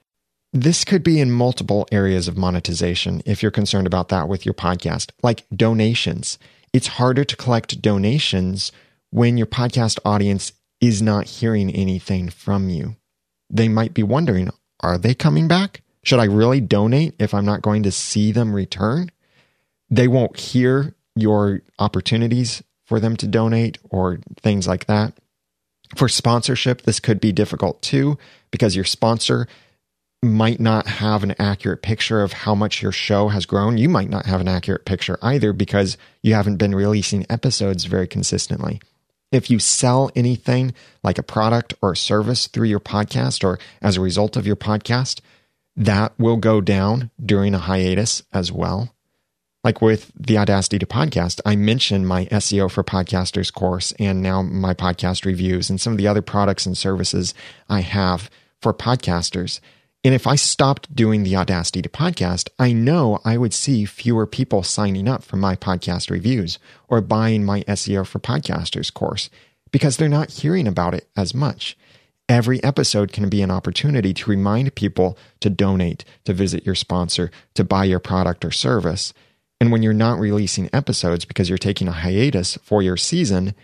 This 0.55 0.85
could 0.85 1.03
be 1.03 1.19
in 1.19 1.33
multiple 1.33 1.85
areas 1.91 2.29
of 2.29 2.37
monetization 2.37 3.21
if 3.25 3.41
you're 3.41 3.51
concerned 3.51 3.87
about 3.87 4.07
that 4.07 4.29
with 4.29 4.45
your 4.45 4.53
podcast, 4.53 5.11
like 5.21 5.43
donations. 5.53 6.39
It's 6.71 6.87
harder 6.87 7.25
to 7.25 7.35
collect 7.35 7.81
donations 7.81 8.71
when 9.09 9.35
your 9.35 9.47
podcast 9.47 9.99
audience 10.05 10.53
is 10.79 11.01
not 11.01 11.25
hearing 11.27 11.69
anything 11.71 12.29
from 12.29 12.69
you. 12.69 12.95
They 13.49 13.67
might 13.67 13.93
be 13.93 14.01
wondering, 14.01 14.49
are 14.79 14.97
they 14.97 15.13
coming 15.13 15.49
back? 15.49 15.81
Should 16.05 16.19
I 16.19 16.23
really 16.23 16.61
donate 16.61 17.15
if 17.19 17.33
I'm 17.33 17.45
not 17.45 17.61
going 17.61 17.83
to 17.83 17.91
see 17.91 18.31
them 18.31 18.55
return? 18.55 19.11
They 19.89 20.07
won't 20.07 20.39
hear 20.39 20.95
your 21.17 21.63
opportunities 21.79 22.63
for 22.85 23.01
them 23.01 23.17
to 23.17 23.27
donate 23.27 23.77
or 23.89 24.19
things 24.41 24.69
like 24.69 24.85
that. 24.85 25.15
For 25.97 26.07
sponsorship, 26.07 26.83
this 26.83 27.01
could 27.01 27.19
be 27.19 27.33
difficult 27.33 27.81
too 27.81 28.17
because 28.51 28.73
your 28.73 28.85
sponsor 28.85 29.49
might 30.25 30.59
not 30.59 30.87
have 30.87 31.23
an 31.23 31.35
accurate 31.39 31.81
picture 31.81 32.21
of 32.21 32.33
how 32.33 32.55
much 32.55 32.81
your 32.81 32.91
show 32.91 33.29
has 33.29 33.45
grown. 33.45 33.77
You 33.77 33.89
might 33.89 34.09
not 34.09 34.25
have 34.25 34.41
an 34.41 34.47
accurate 34.47 34.85
picture 34.85 35.17
either 35.21 35.53
because 35.53 35.97
you 36.21 36.33
haven't 36.33 36.57
been 36.57 36.75
releasing 36.75 37.25
episodes 37.29 37.85
very 37.85 38.07
consistently. 38.07 38.81
If 39.31 39.49
you 39.49 39.59
sell 39.59 40.11
anything 40.15 40.73
like 41.03 41.17
a 41.17 41.23
product 41.23 41.73
or 41.81 41.93
a 41.93 41.97
service 41.97 42.47
through 42.47 42.67
your 42.67 42.79
podcast 42.79 43.43
or 43.43 43.59
as 43.81 43.97
a 43.97 44.01
result 44.01 44.37
of 44.37 44.47
your 44.47 44.55
podcast, 44.55 45.21
that 45.75 46.13
will 46.17 46.37
go 46.37 46.61
down 46.61 47.11
during 47.23 47.53
a 47.53 47.59
hiatus 47.59 48.23
as 48.31 48.51
well. 48.51 48.93
Like 49.63 49.81
with 49.81 50.11
the 50.15 50.37
Audacity 50.37 50.77
to 50.77 50.85
Podcast, 50.85 51.41
I 51.43 51.55
mentioned 51.55 52.07
my 52.07 52.25
SEO 52.25 52.69
for 52.69 52.83
Podcasters 52.83 53.51
course 53.51 53.93
and 53.99 54.21
now 54.21 54.43
my 54.43 54.75
podcast 54.75 55.25
reviews 55.25 55.71
and 55.71 55.81
some 55.81 55.91
of 55.91 55.97
the 55.97 56.07
other 56.07 56.21
products 56.21 56.67
and 56.67 56.77
services 56.77 57.33
I 57.67 57.81
have 57.81 58.29
for 58.61 58.73
podcasters. 58.73 59.59
And 60.05 60.13
if 60.13 60.27
I 60.27 60.35
stopped 60.35 60.95
doing 60.95 61.23
the 61.23 61.35
Audacity 61.35 61.81
to 61.81 61.89
Podcast, 61.89 62.49
I 62.59 62.73
know 62.73 63.19
I 63.25 63.37
would 63.37 63.55
see 63.55 63.85
fewer 63.85 64.27
people 64.27 64.61
signing 64.61 65.07
up 65.07 65.23
for 65.23 65.35
my 65.35 65.55
podcast 65.55 66.11
reviews 66.11 66.59
or 66.87 67.01
buying 67.01 67.43
my 67.43 67.61
SEO 67.61 68.05
for 68.05 68.19
Podcasters 68.19 68.93
course 68.93 69.31
because 69.71 69.97
they're 69.97 70.07
not 70.07 70.29
hearing 70.29 70.67
about 70.67 70.93
it 70.93 71.09
as 71.17 71.33
much. 71.33 71.75
Every 72.29 72.63
episode 72.63 73.13
can 73.13 73.29
be 73.29 73.41
an 73.41 73.49
opportunity 73.49 74.13
to 74.13 74.29
remind 74.29 74.75
people 74.75 75.17
to 75.39 75.49
donate, 75.49 76.05
to 76.25 76.33
visit 76.33 76.67
your 76.67 76.75
sponsor, 76.75 77.31
to 77.55 77.63
buy 77.63 77.85
your 77.85 77.99
product 77.99 78.45
or 78.45 78.51
service. 78.51 79.11
And 79.59 79.71
when 79.71 79.81
you're 79.81 79.91
not 79.91 80.19
releasing 80.19 80.69
episodes 80.71 81.25
because 81.25 81.49
you're 81.49 81.57
taking 81.57 81.87
a 81.87 81.91
hiatus 81.91 82.59
for 82.61 82.83
your 82.83 82.95
season, 82.95 83.55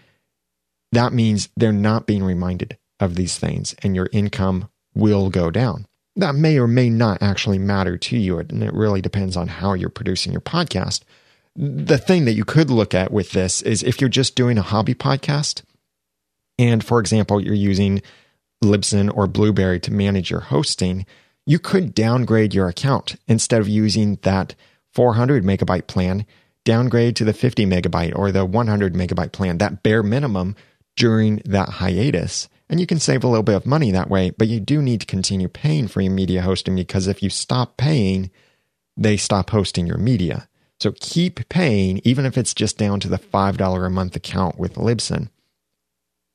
that 0.92 1.14
means 1.14 1.50
they're 1.56 1.72
not 1.72 2.08
being 2.08 2.24
reminded 2.24 2.80
of 3.00 3.14
these 3.14 3.38
things 3.38 3.76
and 3.84 3.96
your 3.96 4.10
income 4.12 4.70
will 4.96 5.30
go 5.30 5.52
down. 5.52 5.86
That 6.16 6.36
may 6.36 6.60
or 6.60 6.68
may 6.68 6.90
not 6.90 7.22
actually 7.22 7.58
matter 7.58 7.98
to 7.98 8.18
you, 8.18 8.40
and 8.40 8.64
it 8.64 8.74
really 8.74 9.02
depends 9.02 9.38
on 9.38 9.48
how 9.48 9.74
you're 9.74 9.90
producing 9.90 10.32
your 10.32 10.42
podcast. 10.42 11.02
The 11.56 11.98
thing 11.98 12.26
that 12.26 12.34
you 12.34 12.46
could 12.46 12.70
look 12.70 12.94
at 12.94 13.12
with 13.12 13.32
this 13.32 13.62
is 13.62 13.84
if 13.84 14.02
you're 14.02 14.10
just 14.10 14.36
doing 14.36 14.58
a 14.58 14.62
hobby 14.64 14.94
podcast, 14.94 15.64
and 16.60 16.84
for 16.84 17.00
example, 17.00 17.42
you're 17.42 17.54
using 17.54 18.02
Libsyn 18.64 19.12
or 19.16 19.28
Blubrry 19.28 19.80
to 19.80 19.94
manage 19.94 20.30
your 20.30 20.42
hosting, 20.42 21.06
you 21.46 21.60
could 21.60 21.96
downgrade 21.96 22.54
your 22.54 22.68
account 22.68 23.16
instead 23.28 23.62
of 23.62 23.68
using 23.68 24.18
that 24.24 24.56
400 24.94 25.44
megabyte 25.44 25.88
plan, 25.88 26.26
downgrade 26.64 27.16
to 27.16 27.26
the 27.26 27.34
50 27.34 27.66
megabyte 27.66 28.16
or 28.16 28.32
the 28.32 28.46
100 28.46 28.94
megabyte 28.94 29.32
plan, 29.32 29.58
that 29.58 29.82
bare 29.82 30.04
minimum 30.04 30.56
during 30.96 31.42
that 31.46 31.70
hiatus. 31.70 32.48
And 32.72 32.80
you 32.80 32.88
can 32.88 33.00
save 33.00 33.24
a 33.24 33.28
little 33.28 33.44
bit 33.44 33.56
of 33.56 33.68
money 33.68 33.92
that 33.92 34.10
way, 34.10 34.32
but 34.32 34.48
you 34.48 34.60
do 34.60 34.82
need 34.82 35.02
to 35.02 35.06
continue 35.06 35.48
paying 35.48 35.88
for 35.88 36.02
your 36.02 36.12
media 36.12 36.42
hosting 36.42 36.76
because 36.76 37.06
if 37.06 37.22
you 37.22 37.30
stop 37.30 37.78
paying, 37.78 38.32
they 38.98 39.18
stop 39.18 39.52
hosting 39.52 39.86
your 39.86 39.98
media. 40.00 40.48
So 40.80 40.94
keep 41.00 41.48
paying, 41.50 42.02
even 42.04 42.26
if 42.26 42.38
it's 42.38 42.56
just 42.56 42.80
down 42.80 43.00
to 43.02 43.10
the 43.10 43.20
$5 43.20 43.86
a 43.86 43.90
month 43.90 44.16
account 44.16 44.58
with 44.58 44.76
Libsyn 44.76 45.30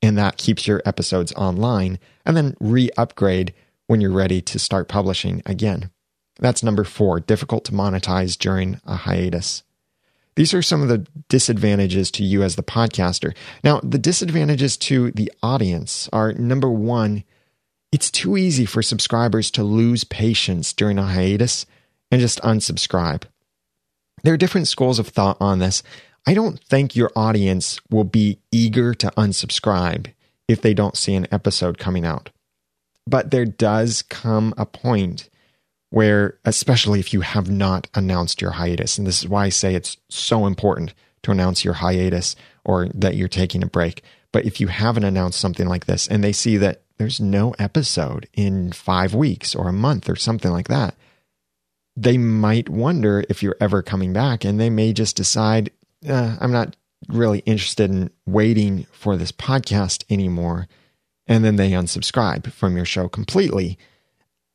and 0.01 0.17
that 0.17 0.37
keeps 0.37 0.67
your 0.67 0.81
episodes 0.85 1.33
online, 1.33 1.99
and 2.25 2.37
then 2.37 2.55
re 2.59 2.89
upgrade 2.97 3.53
when 3.87 4.01
you're 4.01 4.11
ready 4.11 4.41
to 4.41 4.59
start 4.59 4.87
publishing 4.87 5.41
again. 5.45 5.89
That's 6.39 6.63
number 6.63 6.83
four, 6.83 7.19
difficult 7.19 7.65
to 7.65 7.71
monetize 7.71 8.37
during 8.37 8.79
a 8.85 8.95
hiatus. 8.95 9.63
These 10.37 10.53
are 10.53 10.61
some 10.61 10.83
of 10.83 10.87
the 10.87 11.05
disadvantages 11.29 12.11
to 12.11 12.23
you 12.23 12.43
as 12.43 12.55
the 12.55 12.63
podcaster. 12.63 13.35
Now, 13.63 13.79
the 13.81 13.97
disadvantages 13.97 14.77
to 14.77 15.09
the 15.11 15.31
audience 15.41 16.07
are 16.13 16.31
number 16.33 16.69
one, 16.69 17.23
it's 17.91 18.11
too 18.11 18.37
easy 18.37 18.65
for 18.67 18.83
subscribers 18.83 19.49
to 19.51 19.63
lose 19.63 20.03
patience 20.03 20.73
during 20.73 20.99
a 20.99 21.05
hiatus 21.05 21.65
and 22.11 22.21
just 22.21 22.39
unsubscribe. 22.41 23.23
There 24.21 24.33
are 24.35 24.37
different 24.37 24.67
schools 24.67 24.99
of 24.99 25.07
thought 25.07 25.37
on 25.41 25.57
this. 25.57 25.81
I 26.27 26.35
don't 26.35 26.63
think 26.63 26.95
your 26.95 27.11
audience 27.15 27.79
will 27.89 28.03
be 28.03 28.37
eager 28.51 28.93
to 28.93 29.11
unsubscribe 29.17 30.13
if 30.47 30.61
they 30.61 30.75
don't 30.75 30.97
see 30.97 31.15
an 31.15 31.27
episode 31.31 31.79
coming 31.79 32.05
out. 32.05 32.29
But 33.07 33.31
there 33.31 33.45
does 33.45 34.03
come 34.03 34.53
a 34.55 34.67
point 34.67 35.29
where, 35.89 36.37
especially 36.45 36.99
if 36.99 37.13
you 37.13 37.21
have 37.21 37.49
not 37.49 37.87
announced 37.93 38.41
your 38.41 38.51
hiatus, 38.51 38.97
and 38.97 39.07
this 39.07 39.19
is 39.19 39.27
why 39.27 39.45
I 39.45 39.49
say 39.49 39.75
it's 39.75 39.97
so 40.09 40.45
important 40.45 40.93
to 41.23 41.31
announce 41.31 41.63
your 41.63 41.75
hiatus 41.75 42.35
or 42.65 42.87
that 42.93 43.15
you're 43.15 43.27
taking 43.27 43.63
a 43.63 43.67
break. 43.67 44.03
But 44.31 44.45
if 44.45 44.59
you 44.59 44.67
haven't 44.67 45.05
announced 45.05 45.39
something 45.39 45.67
like 45.67 45.85
this 45.85 46.07
and 46.07 46.23
they 46.23 46.33
see 46.33 46.57
that 46.57 46.81
there's 46.97 47.19
no 47.19 47.55
episode 47.57 48.27
in 48.33 48.71
five 48.71 49.13
weeks 49.13 49.55
or 49.55 49.67
a 49.67 49.73
month 49.73 50.09
or 50.09 50.15
something 50.15 50.51
like 50.51 50.67
that, 50.67 50.95
they 51.95 52.17
might 52.17 52.69
wonder 52.69 53.23
if 53.29 53.41
you're 53.41 53.57
ever 53.59 53.81
coming 53.81 54.13
back 54.13 54.43
and 54.43 54.59
they 54.59 54.69
may 54.69 54.93
just 54.93 55.15
decide 55.15 55.71
uh, 56.07 56.37
I'm 56.39 56.51
not 56.51 56.75
really 57.07 57.39
interested 57.39 57.89
in 57.89 58.11
waiting 58.25 58.85
for 58.91 59.17
this 59.17 59.31
podcast 59.31 60.03
anymore. 60.09 60.67
And 61.25 61.43
then 61.43 61.55
they 61.55 61.71
unsubscribe 61.71 62.51
from 62.51 62.75
your 62.75 62.85
show 62.85 63.07
completely. 63.07 63.77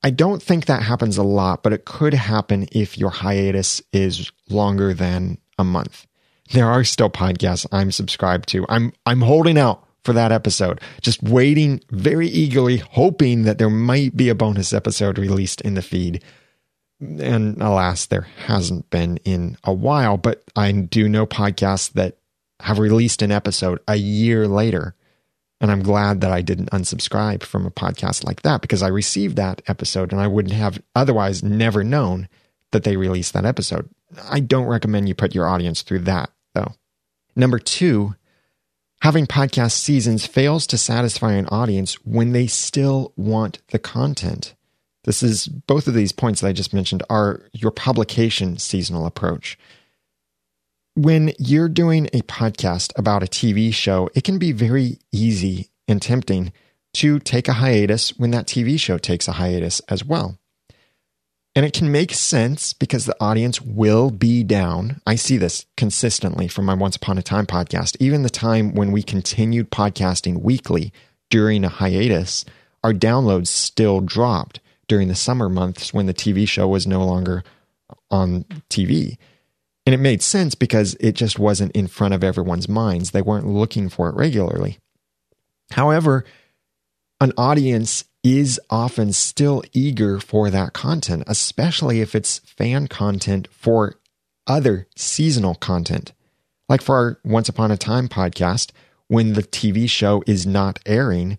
I 0.05 0.11
don't 0.11 0.43
think 0.43 0.67
that 0.67 0.83
happens 0.83 1.17
a 1.17 1.23
lot, 1.23 1.63
but 1.63 1.73
it 1.73 1.85
could 1.85 2.15
happen 2.15 2.69
if 2.73 2.99
your 2.99 3.11
hiatus 3.11 3.81
is 3.93 4.33
longer 4.49 4.93
than 4.95 5.39
a 5.59 5.65
month. 5.65 6.07
There 6.53 6.67
are 6.67 6.85
still 6.85 7.11
podcasts 7.11 7.67
I'm 7.73 7.93
subscribed 7.93 8.49
to. 8.51 8.67
I'm 8.69 8.93
I'm 9.07 9.21
holding 9.21 9.59
out 9.59 9.87
for 10.05 10.13
that 10.13 10.33
episode, 10.33 10.81
just 11.01 11.23
waiting 11.23 11.81
very 11.91 12.27
eagerly, 12.27 12.79
hoping 12.79 13.45
that 13.45 13.59
there 13.59 13.71
might 13.71 14.17
be 14.17 14.29
a 14.29 14.35
bonus 14.35 14.73
episode 14.73 15.17
released 15.17 15.61
in 15.61 15.75
the 15.75 15.83
feed 15.83 16.23
and 17.03 17.61
alas, 17.61 18.07
there 18.07 18.29
hasn't 18.47 18.89
been 18.91 19.19
in 19.19 19.57
a 19.65 19.73
while, 19.73 20.17
but 20.17 20.45
I 20.55 20.71
do 20.73 21.09
know 21.09 21.27
podcasts 21.27 21.93
that 21.93 22.19
have 22.61 22.79
released 22.79 23.23
an 23.23 23.33
episode 23.33 23.81
a 23.89 23.97
year 23.97 24.47
later. 24.47 24.95
And 25.63 25.71
I'm 25.71 25.85
glad 25.85 26.21
that 26.21 26.33
I 26.33 26.43
didn't 26.43 26.73
unsubscribe 26.73 27.45
from 27.45 27.65
a 27.65 27.71
podcast 27.71 28.25
like 28.25 28.43
that 28.43 28.63
because 28.63 28.83
I 28.83 28.89
received 28.89 29.37
that 29.37 29.63
episode 29.69 30.11
and 30.11 30.21
I 30.21 30.27
wouldn't 30.27 30.55
have 30.55 30.83
otherwise 30.97 31.45
never 31.45 31.85
known 31.85 32.29
that 32.73 32.83
they 32.83 32.97
released 32.97 33.33
that 33.35 33.45
episode. 33.45 33.89
I 34.29 34.41
don't 34.41 34.67
recommend 34.67 35.09
you 35.09 35.15
put 35.15 35.37
your 35.37 35.47
audience 35.47 35.83
through 35.83 36.01
that, 36.01 36.31
though. 36.55 36.73
Number 37.37 37.61
two, 37.61 38.17
having 39.03 39.29
podcast 39.29 39.73
seasons 39.73 40.27
fails 40.27 40.67
to 40.67 40.77
satisfy 40.77 41.35
an 41.35 41.47
audience 41.47 41.95
when 42.05 42.33
they 42.33 42.49
still 42.49 43.13
want 43.17 43.61
the 43.69 43.79
content. 43.79 44.55
This 45.05 45.23
is 45.23 45.47
both 45.47 45.87
of 45.87 45.95
these 45.95 46.11
points 46.11 46.41
that 46.41 46.49
I 46.49 46.53
just 46.53 46.75
mentioned 46.75 47.05
are 47.09 47.41
your 47.53 47.71
publication 47.71 48.59
seasonal 48.59 49.07
approach. 49.07 49.57
When 50.95 51.33
you're 51.39 51.71
doing 51.71 52.09
a 52.13 52.21
podcast 52.21 52.93
about 52.97 53.23
a 53.23 53.27
TV 53.27 53.73
show, 53.73 54.11
it 54.15 54.25
can 54.25 54.39
be 54.39 54.53
very 54.53 54.99
easy 55.11 55.71
and 55.89 56.03
tempting 56.03 56.53
to 56.95 57.19
take 57.19 57.49
a 57.49 57.55
hiatus 57.55 58.11
when 58.19 58.31
that 58.33 58.47
TV 58.47 58.79
show 58.79 58.99
takes 58.99 59.27
a 59.27 59.33
hiatus 59.33 59.81
as 59.89 60.05
well. 60.05 60.39
And 61.57 61.65
it 61.65 61.73
can 61.73 61.91
make 61.91 62.13
sense 62.13 62.75
because 62.75 63.07
the 63.07 63.17
audience 63.21 63.59
will 63.59 64.11
be 64.11 64.45
down. 64.45 65.01
I 65.07 65.15
see 65.15 65.39
this 65.39 65.65
consistently 65.79 66.47
from 66.47 66.67
my 66.67 66.75
Once 66.75 66.97
Upon 66.97 67.17
a 67.17 67.23
Time 67.23 67.47
podcast. 67.47 67.97
Even 67.99 68.23
the 68.23 68.29
time 68.29 68.75
when 68.75 68.93
we 68.93 69.03
continued 69.03 69.71
podcasting 69.71 70.43
weekly 70.43 70.93
during 71.31 71.65
a 71.65 71.71
hiatus, 71.71 72.45
our 72.85 72.93
downloads 72.93 73.47
still 73.47 74.03
dropped 74.03 74.61
during 74.89 75.09
the 75.09 75.15
summer 75.15 75.49
months 75.49 75.95
when 75.95 76.05
the 76.05 76.13
TV 76.13 76.47
show 76.47 76.69
was 76.69 76.87
no 76.87 77.03
longer 77.03 77.45
on 78.11 78.45
TV. 78.69 79.17
And 79.85 79.95
it 79.95 79.99
made 79.99 80.23
sense 80.23 80.55
because 80.55 80.95
it 81.01 81.13
just 81.13 81.39
wasn't 81.39 81.73
in 81.73 81.89
front 81.89 82.15
of 82.15 82.23
everyone's 82.23 82.69
minds. 82.69 83.11
They 83.11 83.23
weren't 83.23 83.49
looking 83.49 83.89
for 83.89 84.09
it 84.09 84.15
regularly. 84.15 84.79
However, 85.73 86.25
an 87.21 87.33
audience 87.37 88.05
is 88.23 88.61
often 88.71 89.13
still 89.13 89.63
eager 89.73 90.21
for 90.21 90.51
that 90.51 90.73
content, 90.73 91.25
especially 91.27 92.01
if 92.01 92.15
it's 92.15 92.39
fan 92.41 92.87
content 92.87 93.49
for 93.51 93.97
other 94.47 94.87
seasonal 94.97 95.55
content. 95.57 96.13
Like 96.69 96.83
for 96.83 96.97
our 96.97 97.19
Once 97.25 97.49
Upon 97.49 97.71
a 97.71 97.77
Time 97.77 98.09
podcast, 98.09 98.71
when 99.09 99.33
the 99.33 99.43
TV 99.43 99.91
show 99.91 100.23
is 100.27 100.47
not 100.47 100.79
airing, 100.87 101.39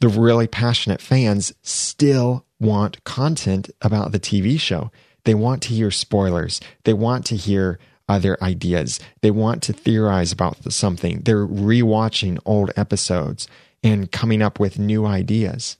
the 0.00 0.08
really 0.08 0.46
passionate 0.46 1.00
fans 1.00 1.54
still 1.62 2.44
want 2.60 3.02
content 3.04 3.70
about 3.80 4.12
the 4.12 4.20
TV 4.20 4.58
show. 4.58 4.90
They 5.24 5.34
want 5.34 5.62
to 5.64 5.74
hear 5.74 5.90
spoilers. 5.90 6.60
They 6.84 6.94
want 6.94 7.26
to 7.26 7.36
hear 7.36 7.78
other 8.08 8.36
ideas. 8.42 9.00
They 9.22 9.30
want 9.30 9.62
to 9.64 9.72
theorize 9.72 10.32
about 10.32 10.72
something. 10.72 11.22
They're 11.24 11.46
rewatching 11.46 12.38
old 12.44 12.70
episodes 12.76 13.48
and 13.82 14.12
coming 14.12 14.42
up 14.42 14.60
with 14.60 14.78
new 14.78 15.06
ideas. 15.06 15.78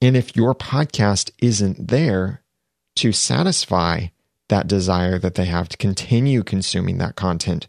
And 0.00 0.16
if 0.16 0.36
your 0.36 0.54
podcast 0.54 1.30
isn't 1.40 1.88
there 1.88 2.42
to 2.96 3.12
satisfy 3.12 4.08
that 4.48 4.68
desire 4.68 5.18
that 5.18 5.34
they 5.34 5.46
have 5.46 5.68
to 5.70 5.76
continue 5.76 6.42
consuming 6.42 6.98
that 6.98 7.16
content, 7.16 7.66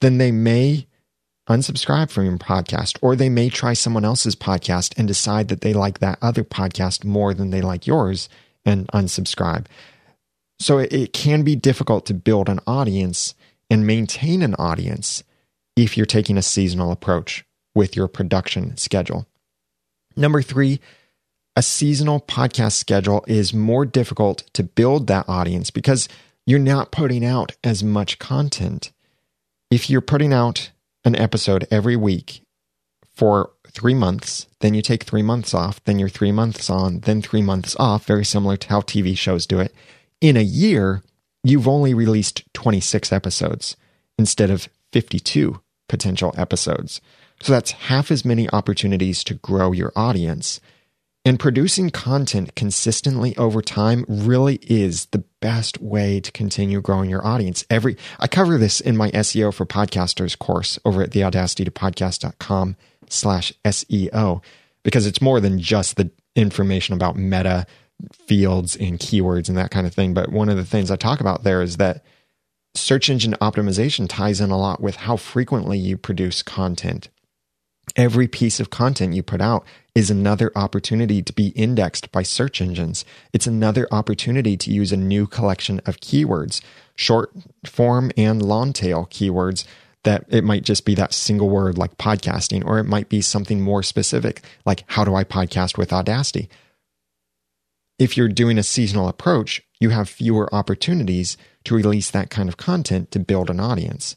then 0.00 0.18
they 0.18 0.32
may 0.32 0.86
unsubscribe 1.48 2.08
from 2.10 2.24
your 2.24 2.38
podcast 2.38 2.96
or 3.02 3.16
they 3.16 3.28
may 3.28 3.50
try 3.50 3.72
someone 3.72 4.04
else's 4.04 4.36
podcast 4.36 4.96
and 4.96 5.08
decide 5.08 5.48
that 5.48 5.60
they 5.60 5.72
like 5.74 5.98
that 5.98 6.18
other 6.22 6.44
podcast 6.44 7.04
more 7.04 7.34
than 7.34 7.50
they 7.50 7.60
like 7.60 7.86
yours 7.86 8.28
and 8.64 8.86
unsubscribe. 8.88 9.66
So 10.62 10.78
it, 10.78 11.12
can 11.12 11.42
be 11.42 11.56
difficult 11.56 12.06
to 12.06 12.14
build 12.14 12.48
an 12.48 12.60
audience 12.68 13.34
and 13.68 13.84
maintain 13.84 14.42
an 14.42 14.54
audience 14.54 15.24
if 15.74 15.96
you're 15.96 16.06
taking 16.06 16.38
a 16.38 16.42
seasonal 16.42 16.92
approach 16.92 17.44
with 17.74 17.96
your 17.96 18.06
production 18.06 18.76
schedule. 18.76 19.26
Number 20.14 20.40
three, 20.40 20.78
a 21.56 21.62
seasonal 21.62 22.20
podcast 22.20 22.74
schedule 22.74 23.24
is 23.26 23.52
more 23.52 23.84
difficult 23.84 24.44
to 24.52 24.62
build 24.62 25.08
that 25.08 25.28
audience 25.28 25.70
because 25.70 26.08
you're 26.46 26.60
not 26.60 26.92
putting 26.92 27.24
out 27.24 27.56
as 27.64 27.82
much 27.82 28.20
content. 28.20 28.92
If 29.68 29.90
you're 29.90 30.00
putting 30.00 30.32
out 30.32 30.70
an 31.04 31.16
episode 31.16 31.66
every 31.72 31.96
week 31.96 32.42
for 33.12 33.50
three 33.66 33.94
months, 33.94 34.46
then 34.60 34.74
you 34.74 34.82
take 34.82 35.02
three 35.02 35.22
months 35.22 35.54
off, 35.54 35.82
then 35.84 35.98
you're 35.98 36.08
three 36.08 36.30
months 36.30 36.70
on, 36.70 37.00
then 37.00 37.20
three 37.20 37.42
months 37.42 37.74
off, 37.80 38.06
very 38.06 38.24
similar 38.24 38.56
to 38.56 38.68
how 38.68 38.80
TV 38.80 39.18
shows 39.18 39.44
do 39.44 39.58
it. 39.58 39.74
In 40.22 40.36
a 40.36 40.40
year, 40.40 41.02
you've 41.42 41.66
only 41.66 41.94
released 41.94 42.44
26 42.54 43.12
episodes 43.12 43.76
instead 44.16 44.50
of 44.50 44.68
52 44.92 45.60
potential 45.88 46.32
episodes. 46.38 47.00
So 47.40 47.52
that's 47.52 47.72
half 47.72 48.12
as 48.12 48.24
many 48.24 48.48
opportunities 48.50 49.24
to 49.24 49.34
grow 49.34 49.72
your 49.72 49.90
audience. 49.96 50.60
And 51.24 51.40
producing 51.40 51.90
content 51.90 52.54
consistently 52.54 53.36
over 53.36 53.60
time 53.60 54.04
really 54.08 54.60
is 54.62 55.06
the 55.06 55.24
best 55.40 55.82
way 55.82 56.20
to 56.20 56.30
continue 56.30 56.80
growing 56.80 57.10
your 57.10 57.26
audience. 57.26 57.64
Every 57.68 57.96
I 58.20 58.28
cover 58.28 58.58
this 58.58 58.80
in 58.80 58.96
my 58.96 59.10
SEO 59.10 59.52
for 59.52 59.66
podcasters 59.66 60.38
course 60.38 60.78
over 60.84 61.02
at 61.02 61.10
the 61.10 61.24
audacity 61.24 61.64
to 61.64 62.76
slash 63.08 63.52
SEO 63.64 64.40
because 64.84 65.04
it's 65.04 65.20
more 65.20 65.40
than 65.40 65.58
just 65.58 65.96
the 65.96 66.12
information 66.36 66.94
about 66.94 67.16
meta 67.16 67.66
fields 68.12 68.76
and 68.76 68.98
keywords 68.98 69.48
and 69.48 69.56
that 69.56 69.70
kind 69.70 69.86
of 69.86 69.94
thing. 69.94 70.14
But 70.14 70.30
one 70.30 70.48
of 70.48 70.56
the 70.56 70.64
things 70.64 70.90
I 70.90 70.96
talk 70.96 71.20
about 71.20 71.44
there 71.44 71.62
is 71.62 71.76
that 71.76 72.04
search 72.74 73.10
engine 73.10 73.34
optimization 73.40 74.06
ties 74.08 74.40
in 74.40 74.50
a 74.50 74.58
lot 74.58 74.80
with 74.80 74.96
how 74.96 75.16
frequently 75.16 75.78
you 75.78 75.96
produce 75.96 76.42
content. 76.42 77.08
Every 77.96 78.28
piece 78.28 78.60
of 78.60 78.70
content 78.70 79.14
you 79.14 79.22
put 79.22 79.40
out 79.40 79.64
is 79.94 80.10
another 80.10 80.50
opportunity 80.54 81.20
to 81.22 81.32
be 81.32 81.48
indexed 81.48 82.10
by 82.12 82.22
search 82.22 82.60
engines. 82.60 83.04
It's 83.32 83.46
another 83.46 83.86
opportunity 83.90 84.56
to 84.56 84.70
use 84.70 84.92
a 84.92 84.96
new 84.96 85.26
collection 85.26 85.80
of 85.84 86.00
keywords, 86.00 86.62
short 86.94 87.32
form 87.66 88.10
and 88.16 88.40
long 88.40 88.72
tail 88.72 89.08
keywords 89.10 89.66
that 90.04 90.24
it 90.28 90.42
might 90.42 90.64
just 90.64 90.84
be 90.84 90.94
that 90.94 91.12
single 91.12 91.48
word 91.48 91.78
like 91.78 91.96
podcasting, 91.98 92.64
or 92.64 92.78
it 92.78 92.84
might 92.84 93.08
be 93.08 93.20
something 93.20 93.60
more 93.60 93.82
specific 93.82 94.42
like 94.64 94.84
how 94.88 95.04
do 95.04 95.14
I 95.14 95.24
podcast 95.24 95.76
with 95.76 95.92
Audacity? 95.92 96.48
If 98.02 98.16
you're 98.16 98.26
doing 98.26 98.58
a 98.58 98.64
seasonal 98.64 99.06
approach, 99.06 99.62
you 99.78 99.90
have 99.90 100.08
fewer 100.08 100.52
opportunities 100.52 101.36
to 101.62 101.76
release 101.76 102.10
that 102.10 102.30
kind 102.30 102.48
of 102.48 102.56
content 102.56 103.12
to 103.12 103.20
build 103.20 103.48
an 103.48 103.60
audience. 103.60 104.16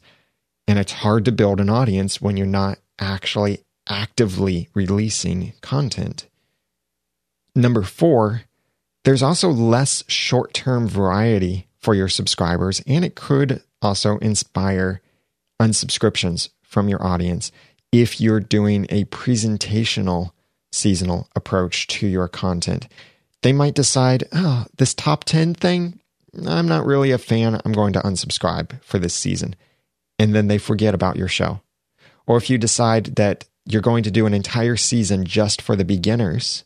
And 0.66 0.76
it's 0.76 0.90
hard 0.90 1.24
to 1.26 1.30
build 1.30 1.60
an 1.60 1.70
audience 1.70 2.20
when 2.20 2.36
you're 2.36 2.48
not 2.48 2.80
actually 2.98 3.60
actively 3.88 4.68
releasing 4.74 5.52
content. 5.60 6.26
Number 7.54 7.82
four, 7.82 8.42
there's 9.04 9.22
also 9.22 9.50
less 9.50 10.02
short 10.08 10.52
term 10.52 10.88
variety 10.88 11.68
for 11.78 11.94
your 11.94 12.08
subscribers, 12.08 12.82
and 12.88 13.04
it 13.04 13.14
could 13.14 13.62
also 13.80 14.18
inspire 14.18 15.00
unsubscriptions 15.62 16.48
from 16.60 16.88
your 16.88 17.06
audience 17.06 17.52
if 17.92 18.20
you're 18.20 18.40
doing 18.40 18.86
a 18.88 19.04
presentational 19.04 20.32
seasonal 20.72 21.28
approach 21.36 21.86
to 21.86 22.08
your 22.08 22.26
content. 22.26 22.88
They 23.42 23.52
might 23.52 23.74
decide, 23.74 24.24
oh, 24.32 24.66
this 24.76 24.94
top 24.94 25.24
10 25.24 25.54
thing, 25.54 26.00
I'm 26.46 26.68
not 26.68 26.86
really 26.86 27.10
a 27.10 27.18
fan. 27.18 27.60
I'm 27.64 27.72
going 27.72 27.92
to 27.94 28.00
unsubscribe 28.00 28.82
for 28.82 28.98
this 28.98 29.14
season. 29.14 29.54
And 30.18 30.34
then 30.34 30.48
they 30.48 30.58
forget 30.58 30.94
about 30.94 31.16
your 31.16 31.28
show. 31.28 31.60
Or 32.26 32.36
if 32.36 32.50
you 32.50 32.58
decide 32.58 33.16
that 33.16 33.44
you're 33.64 33.82
going 33.82 34.02
to 34.04 34.10
do 34.10 34.26
an 34.26 34.34
entire 34.34 34.76
season 34.76 35.24
just 35.24 35.60
for 35.60 35.76
the 35.76 35.84
beginners, 35.84 36.64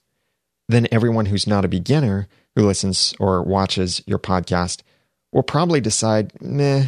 then 0.69 0.89
everyone 0.91 1.27
who's 1.27 1.47
not 1.47 1.65
a 1.65 1.69
beginner 1.69 2.29
who 2.55 2.67
listens 2.67 3.15
or 3.19 3.43
watches 3.43 4.03
your 4.07 4.19
podcast 4.19 4.83
will 5.33 5.43
probably 5.43 5.81
decide, 5.81 6.33
meh, 6.41 6.87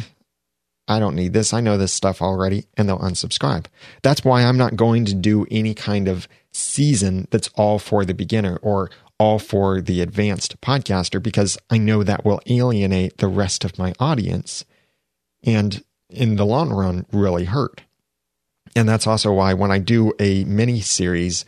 I 0.87 0.99
don't 0.99 1.15
need 1.15 1.33
this. 1.33 1.53
I 1.53 1.61
know 1.61 1.77
this 1.77 1.93
stuff 1.93 2.21
already, 2.21 2.65
and 2.75 2.87
they'll 2.87 2.99
unsubscribe. 2.99 3.65
That's 4.01 4.25
why 4.25 4.43
I'm 4.43 4.57
not 4.57 4.75
going 4.75 5.05
to 5.05 5.13
do 5.13 5.45
any 5.49 5.73
kind 5.73 6.07
of 6.07 6.27
season 6.51 7.27
that's 7.31 7.49
all 7.55 7.79
for 7.79 8.03
the 8.05 8.13
beginner 8.13 8.57
or 8.61 8.89
all 9.19 9.39
for 9.39 9.81
the 9.81 10.01
advanced 10.01 10.59
podcaster 10.61 11.21
because 11.21 11.57
I 11.69 11.77
know 11.77 12.03
that 12.03 12.25
will 12.25 12.41
alienate 12.47 13.17
the 13.17 13.27
rest 13.27 13.63
of 13.63 13.77
my 13.77 13.93
audience 13.99 14.65
and 15.43 15.83
in 16.09 16.35
the 16.35 16.45
long 16.45 16.71
run 16.71 17.05
really 17.11 17.45
hurt. 17.45 17.81
And 18.75 18.87
that's 18.89 19.07
also 19.07 19.31
why 19.31 19.53
when 19.53 19.71
I 19.71 19.79
do 19.79 20.13
a 20.19 20.43
mini 20.45 20.81
series, 20.81 21.45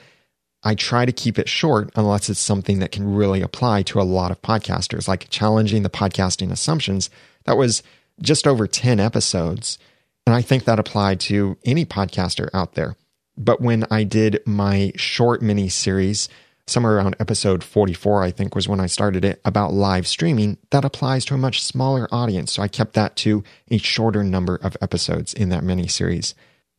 I 0.64 0.76
try 0.76 1.06
to 1.06 1.12
keep 1.12 1.38
it 1.38 1.50
short 1.50 1.92
unless 1.96 2.30
it's 2.30 2.40
something 2.40 2.80
that 2.80 2.92
can 2.92 3.16
really 3.16 3.42
apply 3.42 3.84
to 3.84 4.02
a 4.02 4.04
lot 4.04 4.32
of 4.32 4.42
podcasters, 4.42 5.08
like 5.08 5.30
challenging 5.30 5.84
the 5.84 5.90
podcasting 5.90 6.52
assumptions. 6.52 7.10
That 7.46 7.58
was 7.58 7.84
just 8.22 8.48
over 8.48 8.68
10 8.68 9.00
episodes. 9.00 9.78
And 10.26 10.36
I 10.36 10.42
think 10.42 10.64
that 10.64 10.80
applied 10.80 11.20
to 11.22 11.58
any 11.66 11.86
podcaster 11.86 12.50
out 12.54 12.74
there. 12.74 12.96
But 13.38 13.62
when 13.62 13.86
I 13.92 14.04
did 14.04 14.42
my 14.46 14.92
short 14.96 15.42
mini 15.42 15.70
series, 15.70 16.30
somewhere 16.68 16.98
around 16.98 17.16
episode 17.20 17.64
44, 17.64 18.24
I 18.24 18.32
think 18.32 18.56
was 18.56 18.68
when 18.68 18.80
I 18.80 18.88
started 18.88 19.24
it, 19.24 19.40
about 19.46 19.74
live 19.74 20.08
streaming, 20.08 20.58
that 20.72 20.86
applies 20.86 21.26
to 21.26 21.34
a 21.34 21.38
much 21.38 21.64
smaller 21.64 22.08
audience. 22.12 22.54
So 22.54 22.64
I 22.64 22.68
kept 22.68 22.94
that 22.94 23.16
to 23.18 23.44
a 23.70 23.78
shorter 23.78 24.24
number 24.24 24.56
of 24.56 24.76
episodes 24.82 25.34
in 25.34 25.50
that 25.50 25.64
mini 25.64 25.88
series 25.88 26.36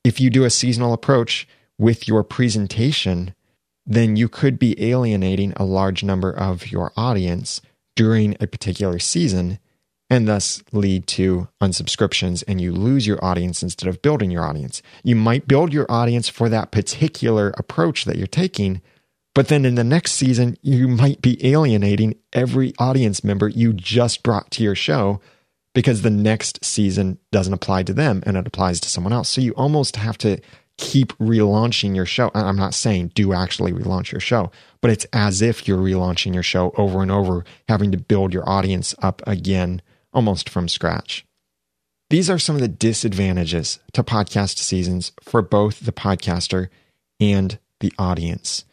if 0.07 0.21
you 0.21 0.31
do 0.31 0.45
a 0.45 0.51
seasonal 0.51 0.93
approach 0.93 1.49
with 1.79 2.07
your 2.07 2.23
presentation, 2.23 3.35
then 3.85 4.15
you 4.15 4.29
could 4.29 4.57
be 4.57 4.81
alienating 4.81 5.53
a 5.57 5.65
large 5.65 6.05
number 6.05 6.31
of 6.31 6.71
your 6.71 6.93
audience 6.97 7.61
during 7.97 8.37
a 8.39 8.47
particular 8.47 9.01
season 9.01 9.59
and 10.09 10.29
thus 10.29 10.63
lead 10.71 11.09
to 11.09 11.49
unsubscriptions 11.61 12.45
and 12.47 12.61
you 12.61 12.71
lose 12.71 13.05
your 13.05 13.23
audience 13.25 13.65
instead 13.65 13.89
of 13.89 14.01
building 14.01 14.31
your 14.31 14.45
audience. 14.45 14.81
You 15.03 15.17
might 15.17 15.49
build 15.49 15.73
your 15.73 15.91
audience 15.91 16.29
for 16.29 16.49
that 16.49 16.71
particular 16.71 17.53
approach 17.59 18.05
that 18.05 18.17
you're 18.17 18.29
taking, 18.29 18.83
but 19.37 19.49
then 19.49 19.67
in 19.67 19.75
the 19.75 19.85
next 19.85 20.13
season, 20.13 20.57
you 20.63 20.89
might 20.89 21.21
be 21.21 21.47
alienating 21.47 22.15
every 22.33 22.73
audience 22.79 23.23
member 23.23 23.49
you 23.49 23.75
just 23.75 24.23
brought 24.23 24.51
to 24.53 24.63
your 24.63 24.75
show 24.75 25.21
because 25.75 26.01
the 26.01 26.09
next 26.09 26.65
season 26.65 27.19
doesn't 27.33 27.53
apply 27.53 27.83
to 27.83 27.93
them 27.93 28.23
and 28.25 28.39
it 28.39 28.47
applies 28.47 28.81
to 28.81 28.89
someone 28.89 29.13
else. 29.13 29.29
So 29.29 29.43
you 29.43 29.53
almost 29.53 29.97
have 29.97 30.17
to 30.19 30.41
keep 30.79 31.13
relaunching 31.19 31.95
your 31.95 32.07
show. 32.07 32.31
I'm 32.35 32.57
not 32.57 32.73
saying 32.73 33.13
do 33.15 33.35
actually 33.35 33.75
relaunch 33.75 34.11
your 34.11 34.23
show, 34.23 34.51
but 34.81 34.91
it's 34.91 35.07
as 35.13 35.43
if 35.43 35.69
you're 35.69 35.77
relaunching 35.77 36.33
your 36.33 36.43
show 36.43 36.73
over 36.79 37.03
and 37.03 37.11
over, 37.11 37.45
having 37.69 37.93
to 37.93 37.99
build 37.99 38.33
your 38.33 38.49
audience 38.49 38.95
up 39.03 39.21
again 39.27 39.83
almost 40.15 40.49
from 40.49 40.67
scratch. 40.67 41.27
These 42.09 42.31
are 42.31 42.39
some 42.39 42.55
of 42.55 42.63
the 42.63 42.69
disadvantages 42.69 43.81
to 43.93 44.03
podcast 44.03 44.57
seasons 44.57 45.13
for 45.21 45.43
both 45.43 45.81
the 45.81 45.93
podcaster 45.93 46.69
and 47.21 47.59
the 47.81 47.93
audience. 47.99 48.65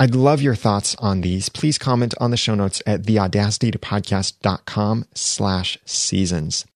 I'd 0.00 0.14
love 0.14 0.42
your 0.42 0.56
thoughts 0.56 0.96
on 0.96 1.20
these. 1.20 1.48
Please 1.48 1.78
comment 1.78 2.14
on 2.20 2.30
the 2.30 2.36
show 2.36 2.54
notes 2.54 2.82
at 2.86 3.02
theaudacitytopodcast.com 3.02 5.04
slash 5.14 5.78
seasons. 5.84 6.66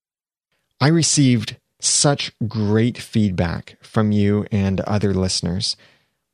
I 0.81 0.89
received 0.89 1.57
such 1.81 2.33
great 2.47 2.99
feedback 2.99 3.77
from 3.83 4.13
you 4.13 4.47
and 4.53 4.81
other 4.83 5.13
listeners 5.13 5.77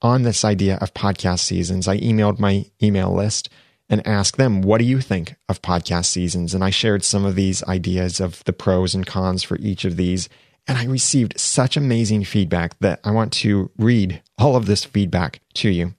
on 0.02 0.22
this 0.22 0.44
idea 0.44 0.76
of 0.76 0.92
podcast 0.92 1.40
seasons. 1.40 1.88
I 1.88 1.98
emailed 1.98 2.38
my 2.38 2.66
email 2.82 3.14
list 3.14 3.48
and 3.88 4.06
asked 4.06 4.36
them, 4.36 4.60
What 4.60 4.78
do 4.78 4.84
you 4.84 5.00
think 5.00 5.36
of 5.48 5.62
podcast 5.62 6.06
seasons? 6.06 6.54
And 6.54 6.62
I 6.62 6.70
shared 6.70 7.04
some 7.04 7.24
of 7.24 7.34
these 7.34 7.62
ideas 7.64 8.20
of 8.20 8.44
the 8.44 8.52
pros 8.52 8.94
and 8.94 9.06
cons 9.06 9.42
for 9.42 9.56
each 9.58 9.86
of 9.86 9.96
these. 9.96 10.28
And 10.66 10.76
I 10.76 10.84
received 10.84 11.38
such 11.38 11.76
amazing 11.76 12.24
feedback 12.24 12.78
that 12.80 13.00
I 13.04 13.10
want 13.10 13.32
to 13.34 13.70
read 13.78 14.22
all 14.38 14.56
of 14.56 14.66
this 14.66 14.84
feedback 14.84 15.40
to 15.54 15.70
you. 15.70 15.94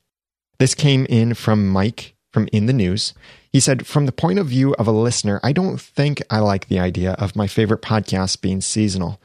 This 0.57 0.73
came 0.73 1.05
in 1.07 1.33
from 1.33 1.67
Mike 1.67 2.15
from 2.31 2.49
In 2.51 2.65
the 2.65 2.73
News. 2.73 3.13
He 3.51 3.59
said, 3.59 3.87
From 3.87 4.05
the 4.05 4.11
point 4.11 4.39
of 4.39 4.47
view 4.47 4.73
of 4.75 4.87
a 4.87 4.91
listener, 4.91 5.39
I 5.41 5.53
don't 5.53 5.79
think 5.79 6.21
I 6.29 6.39
like 6.39 6.67
the 6.67 6.79
idea 6.79 7.13
of 7.13 7.35
my 7.35 7.47
favorite 7.47 7.81
podcast 7.81 8.41
being 8.41 8.59
seasonal. 8.61 9.21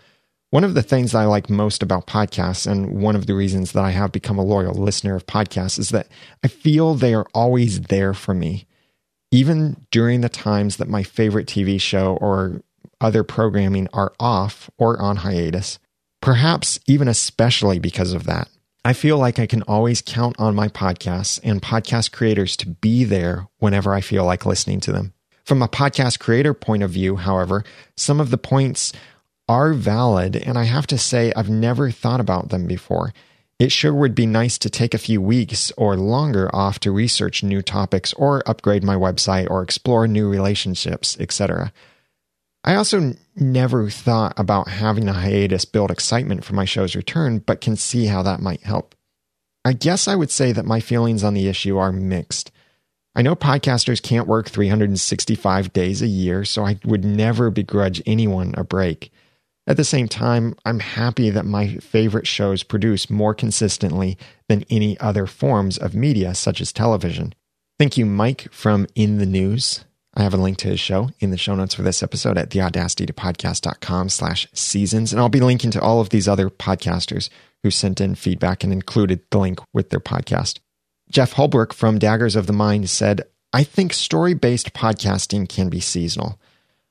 One 0.50 0.64
of 0.64 0.74
the 0.74 0.82
things 0.82 1.12
that 1.12 1.18
I 1.18 1.24
like 1.24 1.50
most 1.50 1.82
about 1.82 2.06
podcasts, 2.06 2.70
and 2.70 3.00
one 3.00 3.16
of 3.16 3.26
the 3.26 3.34
reasons 3.34 3.72
that 3.72 3.84
I 3.84 3.90
have 3.90 4.12
become 4.12 4.38
a 4.38 4.44
loyal 4.44 4.74
listener 4.74 5.14
of 5.14 5.26
podcasts, 5.26 5.78
is 5.78 5.90
that 5.90 6.08
I 6.44 6.48
feel 6.48 6.94
they 6.94 7.14
are 7.14 7.26
always 7.34 7.82
there 7.82 8.14
for 8.14 8.34
me. 8.34 8.66
Even 9.32 9.86
during 9.90 10.20
the 10.20 10.28
times 10.28 10.76
that 10.76 10.88
my 10.88 11.04
favorite 11.04 11.46
TV 11.46 11.80
show 11.80 12.16
or 12.20 12.62
other 13.00 13.24
programming 13.24 13.88
are 13.92 14.12
off 14.18 14.70
or 14.78 15.00
on 15.00 15.16
hiatus, 15.16 15.78
perhaps 16.20 16.78
even 16.86 17.08
especially 17.08 17.78
because 17.78 18.12
of 18.12 18.24
that. 18.24 18.48
I 18.82 18.94
feel 18.94 19.18
like 19.18 19.38
I 19.38 19.46
can 19.46 19.62
always 19.62 20.00
count 20.00 20.36
on 20.38 20.54
my 20.54 20.68
podcasts 20.68 21.38
and 21.44 21.60
podcast 21.60 22.12
creators 22.12 22.56
to 22.56 22.68
be 22.68 23.04
there 23.04 23.46
whenever 23.58 23.92
I 23.92 24.00
feel 24.00 24.24
like 24.24 24.46
listening 24.46 24.80
to 24.80 24.92
them. 24.92 25.12
From 25.44 25.60
a 25.60 25.68
podcast 25.68 26.18
creator 26.18 26.54
point 26.54 26.82
of 26.82 26.90
view, 26.90 27.16
however, 27.16 27.62
some 27.98 28.20
of 28.20 28.30
the 28.30 28.38
points 28.38 28.94
are 29.48 29.74
valid, 29.74 30.34
and 30.34 30.56
I 30.56 30.64
have 30.64 30.86
to 30.86 30.96
say, 30.96 31.30
I've 31.36 31.50
never 31.50 31.90
thought 31.90 32.20
about 32.20 32.48
them 32.48 32.66
before. 32.66 33.12
It 33.58 33.70
sure 33.70 33.92
would 33.92 34.14
be 34.14 34.24
nice 34.24 34.56
to 34.58 34.70
take 34.70 34.94
a 34.94 34.98
few 34.98 35.20
weeks 35.20 35.70
or 35.76 35.94
longer 35.96 36.48
off 36.54 36.80
to 36.80 36.90
research 36.90 37.42
new 37.42 37.60
topics 37.60 38.14
or 38.14 38.42
upgrade 38.48 38.82
my 38.82 38.94
website 38.94 39.50
or 39.50 39.62
explore 39.62 40.08
new 40.08 40.30
relationships, 40.30 41.18
etc. 41.20 41.70
I 42.64 42.76
also 42.76 43.12
never 43.40 43.90
thought 43.90 44.38
about 44.38 44.68
having 44.68 45.08
a 45.08 45.12
hiatus 45.12 45.64
build 45.64 45.90
excitement 45.90 46.44
for 46.44 46.54
my 46.54 46.64
show's 46.64 46.94
return, 46.94 47.38
but 47.38 47.60
can 47.60 47.76
see 47.76 48.06
how 48.06 48.22
that 48.22 48.40
might 48.40 48.62
help. 48.62 48.94
I 49.64 49.72
guess 49.72 50.08
I 50.08 50.16
would 50.16 50.30
say 50.30 50.52
that 50.52 50.64
my 50.64 50.80
feelings 50.80 51.24
on 51.24 51.34
the 51.34 51.48
issue 51.48 51.76
are 51.76 51.92
mixed. 51.92 52.50
I 53.14 53.22
know 53.22 53.34
podcasters 53.34 54.02
can't 54.02 54.28
work 54.28 54.48
365 54.48 55.72
days 55.72 56.00
a 56.00 56.06
year, 56.06 56.44
so 56.44 56.64
I 56.64 56.78
would 56.84 57.04
never 57.04 57.50
begrudge 57.50 58.02
anyone 58.06 58.54
a 58.56 58.64
break. 58.64 59.12
At 59.66 59.76
the 59.76 59.84
same 59.84 60.08
time, 60.08 60.54
I'm 60.64 60.80
happy 60.80 61.30
that 61.30 61.44
my 61.44 61.76
favorite 61.76 62.26
shows 62.26 62.62
produce 62.62 63.10
more 63.10 63.34
consistently 63.34 64.16
than 64.48 64.64
any 64.70 64.98
other 64.98 65.26
forms 65.26 65.76
of 65.76 65.94
media, 65.94 66.34
such 66.34 66.60
as 66.60 66.72
television. 66.72 67.34
Thank 67.78 67.98
you, 67.98 68.06
Mike 68.06 68.48
from 68.52 68.86
In 68.94 69.18
the 69.18 69.26
News. 69.26 69.84
I 70.14 70.22
have 70.22 70.34
a 70.34 70.38
link 70.38 70.58
to 70.58 70.68
his 70.68 70.80
show 70.80 71.10
in 71.20 71.30
the 71.30 71.38
show 71.38 71.54
notes 71.54 71.74
for 71.74 71.82
this 71.82 72.02
episode 72.02 72.36
at 72.36 72.50
theaudacitytopodcast.com 72.50 74.08
slash 74.08 74.48
seasons. 74.52 75.12
And 75.12 75.20
I'll 75.20 75.28
be 75.28 75.40
linking 75.40 75.70
to 75.72 75.80
all 75.80 76.00
of 76.00 76.08
these 76.08 76.26
other 76.26 76.50
podcasters 76.50 77.30
who 77.62 77.70
sent 77.70 78.00
in 78.00 78.14
feedback 78.14 78.64
and 78.64 78.72
included 78.72 79.20
the 79.30 79.38
link 79.38 79.60
with 79.72 79.90
their 79.90 80.00
podcast. 80.00 80.58
Jeff 81.10 81.32
Holbrook 81.32 81.72
from 81.72 81.98
Daggers 81.98 82.36
of 82.36 82.46
the 82.46 82.52
Mind 82.52 82.90
said, 82.90 83.22
I 83.52 83.64
think 83.64 83.92
story 83.92 84.34
based 84.34 84.72
podcasting 84.72 85.48
can 85.48 85.68
be 85.68 85.80
seasonal. 85.80 86.40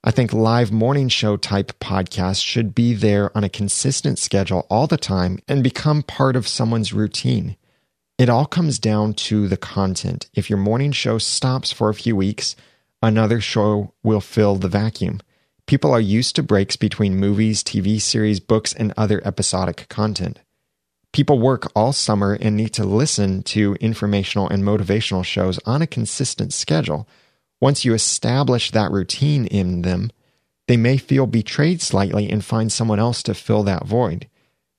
I 0.04 0.12
think 0.12 0.32
live 0.32 0.72
morning 0.72 1.10
show 1.10 1.36
type 1.36 1.78
podcasts 1.80 2.44
should 2.44 2.74
be 2.74 2.94
there 2.94 3.36
on 3.38 3.44
a 3.44 3.50
consistent 3.50 4.18
schedule 4.18 4.66
all 4.70 4.88
the 4.88 4.98
time 4.98 5.40
and 5.48 5.62
become 5.62 6.04
part 6.04 6.38
of 6.38 6.48
someone's 6.48 6.94
routine. 6.94 7.58
It 8.18 8.30
all 8.30 8.46
comes 8.46 8.80
down 8.80 9.14
to 9.16 9.48
the 9.50 9.58
content. 9.58 10.30
If 10.34 10.50
your 10.50 10.60
morning 10.60 10.94
show 10.94 11.18
stops 11.18 11.72
for 11.72 11.90
a 11.90 11.94
few 11.94 12.16
weeks, 12.16 12.56
another 13.02 13.42
show 13.42 13.94
will 14.04 14.22
fill 14.22 14.56
the 14.56 14.68
vacuum. 14.68 15.22
People 15.66 15.92
are 15.92 16.02
used 16.02 16.36
to 16.36 16.44
breaks 16.44 16.76
between 16.76 17.16
movies, 17.18 17.64
TV 17.64 18.02
series, 18.02 18.40
books, 18.40 18.74
and 18.74 18.94
other 18.98 19.22
episodic 19.26 19.88
content. 19.90 20.40
People 21.12 21.40
work 21.40 21.72
all 21.76 21.94
summer 21.94 22.38
and 22.40 22.56
need 22.56 22.74
to 22.74 22.84
listen 22.84 23.42
to 23.44 23.76
informational 23.76 24.48
and 24.48 24.64
motivational 24.64 25.26
shows 25.26 25.60
on 25.66 25.82
a 25.82 25.88
consistent 25.88 26.54
schedule. 26.54 27.08
Once 27.60 27.84
you 27.84 27.94
establish 27.94 28.72
that 28.72 28.92
routine 28.92 29.46
in 29.48 29.82
them, 29.82 30.12
they 30.68 30.78
may 30.78 30.98
feel 30.98 31.26
betrayed 31.26 31.82
slightly 31.82 32.30
and 32.30 32.46
find 32.46 32.72
someone 32.72 33.00
else 33.00 33.24
to 33.24 33.34
fill 33.34 33.64
that 33.64 33.88
void. 33.88 34.28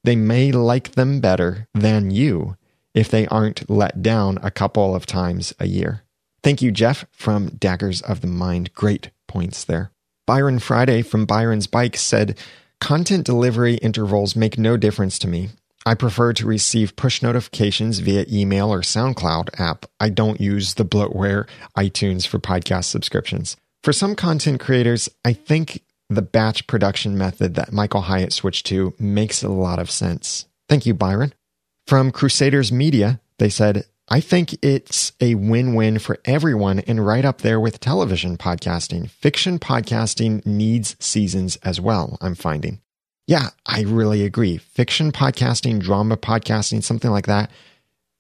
They 0.05 0.17
may 0.17 0.53
like 0.53 0.93
them 0.93 1.21
better 1.21 1.67
than 1.75 2.11
you 2.11 2.57
if 2.95 3.09
they 3.09 3.27
aren't 3.27 3.69
let 3.69 4.03
down 4.03 4.39
a 4.43 4.51
couple 4.51 4.95
of 4.95 5.05
times 5.05 5.53
a 5.59 5.67
year. 5.67 6.05
Thank 6.43 6.63
you, 6.63 6.71
Jeff, 6.71 7.05
from 7.13 7.51
Daggers 7.51 8.01
of 8.03 8.21
the 8.21 8.27
Mind. 8.27 8.73
Great 8.75 9.11
points 9.29 9.65
there. 9.65 9.93
Byron 10.27 10.59
Friday 10.59 11.03
from 11.03 11.27
Byron's 11.27 11.67
Bike 11.67 11.97
said, 11.97 12.39
Content 12.81 13.27
delivery 13.27 13.75
intervals 13.75 14.35
make 14.35 14.59
no 14.59 14.77
difference 14.77 15.19
to 15.19 15.29
me. 15.29 15.51
I 15.85 15.95
prefer 15.95 16.33
to 16.35 16.47
receive 16.47 16.97
push 16.97 17.23
notifications 17.23 17.99
via 18.01 18.27
email 18.31 18.73
or 18.73 18.81
SoundCloud 18.81 19.59
app. 19.59 19.87
I 19.99 20.09
don't 20.09 20.41
use 20.41 20.75
the 20.75 20.85
bloatware 20.85 21.47
iTunes 21.77 22.27
for 22.27 22.39
podcast 22.39 22.85
subscriptions. 22.85 23.57
For 23.83 23.93
some 23.93 24.15
content 24.15 24.61
creators, 24.61 25.09
I 25.25 25.33
think 25.33 25.83
the 26.11 26.23
batch 26.23 26.67
production 26.67 27.17
method 27.17 27.55
that 27.55 27.73
Michael 27.73 28.03
Hyatt 28.03 28.33
switched 28.33 28.67
to 28.67 28.95
makes 28.99 29.43
a 29.43 29.49
lot 29.49 29.79
of 29.79 29.91
sense. 29.91 30.47
Thank 30.69 30.85
you, 30.85 30.93
Byron. 30.93 31.33
From 31.87 32.11
Crusaders 32.11 32.71
Media, 32.71 33.21
they 33.39 33.49
said, 33.49 33.85
I 34.13 34.21
think 34.21 34.57
it's 34.61 35.13
a 35.21 35.37
win 35.37 35.75
win 35.75 36.01
for 36.01 36.19
everyone 36.25 36.81
and 36.81 37.07
right 37.07 37.25
up 37.25 37.43
there 37.43 37.61
with 37.61 37.79
television 37.79 38.37
podcasting. 38.37 39.09
Fiction 39.09 39.61
podcasting 39.61 40.45
needs 40.45 40.97
seasons 40.99 41.55
as 41.63 41.81
well, 41.81 42.19
I'm 42.21 42.35
finding. 42.35 42.81
Yeah, 43.29 43.51
I 43.65 43.83
really 43.83 44.25
agree. 44.25 44.57
Fiction 44.57 45.13
podcasting, 45.13 45.79
drama 45.81 46.17
podcasting, 46.17 46.83
something 46.83 47.13
like 47.13 47.27
that, 47.27 47.53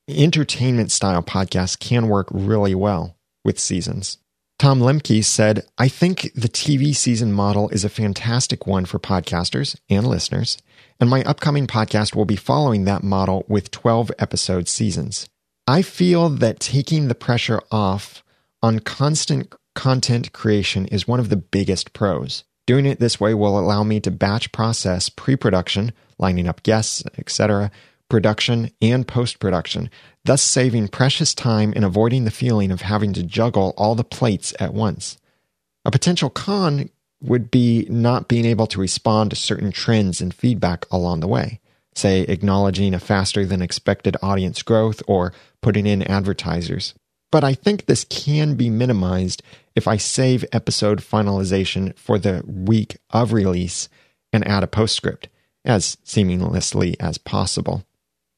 entertainment 0.08 0.92
style 0.92 1.24
podcasts 1.24 1.76
can 1.76 2.06
work 2.06 2.28
really 2.30 2.76
well 2.76 3.16
with 3.44 3.58
seasons. 3.58 4.18
Tom 4.60 4.78
Lemke 4.78 5.24
said, 5.24 5.64
I 5.76 5.88
think 5.88 6.32
the 6.36 6.48
TV 6.48 6.94
season 6.94 7.32
model 7.32 7.68
is 7.70 7.84
a 7.84 7.88
fantastic 7.88 8.64
one 8.64 8.84
for 8.84 9.00
podcasters 9.00 9.74
and 9.88 10.06
listeners, 10.06 10.56
and 11.00 11.10
my 11.10 11.24
upcoming 11.24 11.66
podcast 11.66 12.14
will 12.14 12.26
be 12.26 12.36
following 12.36 12.84
that 12.84 13.02
model 13.02 13.44
with 13.48 13.72
12 13.72 14.12
episode 14.20 14.68
seasons. 14.68 15.28
I 15.70 15.82
feel 15.82 16.30
that 16.30 16.58
taking 16.58 17.06
the 17.06 17.14
pressure 17.14 17.60
off 17.70 18.24
on 18.60 18.80
constant 18.80 19.54
content 19.76 20.32
creation 20.32 20.86
is 20.86 21.06
one 21.06 21.20
of 21.20 21.28
the 21.28 21.36
biggest 21.36 21.92
pros. 21.92 22.42
Doing 22.66 22.86
it 22.86 22.98
this 22.98 23.20
way 23.20 23.34
will 23.34 23.56
allow 23.56 23.84
me 23.84 24.00
to 24.00 24.10
batch 24.10 24.50
process 24.50 25.08
pre 25.08 25.36
production, 25.36 25.92
lining 26.18 26.48
up 26.48 26.64
guests, 26.64 27.04
etc., 27.16 27.70
production, 28.08 28.72
and 28.82 29.06
post 29.06 29.38
production, 29.38 29.90
thus 30.24 30.42
saving 30.42 30.88
precious 30.88 31.36
time 31.36 31.72
and 31.76 31.84
avoiding 31.84 32.24
the 32.24 32.32
feeling 32.32 32.72
of 32.72 32.80
having 32.80 33.12
to 33.12 33.22
juggle 33.22 33.72
all 33.76 33.94
the 33.94 34.02
plates 34.02 34.52
at 34.58 34.74
once. 34.74 35.18
A 35.84 35.92
potential 35.92 36.30
con 36.30 36.90
would 37.20 37.48
be 37.48 37.86
not 37.88 38.26
being 38.26 38.44
able 38.44 38.66
to 38.66 38.80
respond 38.80 39.30
to 39.30 39.36
certain 39.36 39.70
trends 39.70 40.20
and 40.20 40.34
feedback 40.34 40.84
along 40.90 41.20
the 41.20 41.28
way 41.28 41.60
say 41.94 42.22
acknowledging 42.22 42.94
a 42.94 43.00
faster 43.00 43.44
than 43.44 43.62
expected 43.62 44.16
audience 44.22 44.62
growth 44.62 45.02
or 45.06 45.32
putting 45.62 45.86
in 45.86 46.02
advertisers. 46.02 46.94
But 47.30 47.44
I 47.44 47.54
think 47.54 47.86
this 47.86 48.04
can 48.04 48.54
be 48.54 48.70
minimized 48.70 49.42
if 49.76 49.86
I 49.86 49.96
save 49.96 50.44
episode 50.52 51.00
finalization 51.00 51.96
for 51.96 52.18
the 52.18 52.42
week 52.46 52.98
of 53.10 53.32
release 53.32 53.88
and 54.32 54.46
add 54.46 54.64
a 54.64 54.66
postscript 54.66 55.28
as 55.64 55.96
seamlessly 56.04 56.96
as 56.98 57.18
possible. 57.18 57.84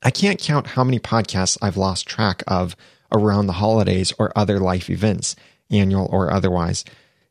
I 0.03 0.11
can't 0.11 0.41
count 0.41 0.68
how 0.68 0.85
many 0.85 0.99
podcasts 0.99 1.57
I've 1.62 1.77
lost 1.77 2.07
track 2.07 2.43
of 2.47 2.77
around 3.12 3.47
the 3.47 3.55
holidays 3.55 4.12
or 4.18 4.33
other 4.37 4.59
life 4.59 4.91
events, 4.91 5.37
annual 5.70 6.09
or 6.11 6.33
otherwise. 6.33 6.85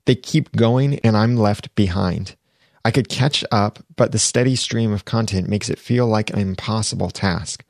They 0.05 0.15
keep 0.15 0.55
going 0.55 0.99
and 0.99 1.17
I'm 1.17 1.35
left 1.35 1.73
behind. 1.75 2.35
I 2.83 2.91
could 2.91 3.09
catch 3.09 3.43
up, 3.51 3.79
but 3.95 4.11
the 4.11 4.19
steady 4.19 4.55
stream 4.55 4.91
of 4.91 5.05
content 5.05 5.47
makes 5.47 5.69
it 5.69 5.77
feel 5.77 6.07
like 6.07 6.31
an 6.31 6.39
impossible 6.39 7.11
task. 7.11 7.63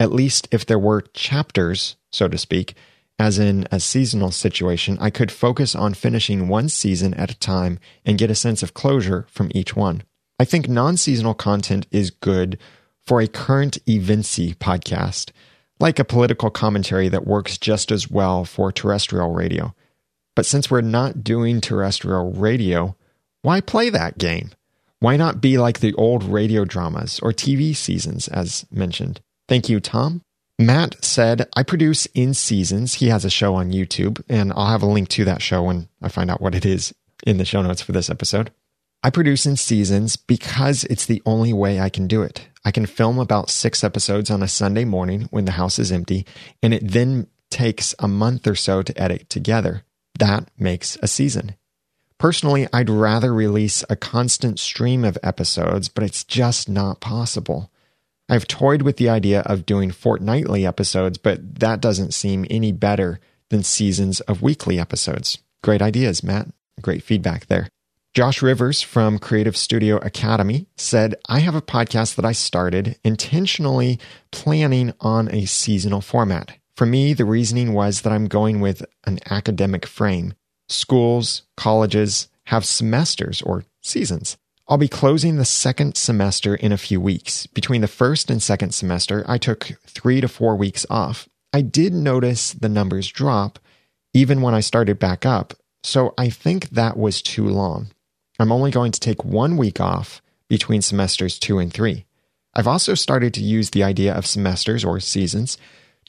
At 0.00 0.12
least 0.12 0.48
if 0.50 0.64
there 0.64 0.78
were 0.78 1.02
chapters, 1.12 1.96
so 2.10 2.28
to 2.28 2.38
speak, 2.38 2.74
as 3.18 3.38
in 3.38 3.66
a 3.72 3.80
seasonal 3.80 4.30
situation, 4.30 4.96
I 5.00 5.10
could 5.10 5.32
focus 5.32 5.74
on 5.74 5.94
finishing 5.94 6.46
one 6.46 6.68
season 6.68 7.14
at 7.14 7.32
a 7.32 7.38
time 7.38 7.80
and 8.04 8.18
get 8.18 8.30
a 8.30 8.36
sense 8.36 8.62
of 8.62 8.74
closure 8.74 9.26
from 9.28 9.50
each 9.54 9.74
one. 9.74 10.02
I 10.38 10.44
think 10.44 10.68
non 10.68 10.96
seasonal 10.96 11.34
content 11.34 11.86
is 11.90 12.10
good 12.10 12.58
for 13.04 13.20
a 13.20 13.26
current 13.26 13.78
eventsy 13.86 14.54
podcast, 14.54 15.32
like 15.80 15.98
a 15.98 16.04
political 16.04 16.50
commentary 16.50 17.08
that 17.08 17.26
works 17.26 17.58
just 17.58 17.90
as 17.90 18.08
well 18.08 18.44
for 18.44 18.70
terrestrial 18.70 19.32
radio. 19.32 19.74
But 20.36 20.46
since 20.46 20.70
we're 20.70 20.82
not 20.82 21.24
doing 21.24 21.60
terrestrial 21.60 22.32
radio, 22.32 22.94
why 23.42 23.60
play 23.60 23.90
that 23.90 24.18
game? 24.18 24.50
Why 25.00 25.16
not 25.16 25.40
be 25.40 25.58
like 25.58 25.80
the 25.80 25.94
old 25.94 26.22
radio 26.22 26.64
dramas 26.64 27.18
or 27.20 27.32
TV 27.32 27.74
seasons, 27.74 28.28
as 28.28 28.64
mentioned? 28.70 29.20
Thank 29.48 29.68
you, 29.68 29.80
Tom. 29.80 30.22
Matt 30.58 31.02
said, 31.04 31.48
I 31.56 31.62
produce 31.62 32.06
in 32.06 32.34
seasons. 32.34 32.94
He 32.94 33.08
has 33.08 33.24
a 33.24 33.30
show 33.30 33.54
on 33.54 33.72
YouTube, 33.72 34.22
and 34.28 34.52
I'll 34.52 34.66
have 34.66 34.82
a 34.82 34.86
link 34.86 35.08
to 35.10 35.24
that 35.24 35.40
show 35.40 35.62
when 35.62 35.88
I 36.02 36.08
find 36.08 36.30
out 36.30 36.40
what 36.40 36.54
it 36.54 36.66
is 36.66 36.92
in 37.26 37.38
the 37.38 37.44
show 37.44 37.62
notes 37.62 37.80
for 37.80 37.92
this 37.92 38.10
episode. 38.10 38.50
I 39.02 39.10
produce 39.10 39.46
in 39.46 39.56
seasons 39.56 40.16
because 40.16 40.82
it's 40.84 41.06
the 41.06 41.22
only 41.24 41.52
way 41.52 41.80
I 41.80 41.88
can 41.88 42.08
do 42.08 42.22
it. 42.22 42.48
I 42.64 42.72
can 42.72 42.86
film 42.86 43.18
about 43.18 43.50
six 43.50 43.84
episodes 43.84 44.30
on 44.30 44.42
a 44.42 44.48
Sunday 44.48 44.84
morning 44.84 45.28
when 45.30 45.44
the 45.44 45.52
house 45.52 45.78
is 45.78 45.92
empty, 45.92 46.26
and 46.62 46.74
it 46.74 46.90
then 46.90 47.28
takes 47.50 47.94
a 48.00 48.08
month 48.08 48.46
or 48.46 48.56
so 48.56 48.82
to 48.82 49.00
edit 49.00 49.30
together. 49.30 49.84
That 50.18 50.50
makes 50.58 50.98
a 51.00 51.06
season. 51.06 51.54
Personally, 52.18 52.66
I'd 52.72 52.90
rather 52.90 53.32
release 53.32 53.84
a 53.88 53.94
constant 53.94 54.58
stream 54.58 55.04
of 55.04 55.16
episodes, 55.22 55.88
but 55.88 56.02
it's 56.02 56.24
just 56.24 56.68
not 56.68 57.00
possible. 57.00 57.70
I've 58.28 58.46
toyed 58.46 58.82
with 58.82 58.98
the 58.98 59.08
idea 59.08 59.40
of 59.42 59.66
doing 59.66 59.90
fortnightly 59.90 60.66
episodes, 60.66 61.18
but 61.18 61.60
that 61.60 61.80
doesn't 61.80 62.12
seem 62.14 62.46
any 62.50 62.72
better 62.72 63.20
than 63.48 63.62
seasons 63.62 64.20
of 64.20 64.42
weekly 64.42 64.78
episodes. 64.78 65.38
Great 65.62 65.80
ideas, 65.80 66.22
Matt. 66.22 66.48
Great 66.82 67.02
feedback 67.02 67.46
there. 67.46 67.68
Josh 68.14 68.42
Rivers 68.42 68.82
from 68.82 69.18
Creative 69.18 69.56
Studio 69.56 69.96
Academy 69.98 70.66
said, 70.76 71.14
I 71.28 71.40
have 71.40 71.54
a 71.54 71.62
podcast 71.62 72.16
that 72.16 72.24
I 72.24 72.32
started 72.32 72.98
intentionally 73.04 73.98
planning 74.32 74.92
on 75.00 75.32
a 75.32 75.44
seasonal 75.46 76.00
format. 76.00 76.56
For 76.76 76.86
me, 76.86 77.12
the 77.12 77.24
reasoning 77.24 77.74
was 77.74 78.02
that 78.02 78.12
I'm 78.12 78.26
going 78.26 78.60
with 78.60 78.84
an 79.04 79.18
academic 79.30 79.86
frame. 79.86 80.34
Schools, 80.68 81.42
colleges 81.56 82.28
have 82.44 82.64
semesters 82.64 83.40
or 83.42 83.64
seasons. 83.82 84.36
I'll 84.70 84.76
be 84.76 84.88
closing 84.88 85.36
the 85.36 85.46
second 85.46 85.96
semester 85.96 86.54
in 86.54 86.72
a 86.72 86.76
few 86.76 87.00
weeks. 87.00 87.46
Between 87.46 87.80
the 87.80 87.88
first 87.88 88.30
and 88.30 88.42
second 88.42 88.72
semester, 88.72 89.24
I 89.26 89.38
took 89.38 89.72
three 89.86 90.20
to 90.20 90.28
four 90.28 90.56
weeks 90.56 90.84
off. 90.90 91.26
I 91.54 91.62
did 91.62 91.94
notice 91.94 92.52
the 92.52 92.68
numbers 92.68 93.08
drop 93.08 93.58
even 94.12 94.42
when 94.42 94.54
I 94.54 94.60
started 94.60 94.98
back 94.98 95.24
up, 95.24 95.54
so 95.82 96.12
I 96.18 96.28
think 96.28 96.68
that 96.70 96.98
was 96.98 97.22
too 97.22 97.46
long. 97.48 97.88
I'm 98.38 98.52
only 98.52 98.70
going 98.70 98.92
to 98.92 99.00
take 99.00 99.24
one 99.24 99.56
week 99.56 99.80
off 99.80 100.20
between 100.48 100.82
semesters 100.82 101.38
two 101.38 101.58
and 101.58 101.72
three. 101.72 102.04
I've 102.54 102.68
also 102.68 102.94
started 102.94 103.32
to 103.34 103.42
use 103.42 103.70
the 103.70 103.84
idea 103.84 104.12
of 104.12 104.26
semesters 104.26 104.84
or 104.84 105.00
seasons 105.00 105.56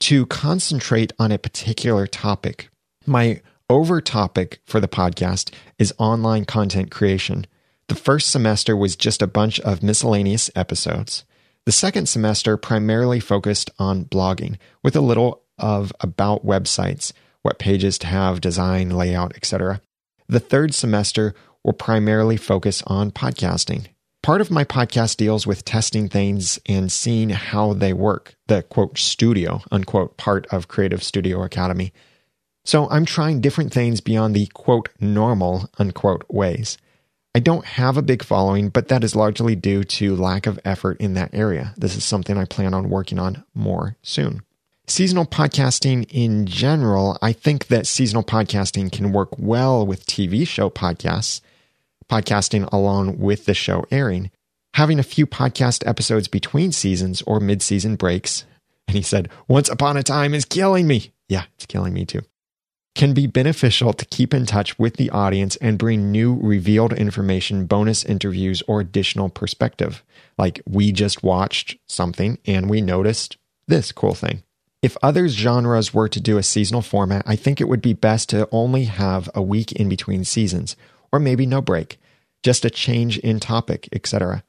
to 0.01 0.26
concentrate 0.26 1.14
on 1.18 1.32
a 1.32 1.38
particular 1.38 2.07
topic. 2.07 2.70
My 3.05 3.41
over 3.70 4.01
topic 4.01 4.60
for 4.66 4.82
the 4.82 4.88
podcast 4.89 5.53
is 5.78 5.93
online 5.97 6.43
content 6.43 6.91
creation. 6.91 7.45
The 7.90 7.96
first 7.96 8.30
semester 8.30 8.78
was 8.78 8.96
just 8.96 9.20
a 9.20 9.28
bunch 9.28 9.60
of 9.62 9.82
miscellaneous 9.82 10.52
episodes. 10.56 11.26
The 11.66 11.72
second 11.72 12.08
semester 12.08 12.56
primarily 12.56 13.20
focused 13.20 13.72
on 13.80 14.06
blogging 14.06 14.58
with 14.84 14.96
a 14.96 15.02
little 15.02 15.42
of 15.58 15.92
about 16.00 16.46
websites, 16.46 17.14
what 17.42 17.58
pages 17.58 17.98
to 17.98 18.08
have, 18.08 18.42
design, 18.42 18.92
layout, 18.92 19.36
etc. 19.36 19.82
The 20.28 20.40
third 20.40 20.76
semester 20.76 21.34
will 21.64 21.74
primarily 21.74 22.38
focus 22.38 22.84
on 22.86 23.10
podcasting. 23.10 23.88
Part 24.22 24.42
of 24.42 24.52
my 24.52 24.64
podcast 24.64 25.18
deals 25.18 25.48
with 25.48 25.66
testing 25.66 26.10
things 26.10 26.60
and 26.68 26.92
seeing 26.92 27.32
how 27.32 27.74
they 27.74 27.94
work, 27.94 28.36
the 28.46 28.62
quote 28.62 29.00
studio, 29.00 29.62
unquote 29.72 30.16
part 30.16 30.46
of 30.52 30.68
Creative 30.68 31.02
Studio 31.02 31.42
Academy. 31.42 31.92
So 32.66 32.88
I'm 32.92 33.06
trying 33.06 33.42
different 33.42 33.74
things 33.74 34.00
beyond 34.00 34.36
the 34.36 34.46
quote 34.54 34.90
normal, 35.00 35.72
unquote 35.80 36.24
ways. 36.30 36.78
I 37.36 37.40
don't 37.40 37.66
have 37.66 37.96
a 37.96 38.02
big 38.02 38.24
following, 38.24 38.70
but 38.70 38.88
that 38.88 39.04
is 39.04 39.16
largely 39.16 39.56
due 39.56 39.84
to 39.84 40.16
lack 40.16 40.48
of 40.48 40.60
effort 40.66 41.00
in 41.00 41.14
that 41.14 41.34
area. 41.34 41.74
This 41.78 41.96
is 41.96 42.04
something 42.04 42.38
I 42.38 42.46
plan 42.46 42.74
on 42.74 42.90
working 42.90 43.20
on 43.20 43.44
more 43.54 43.96
soon. 44.02 44.42
Seasonal 44.88 45.26
podcasting 45.26 46.08
in 46.10 46.48
general, 46.48 47.20
I 47.22 47.34
think 47.34 47.68
that 47.68 47.86
seasonal 47.86 48.24
podcasting 48.24 48.92
can 48.92 49.12
work 49.12 49.30
well 49.38 49.86
with 49.86 50.08
TV 50.08 50.48
show 50.48 50.72
podcasts 50.72 51.42
podcasting 52.10 52.68
along 52.74 53.20
with 53.20 53.46
the 53.46 53.54
show 53.54 53.86
airing, 53.92 54.32
having 54.74 55.00
a 55.00 55.04
few 55.04 55.26
podcast 55.26 55.88
episodes 55.88 56.28
between 56.28 56.72
seasons 56.72 57.22
or 57.22 57.40
mid 57.40 57.62
season 57.62 57.96
breaks. 57.96 58.46
And 58.88 58.98
he 58.98 59.04
said, 59.04 59.30
Once 59.48 59.70
Upon 59.70 59.96
a 59.96 60.04
Time 60.04 60.34
is 60.34 60.44
killing 60.44 60.88
me. 60.88 61.14
Yeah, 61.30 61.44
it's 61.56 61.68
killing 61.68 61.94
me 61.94 62.06
too. 62.06 62.22
Can 63.00 63.14
be 63.14 63.28
beneficial 63.28 63.93
to 63.93 64.06
keep 64.08 64.34
in 64.34 64.45
touch 64.45 64.78
with 64.78 64.97
the 64.97 65.10
audience 65.12 65.56
and 65.62 65.78
bring 65.78 66.12
new 66.12 66.38
revealed 66.41 66.91
information, 66.91 67.66
bonus 67.66 68.04
interviews, 68.04 68.62
or 68.68 68.82
additional 68.82 69.30
perspective. 69.30 70.04
Like 70.38 70.62
we 70.68 70.91
just 70.91 71.24
watched 71.24 71.78
something 71.88 72.39
and 72.45 72.70
we 72.70 72.82
noticed 72.82 73.38
this 73.70 73.93
cool 73.93 74.16
thing. 74.16 74.43
If 74.82 74.97
other 75.02 75.30
genres 75.30 75.93
were 75.93 76.10
to 76.10 76.20
do 76.20 76.38
a 76.38 76.43
seasonal 76.43 76.82
format, 76.82 77.24
I 77.26 77.38
think 77.38 77.62
it 77.62 77.70
would 77.70 77.82
be 77.82 77.93
best 77.93 78.28
to 78.32 78.50
only 78.52 78.84
have 78.84 79.30
a 79.34 79.41
week 79.41 79.72
in 79.72 79.88
between 79.88 80.26
seasons 80.26 80.76
or 81.10 81.20
maybe 81.20 81.45
no 81.45 81.62
break, 81.62 82.02
just 82.43 82.66
a 82.66 82.70
change 82.70 83.18
in 83.20 83.39
topic, 83.39 83.88
etc. 83.93 84.43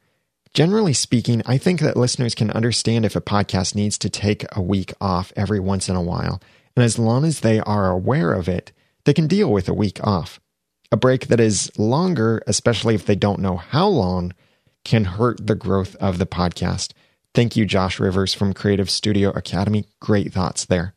Generally 0.55 0.95
speaking, 0.95 1.41
I 1.47 1.57
think 1.57 1.79
that 1.83 1.97
listeners 1.97 2.35
can 2.35 2.51
understand 2.51 3.05
if 3.05 3.15
a 3.15 3.21
podcast 3.21 3.77
needs 3.77 3.97
to 3.99 4.11
take 4.11 4.45
a 4.57 4.61
week 4.61 4.93
off 5.01 5.33
every 5.37 5.61
once 5.61 5.89
in 5.89 5.95
a 5.95 6.03
while, 6.03 6.43
and 6.81 6.87
as 6.87 6.99
long 6.99 7.27
as 7.27 7.41
they 7.41 7.61
are 7.61 7.91
aware 7.91 8.33
of 8.33 8.49
it, 8.49 8.73
they 9.05 9.13
can 9.13 9.27
deal 9.27 9.53
with 9.53 9.69
a 9.69 9.75
week 9.75 10.03
off. 10.03 10.41
A 10.91 10.97
break 10.97 11.27
that 11.27 11.39
is 11.39 11.71
longer, 11.79 12.43
especially 12.47 12.95
if 12.95 13.05
they 13.05 13.15
don't 13.15 13.43
know 13.43 13.59
how 13.59 13.87
long, 13.87 14.33
can 14.83 15.05
hurt 15.05 15.47
the 15.47 15.55
growth 15.55 15.95
of 15.97 16.17
the 16.17 16.25
podcast. 16.25 16.95
Thank 17.35 17.55
you, 17.55 17.67
Josh 17.67 18.01
Rivers 18.01 18.33
from 18.33 18.55
Creative 18.55 18.89
Studio 18.89 19.29
Academy. 19.33 19.85
Great 20.01 20.33
thoughts 20.33 20.65
there. 20.65 20.95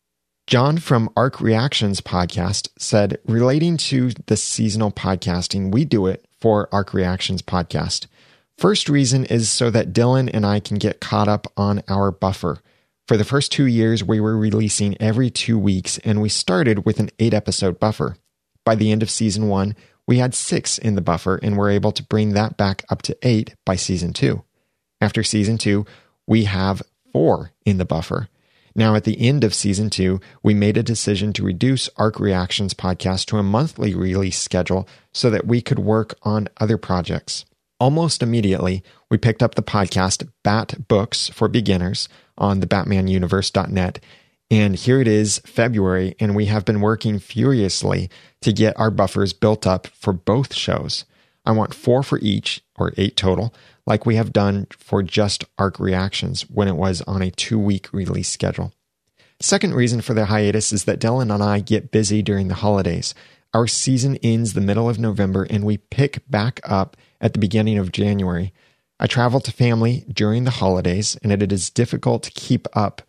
John 0.47 0.77
from 0.77 1.09
Arc 1.17 1.41
Reactions 1.41 1.99
podcast 1.99 2.69
said, 2.79 3.17
relating 3.25 3.75
to 3.75 4.11
the 4.27 4.37
seasonal 4.37 4.89
podcasting, 4.89 5.73
we 5.73 5.83
do 5.83 6.07
it 6.07 6.25
for 6.39 6.69
Arc 6.71 6.93
Reactions 6.93 7.41
podcast. 7.41 8.07
First 8.57 8.87
reason 8.87 9.25
is 9.25 9.51
so 9.51 9.69
that 9.69 9.91
Dylan 9.91 10.31
and 10.33 10.45
I 10.45 10.61
can 10.61 10.77
get 10.77 11.01
caught 11.01 11.27
up 11.27 11.45
on 11.57 11.83
our 11.89 12.09
buffer. 12.09 12.61
For 13.13 13.17
the 13.17 13.23
first 13.23 13.51
two 13.51 13.67
years, 13.67 14.03
we 14.03 14.19
were 14.19 14.35
releasing 14.35 14.99
every 14.99 15.29
two 15.29 15.59
weeks, 15.59 15.99
and 15.99 16.19
we 16.19 16.29
started 16.29 16.83
with 16.83 16.99
an 16.99 17.11
eight 17.19 17.35
episode 17.35 17.79
buffer. 17.79 18.17
By 18.65 18.73
the 18.73 18.91
end 18.91 19.03
of 19.03 19.11
season 19.11 19.49
one, 19.49 19.75
we 20.07 20.17
had 20.17 20.33
six 20.33 20.79
in 20.79 20.95
the 20.95 20.99
buffer 21.01 21.35
and 21.43 21.55
were 21.55 21.69
able 21.69 21.91
to 21.91 22.01
bring 22.01 22.33
that 22.33 22.57
back 22.57 22.83
up 22.89 23.03
to 23.03 23.17
eight 23.21 23.53
by 23.67 23.75
season 23.75 24.13
two. 24.13 24.43
After 24.99 25.21
season 25.21 25.59
two, 25.59 25.85
we 26.25 26.45
have 26.45 26.81
four 27.11 27.51
in 27.67 27.77
the 27.77 27.85
buffer. 27.85 28.29
Now, 28.73 28.95
at 28.95 29.03
the 29.03 29.21
end 29.21 29.43
of 29.43 29.53
season 29.53 29.91
two, 29.91 30.19
we 30.41 30.55
made 30.55 30.75
a 30.75 30.81
decision 30.81 31.33
to 31.33 31.43
reduce 31.43 31.91
Arc 31.97 32.19
Reactions 32.19 32.73
podcast 32.73 33.27
to 33.27 33.37
a 33.37 33.43
monthly 33.43 33.93
release 33.93 34.39
schedule 34.39 34.87
so 35.11 35.29
that 35.29 35.45
we 35.45 35.61
could 35.61 35.77
work 35.77 36.15
on 36.23 36.47
other 36.57 36.79
projects. 36.79 37.45
Almost 37.79 38.23
immediately, 38.23 38.81
we 39.11 39.19
picked 39.19 39.43
up 39.43 39.53
the 39.53 39.61
podcast 39.61 40.27
Bat 40.41 40.87
Books 40.87 41.29
for 41.29 41.47
Beginners 41.47 42.09
on 42.37 42.59
the 42.59 42.67
BatmanUniverse.net. 42.67 43.99
And 44.51 44.75
here 44.75 45.01
it 45.01 45.07
is, 45.07 45.39
February, 45.39 46.15
and 46.19 46.35
we 46.35 46.45
have 46.45 46.65
been 46.65 46.81
working 46.81 47.19
furiously 47.19 48.09
to 48.41 48.53
get 48.53 48.79
our 48.79 48.91
buffers 48.91 49.33
built 49.33 49.65
up 49.65 49.87
for 49.87 50.13
both 50.13 50.53
shows. 50.53 51.05
I 51.45 51.51
want 51.51 51.73
four 51.73 52.03
for 52.03 52.19
each, 52.19 52.63
or 52.77 52.93
eight 52.97 53.17
total, 53.17 53.53
like 53.85 54.05
we 54.05 54.15
have 54.15 54.31
done 54.31 54.67
for 54.71 55.03
just 55.03 55.45
Arc 55.57 55.79
Reactions 55.79 56.49
when 56.49 56.67
it 56.67 56.75
was 56.75 57.01
on 57.01 57.21
a 57.21 57.31
two 57.31 57.59
week 57.59 57.91
release 57.91 58.29
schedule. 58.29 58.73
Second 59.39 59.73
reason 59.73 60.01
for 60.01 60.13
the 60.13 60.25
hiatus 60.25 60.71
is 60.71 60.85
that 60.85 60.99
Dylan 60.99 61.33
and 61.33 61.43
I 61.43 61.59
get 61.59 61.91
busy 61.91 62.21
during 62.21 62.47
the 62.47 62.55
holidays. 62.55 63.13
Our 63.53 63.67
season 63.67 64.17
ends 64.23 64.53
the 64.53 64.61
middle 64.61 64.89
of 64.89 64.99
November 64.99 65.45
and 65.49 65.63
we 65.63 65.77
pick 65.77 66.21
back 66.29 66.61
up 66.63 66.95
at 67.19 67.33
the 67.33 67.39
beginning 67.39 67.77
of 67.77 67.91
January. 67.91 68.53
I 69.03 69.07
travel 69.07 69.41
to 69.41 69.51
family 69.51 70.05
during 70.09 70.45
the 70.45 70.51
holidays, 70.51 71.17
and 71.21 71.33
it 71.33 71.51
is 71.51 71.69
difficult 71.69 72.23
to 72.23 72.31
keep 72.31 72.69
up 72.71 73.01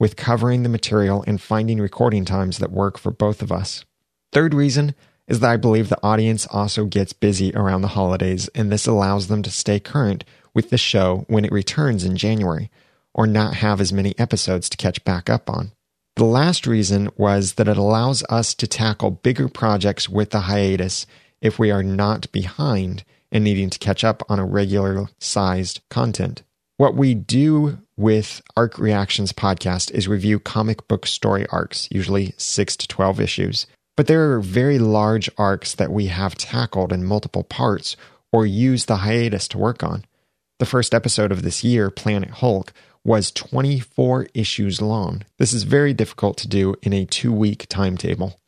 with 0.00 0.16
covering 0.16 0.62
the 0.62 0.70
material 0.70 1.22
and 1.26 1.38
finding 1.38 1.78
recording 1.78 2.24
times 2.24 2.56
that 2.56 2.72
work 2.72 2.96
for 2.96 3.10
both 3.10 3.42
of 3.42 3.52
us. 3.52 3.84
Third 4.32 4.54
reason 4.54 4.94
is 5.28 5.40
that 5.40 5.50
I 5.50 5.58
believe 5.58 5.90
the 5.90 6.02
audience 6.02 6.46
also 6.50 6.86
gets 6.86 7.12
busy 7.12 7.54
around 7.54 7.82
the 7.82 7.88
holidays, 7.88 8.48
and 8.54 8.72
this 8.72 8.86
allows 8.86 9.28
them 9.28 9.42
to 9.42 9.50
stay 9.50 9.78
current 9.78 10.24
with 10.54 10.70
the 10.70 10.78
show 10.78 11.26
when 11.28 11.44
it 11.44 11.52
returns 11.52 12.02
in 12.02 12.16
January, 12.16 12.70
or 13.12 13.26
not 13.26 13.56
have 13.56 13.78
as 13.78 13.92
many 13.92 14.18
episodes 14.18 14.70
to 14.70 14.78
catch 14.78 15.04
back 15.04 15.28
up 15.28 15.50
on. 15.50 15.72
The 16.16 16.24
last 16.24 16.66
reason 16.66 17.10
was 17.18 17.54
that 17.54 17.68
it 17.68 17.76
allows 17.76 18.24
us 18.30 18.54
to 18.54 18.66
tackle 18.66 19.10
bigger 19.10 19.48
projects 19.50 20.08
with 20.08 20.30
the 20.30 20.40
hiatus 20.40 21.06
if 21.42 21.58
we 21.58 21.70
are 21.70 21.82
not 21.82 22.32
behind 22.32 23.04
and 23.32 23.42
needing 23.42 23.70
to 23.70 23.78
catch 23.78 24.04
up 24.04 24.22
on 24.28 24.38
a 24.38 24.44
regular 24.44 25.08
sized 25.18 25.80
content. 25.90 26.42
What 26.76 26.94
we 26.94 27.14
do 27.14 27.78
with 27.96 28.42
Arc 28.56 28.78
Reactions 28.78 29.32
podcast 29.32 29.90
is 29.92 30.06
review 30.06 30.38
comic 30.38 30.86
book 30.86 31.06
story 31.06 31.46
arcs, 31.48 31.88
usually 31.90 32.34
6 32.36 32.76
to 32.76 32.88
12 32.88 33.20
issues. 33.20 33.66
But 33.96 34.06
there 34.06 34.32
are 34.32 34.40
very 34.40 34.78
large 34.78 35.30
arcs 35.36 35.74
that 35.74 35.92
we 35.92 36.06
have 36.06 36.34
tackled 36.36 36.92
in 36.92 37.04
multiple 37.04 37.44
parts 37.44 37.96
or 38.32 38.46
used 38.46 38.88
the 38.88 38.96
hiatus 38.96 39.48
to 39.48 39.58
work 39.58 39.82
on. 39.82 40.04
The 40.58 40.66
first 40.66 40.94
episode 40.94 41.32
of 41.32 41.42
this 41.42 41.64
year, 41.64 41.90
Planet 41.90 42.30
Hulk, 42.30 42.72
was 43.04 43.32
24 43.32 44.28
issues 44.32 44.80
long. 44.80 45.22
This 45.38 45.52
is 45.52 45.64
very 45.64 45.92
difficult 45.92 46.36
to 46.38 46.48
do 46.48 46.74
in 46.82 46.92
a 46.92 47.04
two 47.04 47.32
week 47.32 47.66
timetable. 47.68 48.38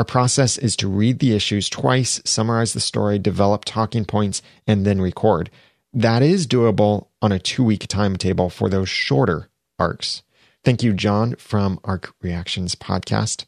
Our 0.00 0.04
process 0.04 0.56
is 0.56 0.76
to 0.76 0.88
read 0.88 1.18
the 1.18 1.34
issues 1.34 1.68
twice, 1.68 2.22
summarize 2.24 2.72
the 2.72 2.80
story, 2.80 3.18
develop 3.18 3.66
talking 3.66 4.06
points, 4.06 4.40
and 4.66 4.86
then 4.86 4.98
record. 4.98 5.50
That 5.92 6.22
is 6.22 6.46
doable 6.46 7.08
on 7.20 7.32
a 7.32 7.38
two 7.38 7.62
week 7.62 7.86
timetable 7.86 8.48
for 8.48 8.70
those 8.70 8.88
shorter 8.88 9.50
arcs. 9.78 10.22
Thank 10.64 10.82
you, 10.82 10.94
John 10.94 11.34
from 11.36 11.78
Arc 11.84 12.14
Reactions 12.22 12.74
Podcast. 12.74 13.44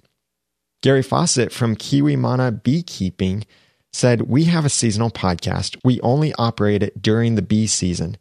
Gary 0.82 1.02
Fawcett 1.02 1.52
from 1.52 1.74
Kiwimana 1.74 2.62
Beekeeping 2.62 3.46
said, 3.90 4.28
We 4.28 4.44
have 4.44 4.66
a 4.66 4.68
seasonal 4.68 5.10
podcast. 5.10 5.78
We 5.82 6.02
only 6.02 6.34
operate 6.34 6.82
it 6.82 7.00
during 7.00 7.34
the 7.34 7.40
bee 7.40 7.66
season. 7.66 8.18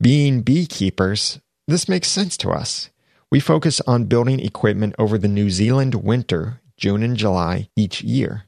Being 0.00 0.42
beekeepers, 0.42 1.40
this 1.66 1.88
makes 1.88 2.06
sense 2.06 2.36
to 2.36 2.50
us. 2.50 2.90
We 3.32 3.40
focus 3.40 3.80
on 3.80 4.04
building 4.04 4.38
equipment 4.38 4.94
over 4.96 5.18
the 5.18 5.26
New 5.26 5.50
Zealand 5.50 5.96
winter, 5.96 6.60
June 6.78 7.02
and 7.02 7.16
July, 7.16 7.68
each 7.76 8.02
year. 8.02 8.44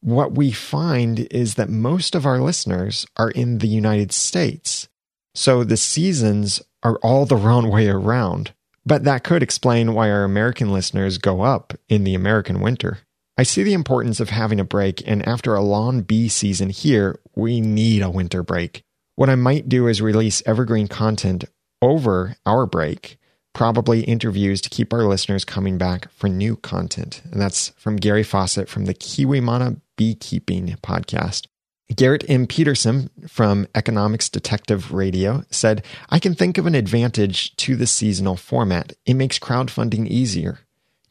What 0.00 0.34
we 0.34 0.50
find 0.50 1.20
is 1.30 1.54
that 1.54 1.68
most 1.68 2.14
of 2.14 2.26
our 2.26 2.40
listeners 2.40 3.06
are 3.16 3.30
in 3.30 3.58
the 3.58 3.68
United 3.68 4.10
States. 4.10 4.88
So 5.34 5.62
the 5.62 5.76
seasons 5.76 6.60
are 6.82 6.98
all 7.02 7.26
the 7.26 7.36
wrong 7.36 7.70
way 7.70 7.88
around. 7.88 8.52
But 8.86 9.04
that 9.04 9.24
could 9.24 9.42
explain 9.42 9.94
why 9.94 10.10
our 10.10 10.24
American 10.24 10.72
listeners 10.72 11.18
go 11.18 11.42
up 11.42 11.72
in 11.88 12.04
the 12.04 12.14
American 12.14 12.60
winter. 12.60 12.98
I 13.36 13.42
see 13.42 13.62
the 13.62 13.72
importance 13.72 14.20
of 14.20 14.30
having 14.30 14.60
a 14.60 14.64
break, 14.64 15.02
and 15.06 15.26
after 15.26 15.54
a 15.54 15.62
long 15.62 16.02
bee 16.02 16.28
season 16.28 16.70
here, 16.70 17.18
we 17.34 17.60
need 17.60 18.02
a 18.02 18.10
winter 18.10 18.42
break. 18.42 18.84
What 19.16 19.30
I 19.30 19.34
might 19.34 19.68
do 19.68 19.86
is 19.88 20.02
release 20.02 20.42
evergreen 20.44 20.86
content 20.86 21.44
over 21.80 22.36
our 22.46 22.66
break, 22.66 23.18
probably 23.54 24.02
interviews 24.02 24.60
to 24.60 24.68
keep 24.68 24.92
our 24.92 25.04
listeners 25.04 25.44
coming 25.44 25.78
back 25.78 26.10
for 26.12 26.28
new 26.28 26.56
content. 26.56 27.22
And 27.30 27.40
that's 27.40 27.70
from 27.70 27.96
Gary 27.96 28.22
Fawcett 28.22 28.68
from 28.68 28.84
the 28.84 28.94
Kiwimana 28.94 29.80
Beekeeping 29.96 30.76
podcast. 30.82 31.46
Garrett 31.94 32.28
M. 32.28 32.46
Petersen 32.46 33.10
from 33.28 33.66
Economics 33.74 34.28
Detective 34.28 34.92
Radio 34.92 35.44
said, 35.50 35.84
I 36.10 36.18
can 36.18 36.34
think 36.34 36.58
of 36.58 36.66
an 36.66 36.74
advantage 36.74 37.54
to 37.56 37.76
the 37.76 37.86
seasonal 37.86 38.36
format. 38.36 38.94
It 39.06 39.14
makes 39.14 39.38
crowdfunding 39.38 40.08
easier. 40.08 40.60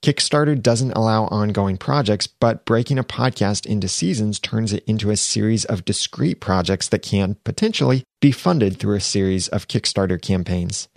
Kickstarter 0.01 0.61
doesn't 0.61 0.91
allow 0.91 1.25
ongoing 1.27 1.77
projects, 1.77 2.27
but 2.27 2.65
breaking 2.65 2.99
a 2.99 3.05
podcast 3.05 3.65
into 3.65 3.87
seasons 3.87 4.37
turns 4.37 4.73
it 4.73 4.83
into 4.85 5.11
a 5.11 5.15
series 5.15 5.63
of 5.63 5.85
discrete 5.85 6.41
projects 6.41 6.89
that 6.89 7.03
can 7.03 7.37
potentially 7.45 8.03
be 8.19 8.31
funded 8.31 8.77
through 8.77 8.97
a 8.97 9.01
series 9.01 9.47
of 9.47 9.69
Kickstarter 9.69 10.21
campaigns. 10.21 10.89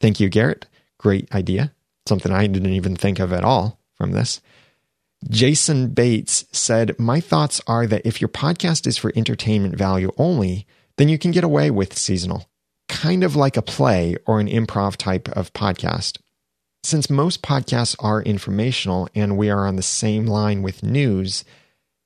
Thank 0.00 0.18
you, 0.18 0.30
Garrett. 0.30 0.66
Great 1.04 1.32
idea. 1.34 1.70
Something 2.08 2.32
I 2.32 2.46
didn't 2.46 2.72
even 2.72 2.96
think 2.96 3.18
of 3.20 3.30
at 3.30 3.44
all 3.44 3.78
from 3.94 4.12
this. 4.12 4.40
Jason 5.28 5.88
Bates 5.88 6.46
said, 6.50 6.98
My 6.98 7.20
thoughts 7.20 7.60
are 7.66 7.86
that 7.86 8.06
if 8.06 8.22
your 8.22 8.28
podcast 8.28 8.86
is 8.86 8.96
for 8.96 9.12
entertainment 9.14 9.76
value 9.76 10.10
only, 10.16 10.66
then 10.96 11.10
you 11.10 11.18
can 11.18 11.30
get 11.30 11.44
away 11.44 11.70
with 11.70 11.98
seasonal, 11.98 12.48
kind 12.88 13.22
of 13.22 13.36
like 13.36 13.58
a 13.58 13.62
play 13.62 14.16
or 14.26 14.40
an 14.40 14.48
improv 14.48 14.96
type 14.96 15.28
of 15.28 15.52
podcast. 15.52 16.16
Since 16.82 17.10
most 17.10 17.42
podcasts 17.42 17.96
are 17.98 18.22
informational 18.22 19.06
and 19.14 19.36
we 19.36 19.50
are 19.50 19.66
on 19.66 19.76
the 19.76 19.82
same 19.82 20.24
line 20.24 20.62
with 20.62 20.82
news, 20.82 21.44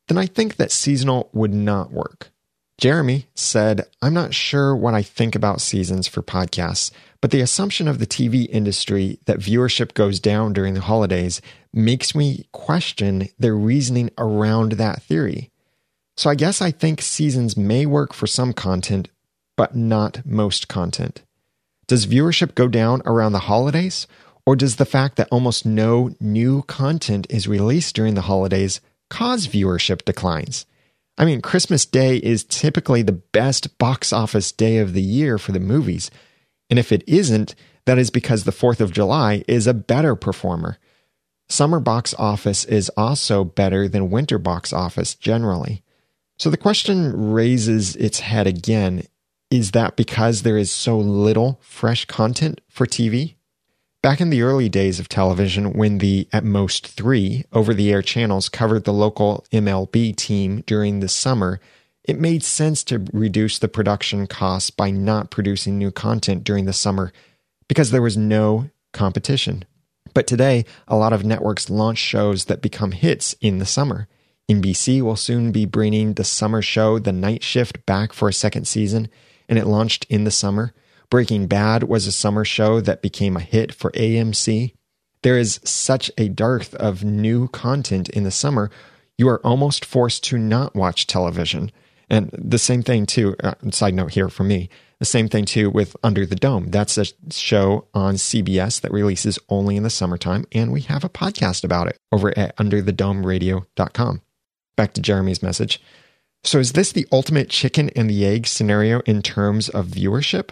then 0.08 0.18
I 0.18 0.26
think 0.26 0.56
that 0.56 0.72
seasonal 0.72 1.30
would 1.32 1.54
not 1.54 1.92
work. 1.92 2.32
Jeremy 2.78 3.26
said, 3.34 3.86
I'm 4.02 4.14
not 4.14 4.34
sure 4.34 4.74
what 4.74 4.94
I 4.94 5.02
think 5.02 5.36
about 5.36 5.60
seasons 5.60 6.08
for 6.08 6.22
podcasts, 6.22 6.90
but 7.20 7.30
the 7.30 7.40
assumption 7.40 7.88
of 7.88 7.98
the 7.98 8.06
TV 8.06 8.48
industry 8.48 9.18
that 9.26 9.38
viewership 9.38 9.94
goes 9.94 10.20
down 10.20 10.52
during 10.52 10.74
the 10.74 10.80
holidays 10.80 11.40
makes 11.72 12.14
me 12.14 12.46
question 12.52 13.28
their 13.38 13.56
reasoning 13.56 14.10
around 14.16 14.72
that 14.72 15.02
theory. 15.02 15.50
So 16.16 16.30
I 16.30 16.34
guess 16.34 16.60
I 16.62 16.70
think 16.70 17.00
seasons 17.00 17.56
may 17.56 17.86
work 17.86 18.12
for 18.12 18.26
some 18.26 18.52
content, 18.52 19.08
but 19.56 19.76
not 19.76 20.24
most 20.24 20.68
content. 20.68 21.22
Does 21.86 22.06
viewership 22.06 22.54
go 22.54 22.68
down 22.68 23.02
around 23.06 23.32
the 23.32 23.40
holidays? 23.40 24.06
Or 24.46 24.56
does 24.56 24.76
the 24.76 24.86
fact 24.86 25.16
that 25.16 25.28
almost 25.30 25.66
no 25.66 26.10
new 26.20 26.62
content 26.62 27.26
is 27.28 27.46
released 27.46 27.94
during 27.94 28.14
the 28.14 28.22
holidays 28.22 28.80
cause 29.10 29.46
viewership 29.46 30.04
declines? 30.04 30.66
I 31.18 31.24
mean, 31.24 31.40
Christmas 31.40 31.84
Day 31.84 32.16
is 32.16 32.44
typically 32.44 33.02
the 33.02 33.12
best 33.12 33.76
box 33.78 34.12
office 34.12 34.52
day 34.52 34.78
of 34.78 34.92
the 34.92 35.02
year 35.02 35.36
for 35.36 35.52
the 35.52 35.60
movies. 35.60 36.10
And 36.70 36.78
if 36.78 36.92
it 36.92 37.04
isn't, 37.06 37.54
that 37.86 37.98
is 37.98 38.10
because 38.10 38.44
the 38.44 38.52
4th 38.52 38.80
of 38.80 38.92
July 38.92 39.42
is 39.48 39.66
a 39.66 39.74
better 39.74 40.14
performer. 40.14 40.78
Summer 41.48 41.80
box 41.80 42.14
office 42.18 42.64
is 42.66 42.90
also 42.90 43.44
better 43.44 43.88
than 43.88 44.10
winter 44.10 44.38
box 44.38 44.72
office 44.72 45.14
generally. 45.14 45.82
So 46.38 46.50
the 46.50 46.56
question 46.56 47.32
raises 47.32 47.96
its 47.96 48.20
head 48.20 48.46
again 48.46 49.04
is 49.50 49.70
that 49.70 49.96
because 49.96 50.42
there 50.42 50.58
is 50.58 50.70
so 50.70 50.98
little 50.98 51.58
fresh 51.62 52.04
content 52.04 52.60
for 52.68 52.86
TV? 52.86 53.36
Back 54.02 54.20
in 54.20 54.30
the 54.30 54.42
early 54.42 54.68
days 54.68 55.00
of 55.00 55.08
television, 55.08 55.72
when 55.72 55.98
the 55.98 56.28
at 56.32 56.44
most 56.44 56.86
three 56.86 57.44
over 57.52 57.72
the 57.72 57.90
air 57.90 58.02
channels 58.02 58.48
covered 58.48 58.84
the 58.84 58.92
local 58.92 59.44
MLB 59.50 60.14
team 60.14 60.62
during 60.66 61.00
the 61.00 61.08
summer, 61.08 61.60
it 62.08 62.18
made 62.18 62.42
sense 62.42 62.82
to 62.84 63.04
reduce 63.12 63.58
the 63.58 63.68
production 63.68 64.26
costs 64.26 64.70
by 64.70 64.90
not 64.90 65.30
producing 65.30 65.78
new 65.78 65.90
content 65.90 66.42
during 66.42 66.64
the 66.64 66.72
summer 66.72 67.12
because 67.68 67.90
there 67.90 68.02
was 68.02 68.16
no 68.16 68.70
competition. 68.92 69.64
But 70.14 70.26
today, 70.26 70.64
a 70.88 70.96
lot 70.96 71.12
of 71.12 71.24
networks 71.24 71.70
launch 71.70 71.98
shows 71.98 72.46
that 72.46 72.62
become 72.62 72.92
hits 72.92 73.34
in 73.40 73.58
the 73.58 73.66
summer. 73.66 74.08
NBC 74.50 75.02
will 75.02 75.16
soon 75.16 75.52
be 75.52 75.66
bringing 75.66 76.14
the 76.14 76.24
summer 76.24 76.62
show 76.62 76.98
The 76.98 77.12
Night 77.12 77.42
Shift 77.42 77.84
back 77.84 78.14
for 78.14 78.28
a 78.28 78.32
second 78.32 78.66
season, 78.66 79.08
and 79.48 79.58
it 79.58 79.66
launched 79.66 80.06
in 80.08 80.24
the 80.24 80.30
summer. 80.30 80.72
Breaking 81.10 81.46
Bad 81.46 81.84
was 81.84 82.06
a 82.06 82.12
summer 82.12 82.44
show 82.44 82.80
that 82.80 83.02
became 83.02 83.36
a 83.36 83.40
hit 83.40 83.74
for 83.74 83.90
AMC. 83.92 84.74
There 85.22 85.38
is 85.38 85.60
such 85.62 86.10
a 86.16 86.28
dearth 86.28 86.74
of 86.76 87.04
new 87.04 87.48
content 87.48 88.08
in 88.08 88.24
the 88.24 88.30
summer, 88.30 88.70
you 89.18 89.28
are 89.28 89.44
almost 89.44 89.84
forced 89.84 90.22
to 90.24 90.38
not 90.38 90.76
watch 90.76 91.08
television. 91.08 91.72
And 92.10 92.30
the 92.32 92.58
same 92.58 92.82
thing, 92.82 93.06
too, 93.06 93.36
uh, 93.42 93.54
side 93.70 93.94
note 93.94 94.12
here 94.12 94.28
for 94.28 94.44
me, 94.44 94.70
the 94.98 95.04
same 95.04 95.28
thing, 95.28 95.44
too, 95.44 95.70
with 95.70 95.96
Under 96.02 96.24
the 96.24 96.36
Dome. 96.36 96.70
That's 96.70 96.96
a 96.98 97.06
show 97.30 97.86
on 97.94 98.14
CBS 98.14 98.80
that 98.80 98.92
releases 98.92 99.38
only 99.48 99.76
in 99.76 99.82
the 99.82 99.90
summertime, 99.90 100.46
and 100.52 100.72
we 100.72 100.80
have 100.82 101.04
a 101.04 101.10
podcast 101.10 101.64
about 101.64 101.86
it 101.86 101.98
over 102.10 102.36
at 102.38 102.56
underthedomeradio.com. 102.56 104.22
Back 104.76 104.94
to 104.94 105.02
Jeremy's 105.02 105.42
message. 105.42 105.80
So, 106.44 106.58
is 106.58 106.72
this 106.72 106.92
the 106.92 107.06
ultimate 107.12 107.50
chicken 107.50 107.90
and 107.90 108.08
the 108.08 108.24
egg 108.24 108.46
scenario 108.46 109.00
in 109.00 109.22
terms 109.22 109.68
of 109.68 109.86
viewership? 109.86 110.50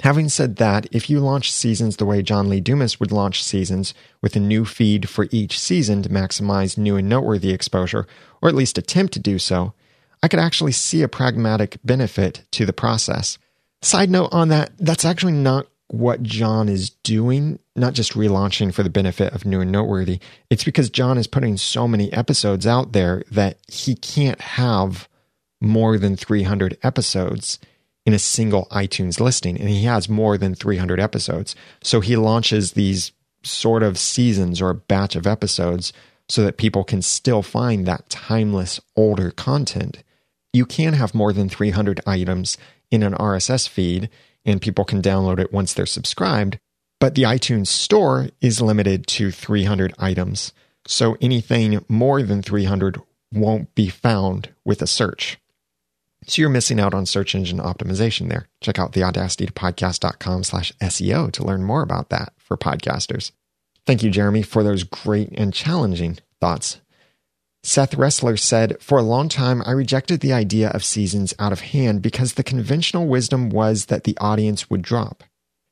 Having 0.00 0.30
said 0.30 0.56
that, 0.56 0.86
if 0.90 1.08
you 1.08 1.20
launch 1.20 1.52
seasons 1.52 1.96
the 1.96 2.06
way 2.06 2.20
John 2.20 2.48
Lee 2.48 2.60
Dumas 2.60 2.98
would 2.98 3.12
launch 3.12 3.44
seasons 3.44 3.94
with 4.20 4.34
a 4.34 4.40
new 4.40 4.64
feed 4.64 5.08
for 5.08 5.28
each 5.30 5.58
season 5.58 6.02
to 6.02 6.08
maximize 6.08 6.76
new 6.76 6.96
and 6.96 7.08
noteworthy 7.08 7.52
exposure, 7.52 8.06
or 8.42 8.48
at 8.48 8.56
least 8.56 8.76
attempt 8.76 9.12
to 9.12 9.20
do 9.20 9.38
so, 9.38 9.72
I 10.24 10.28
could 10.28 10.40
actually 10.40 10.72
see 10.72 11.02
a 11.02 11.08
pragmatic 11.08 11.76
benefit 11.84 12.44
to 12.52 12.64
the 12.64 12.72
process. 12.72 13.36
Side 13.82 14.08
note 14.08 14.30
on 14.32 14.48
that, 14.48 14.72
that's 14.78 15.04
actually 15.04 15.34
not 15.34 15.66
what 15.88 16.22
John 16.22 16.70
is 16.70 16.88
doing 16.90 17.58
not 17.76 17.92
just 17.92 18.12
relaunching 18.12 18.72
for 18.72 18.82
the 18.82 18.90
benefit 18.90 19.32
of 19.32 19.44
new 19.44 19.60
and 19.60 19.72
noteworthy. 19.72 20.20
It's 20.48 20.64
because 20.64 20.90
John 20.90 21.18
is 21.18 21.26
putting 21.26 21.56
so 21.56 21.88
many 21.88 22.12
episodes 22.12 22.66
out 22.66 22.92
there 22.92 23.22
that 23.30 23.58
he 23.68 23.94
can't 23.94 24.40
have 24.40 25.08
more 25.60 25.98
than 25.98 26.16
300 26.16 26.78
episodes 26.82 27.58
in 28.06 28.14
a 28.14 28.18
single 28.18 28.66
iTunes 28.66 29.18
listing. 29.18 29.58
And 29.58 29.68
he 29.68 29.84
has 29.84 30.08
more 30.08 30.38
than 30.38 30.54
300 30.54 31.00
episodes. 31.00 31.56
So 31.82 32.00
he 32.00 32.16
launches 32.16 32.72
these 32.72 33.12
sort 33.42 33.82
of 33.82 33.98
seasons 33.98 34.60
or 34.60 34.70
a 34.70 34.74
batch 34.74 35.16
of 35.16 35.26
episodes 35.26 35.92
so 36.28 36.44
that 36.44 36.56
people 36.56 36.84
can 36.84 37.02
still 37.02 37.42
find 37.42 37.86
that 37.86 38.08
timeless 38.08 38.80
older 38.96 39.30
content. 39.30 40.02
You 40.54 40.64
can 40.64 40.92
have 40.92 41.14
more 41.14 41.32
than 41.32 41.48
300 41.48 42.00
items 42.06 42.56
in 42.90 43.02
an 43.02 43.12
RSS 43.12 43.68
feed 43.68 44.08
and 44.44 44.62
people 44.62 44.84
can 44.84 45.02
download 45.02 45.40
it 45.40 45.52
once 45.52 45.74
they're 45.74 45.84
subscribed. 45.84 46.58
But 47.00 47.16
the 47.16 47.24
iTunes 47.24 47.66
store 47.66 48.28
is 48.40 48.62
limited 48.62 49.06
to 49.08 49.32
300 49.32 49.94
items. 49.98 50.52
So 50.86 51.16
anything 51.20 51.84
more 51.88 52.22
than 52.22 52.40
300 52.40 53.00
won't 53.32 53.74
be 53.74 53.88
found 53.88 54.50
with 54.64 54.80
a 54.80 54.86
search. 54.86 55.38
So 56.26 56.40
you're 56.40 56.50
missing 56.50 56.78
out 56.78 56.94
on 56.94 57.04
search 57.04 57.34
engine 57.34 57.58
optimization 57.58 58.28
there. 58.28 58.46
Check 58.60 58.78
out 58.78 58.92
theaudacitytopodcast.com 58.92 60.44
slash 60.44 60.72
SEO 60.80 61.32
to 61.32 61.44
learn 61.44 61.64
more 61.64 61.82
about 61.82 62.10
that 62.10 62.32
for 62.38 62.56
podcasters. 62.56 63.32
Thank 63.86 64.02
you, 64.02 64.10
Jeremy, 64.10 64.42
for 64.42 64.62
those 64.62 64.84
great 64.84 65.30
and 65.32 65.52
challenging 65.52 66.18
thoughts. 66.40 66.80
Seth 67.66 67.92
Resler 67.92 68.38
said, 68.38 68.76
For 68.82 68.98
a 68.98 69.02
long 69.02 69.30
time, 69.30 69.62
I 69.64 69.70
rejected 69.70 70.20
the 70.20 70.34
idea 70.34 70.68
of 70.68 70.84
seasons 70.84 71.32
out 71.38 71.50
of 71.50 71.60
hand 71.60 72.02
because 72.02 72.34
the 72.34 72.42
conventional 72.42 73.06
wisdom 73.06 73.48
was 73.48 73.86
that 73.86 74.04
the 74.04 74.18
audience 74.20 74.68
would 74.68 74.82
drop. 74.82 75.24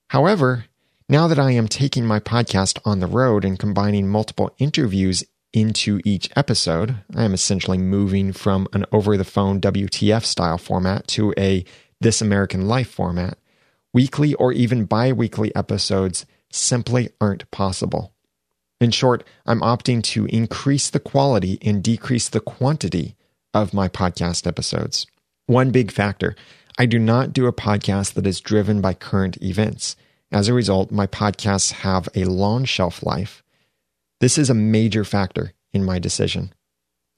However, 0.08 0.64
now 1.10 1.28
that 1.28 1.38
I 1.38 1.50
am 1.50 1.68
taking 1.68 2.06
my 2.06 2.18
podcast 2.18 2.78
on 2.86 3.00
the 3.00 3.06
road 3.06 3.44
and 3.44 3.58
combining 3.58 4.08
multiple 4.08 4.54
interviews 4.58 5.22
into 5.52 6.00
each 6.02 6.30
episode, 6.34 6.96
I 7.14 7.24
am 7.24 7.34
essentially 7.34 7.76
moving 7.76 8.32
from 8.32 8.68
an 8.72 8.86
over 8.90 9.18
the 9.18 9.22
phone 9.22 9.60
WTF 9.60 10.24
style 10.24 10.56
format 10.56 11.06
to 11.08 11.34
a 11.36 11.62
This 12.00 12.22
American 12.22 12.68
Life 12.68 12.88
format. 12.88 13.36
Weekly 13.92 14.32
or 14.32 14.50
even 14.50 14.86
bi 14.86 15.12
weekly 15.12 15.54
episodes 15.54 16.24
simply 16.50 17.10
aren't 17.20 17.50
possible. 17.50 18.11
In 18.82 18.90
short, 18.90 19.22
I'm 19.46 19.60
opting 19.60 20.02
to 20.02 20.26
increase 20.26 20.90
the 20.90 20.98
quality 20.98 21.56
and 21.62 21.84
decrease 21.84 22.28
the 22.28 22.40
quantity 22.40 23.14
of 23.54 23.72
my 23.72 23.88
podcast 23.88 24.44
episodes. 24.44 25.06
One 25.46 25.70
big 25.70 25.92
factor 25.92 26.34
I 26.76 26.86
do 26.86 26.98
not 26.98 27.32
do 27.32 27.46
a 27.46 27.52
podcast 27.52 28.14
that 28.14 28.26
is 28.26 28.40
driven 28.40 28.80
by 28.80 28.94
current 28.94 29.40
events. 29.40 29.94
As 30.32 30.48
a 30.48 30.52
result, 30.52 30.90
my 30.90 31.06
podcasts 31.06 31.70
have 31.70 32.08
a 32.16 32.24
long 32.24 32.64
shelf 32.64 33.04
life. 33.04 33.44
This 34.20 34.36
is 34.36 34.50
a 34.50 34.54
major 34.54 35.04
factor 35.04 35.52
in 35.72 35.84
my 35.84 36.00
decision. 36.00 36.52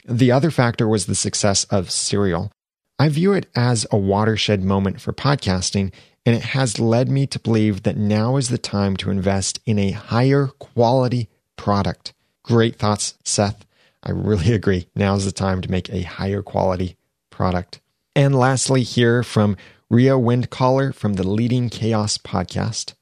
The 0.04 0.32
other 0.32 0.50
factor 0.50 0.86
was 0.86 1.06
the 1.06 1.14
success 1.14 1.64
of 1.70 1.90
Serial. 1.90 2.52
I 2.98 3.08
view 3.08 3.32
it 3.32 3.46
as 3.56 3.86
a 3.90 3.96
watershed 3.96 4.62
moment 4.62 5.00
for 5.00 5.14
podcasting 5.14 5.94
and 6.26 6.36
it 6.36 6.42
has 6.42 6.78
led 6.78 7.08
me 7.08 7.26
to 7.28 7.38
believe 7.38 7.84
that 7.84 7.96
now 7.96 8.36
is 8.36 8.50
the 8.50 8.58
time 8.58 8.98
to 8.98 9.10
invest 9.10 9.60
in 9.64 9.78
a 9.78 9.92
higher 9.92 10.48
quality 10.58 11.30
product. 11.56 12.12
Great 12.42 12.76
thoughts, 12.76 13.14
Seth. 13.24 13.64
I 14.02 14.10
really 14.10 14.52
agree. 14.54 14.88
Now's 14.94 15.24
the 15.24 15.32
time 15.32 15.60
to 15.62 15.70
make 15.70 15.88
a 15.90 16.02
higher 16.02 16.42
quality 16.42 16.96
product. 17.30 17.80
And 18.16 18.34
lastly, 18.34 18.82
here 18.82 19.22
from 19.22 19.56
Ria 19.90 20.12
Windcaller 20.12 20.94
from 20.94 21.14
the 21.14 21.26
Leading 21.26 21.68
Chaos 21.68 22.18
podcast 22.18 22.94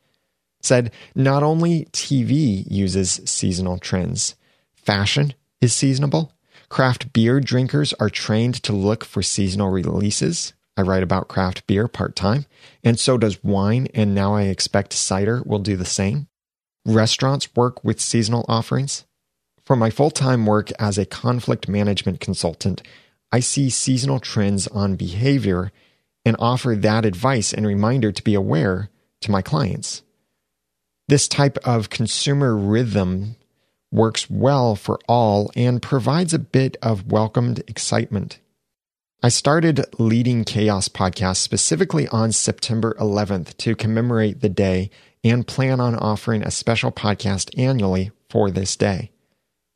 said 0.62 0.92
not 1.14 1.42
only 1.42 1.86
TV 1.86 2.64
uses 2.70 3.20
seasonal 3.24 3.78
trends, 3.78 4.36
fashion 4.74 5.34
is 5.61 5.74
seasonable. 5.74 6.32
Craft 6.68 7.12
beer 7.12 7.40
drinkers 7.40 7.92
are 7.94 8.09
trained 8.09 8.62
to 8.62 8.72
look 8.72 9.05
for 9.05 9.22
seasonal 9.22 9.70
releases. 9.70 10.55
I 10.76 10.82
write 10.82 11.03
about 11.03 11.28
craft 11.28 11.66
beer 11.66 11.86
part 11.86 12.16
time, 12.16 12.46
and 12.82 12.98
so 12.98 13.18
does 13.18 13.44
wine, 13.44 13.88
and 13.92 14.14
now 14.14 14.34
I 14.34 14.44
expect 14.44 14.94
cider 14.94 15.42
will 15.44 15.59
do 15.59 15.76
the 15.76 15.84
same. 15.84 16.28
Restaurants 16.85 17.55
work 17.55 17.85
with 17.85 18.01
seasonal 18.01 18.45
offerings. 18.49 19.05
For 19.64 19.76
my 19.76 19.91
full 19.91 20.11
time 20.11 20.47
work 20.47 20.70
as 20.80 20.99
a 20.99 21.07
conflict 21.07 21.68
management 21.68 22.18
consultant, 22.20 22.83
I 23.30 23.41
see 23.41 23.70
seasonal 23.70 24.18
trends 24.18 24.66
on 24.68 24.97
behavior 24.97 25.70
and 26.24 26.37
offer 26.39 26.74
that 26.76 27.05
advice 27.05 27.53
and 27.53 27.66
reminder 27.66 28.11
to 28.11 28.22
be 28.22 28.35
aware 28.35 28.91
to 29.20 29.30
my 29.30 29.43
clients. 29.43 30.03
This 31.09 31.28
type 31.28 31.59
of 31.59 31.91
consumer 31.91 32.57
rhythm 32.57 33.37
works 33.93 34.28
well 34.28 34.74
for 34.74 34.99
all 35.09 35.51
and 35.55 35.80
provides 35.80 36.35
a 36.35 36.39
bit 36.39 36.76
of 36.83 37.12
welcomed 37.12 37.62
excitement. 37.68 38.41
I 39.22 39.28
started 39.28 39.85
Leading 40.01 40.43
Chaos 40.45 40.89
podcast 40.89 41.37
specifically 41.37 42.09
on 42.09 42.33
September 42.33 42.97
11th 42.99 43.57
to 43.59 43.76
commemorate 43.76 44.41
the 44.41 44.49
day 44.49 44.91
and 45.25 45.47
plan 45.47 45.81
on 45.81 45.95
offering 45.95 46.43
a 46.43 46.51
special 46.51 46.93
podcast 46.93 47.57
annually 47.59 48.11
for 48.29 48.51
this 48.51 48.77
day. 48.77 49.11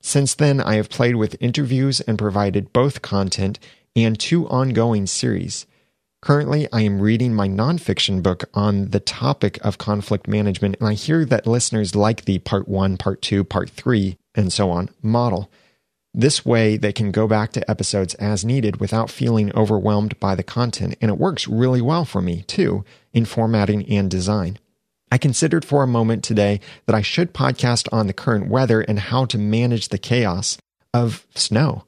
Since 0.00 0.34
then, 0.34 0.60
I 0.60 0.74
have 0.74 0.88
played 0.88 1.16
with 1.16 1.36
interviews 1.40 2.00
and 2.00 2.18
provided 2.18 2.72
both 2.72 3.02
content 3.02 3.58
and 3.94 4.18
two 4.18 4.48
ongoing 4.48 5.06
series. 5.06 5.66
Currently, 6.22 6.68
I 6.72 6.82
am 6.82 7.00
reading 7.00 7.34
my 7.34 7.48
nonfiction 7.48 8.22
book 8.22 8.44
on 8.54 8.90
the 8.90 9.00
topic 9.00 9.58
of 9.64 9.78
conflict 9.78 10.26
management, 10.26 10.76
and 10.80 10.88
I 10.88 10.94
hear 10.94 11.24
that 11.24 11.46
listeners 11.46 11.94
like 11.94 12.24
the 12.24 12.38
part 12.38 12.68
one, 12.68 12.96
part 12.96 13.22
two, 13.22 13.44
part 13.44 13.70
three, 13.70 14.16
and 14.34 14.52
so 14.52 14.70
on 14.70 14.90
model. 15.02 15.50
This 16.12 16.46
way, 16.46 16.76
they 16.76 16.92
can 16.92 17.10
go 17.10 17.28
back 17.28 17.52
to 17.52 17.70
episodes 17.70 18.14
as 18.14 18.44
needed 18.44 18.80
without 18.80 19.10
feeling 19.10 19.54
overwhelmed 19.54 20.18
by 20.18 20.34
the 20.34 20.42
content, 20.42 20.96
and 21.00 21.10
it 21.10 21.18
works 21.18 21.46
really 21.46 21.82
well 21.82 22.04
for 22.04 22.22
me, 22.22 22.42
too, 22.46 22.84
in 23.12 23.24
formatting 23.24 23.86
and 23.90 24.10
design. 24.10 24.58
I 25.10 25.18
considered 25.18 25.64
for 25.64 25.82
a 25.82 25.88
moment 25.88 26.24
today 26.24 26.60
that 26.86 26.94
I 26.94 27.02
should 27.02 27.32
podcast 27.32 27.88
on 27.92 28.06
the 28.06 28.12
current 28.12 28.48
weather 28.48 28.80
and 28.80 28.98
how 28.98 29.24
to 29.26 29.38
manage 29.38 29.88
the 29.88 29.98
chaos 29.98 30.58
of 30.92 31.26
snow. 31.34 31.84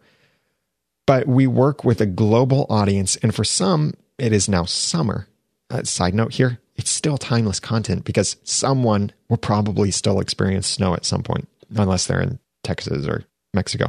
But 1.06 1.26
we 1.26 1.46
work 1.46 1.84
with 1.84 2.00
a 2.00 2.06
global 2.06 2.66
audience, 2.68 3.16
and 3.16 3.34
for 3.34 3.44
some, 3.44 3.94
it 4.18 4.32
is 4.32 4.48
now 4.48 4.64
summer. 4.64 5.26
Uh, 5.70 5.82
side 5.82 6.14
note 6.14 6.34
here, 6.34 6.60
it's 6.76 6.90
still 6.90 7.18
timeless 7.18 7.60
content 7.60 8.04
because 8.04 8.36
someone 8.44 9.12
will 9.28 9.36
probably 9.36 9.90
still 9.90 10.20
experience 10.20 10.66
snow 10.66 10.94
at 10.94 11.04
some 11.04 11.22
point, 11.22 11.48
unless 11.74 12.06
they're 12.06 12.20
in 12.20 12.38
Texas 12.62 13.06
or 13.06 13.24
Mexico. 13.52 13.88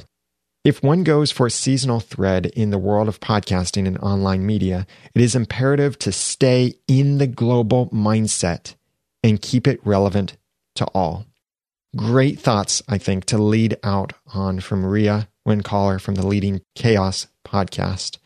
If 0.66 0.84
one 0.84 1.04
goes 1.04 1.32
for 1.32 1.48
a 1.48 1.52
seasonal 1.52 2.00
thread 2.00 2.48
in 2.48 2.70
the 2.70 2.78
world 2.78 3.08
of 3.08 3.22
podcasting 3.22 3.88
and 3.88 3.98
online 4.00 4.46
media, 4.46 4.86
it 5.14 5.22
is 5.22 5.36
imperative 5.36 5.98
to 6.00 6.12
stay 6.12 6.76
in 6.88 7.18
the 7.18 7.28
global 7.28 7.88
mindset 7.90 8.76
and 9.24 9.42
keep 9.42 9.68
it 9.68 9.80
relevant 9.86 10.38
to 10.76 10.86
all. 10.88 11.26
Great 11.96 12.40
thoughts, 12.40 12.84
I 12.88 12.98
think, 12.98 13.26
to 13.26 13.38
lead 13.38 13.78
out 13.84 14.14
on 14.34 14.60
from 14.60 14.86
Ria 14.86 15.28
Windcaller 15.48 16.00
from 16.00 16.16
the 16.16 16.26
Leading 16.26 16.62
Chaos 16.76 17.28
podcast. 17.46 18.18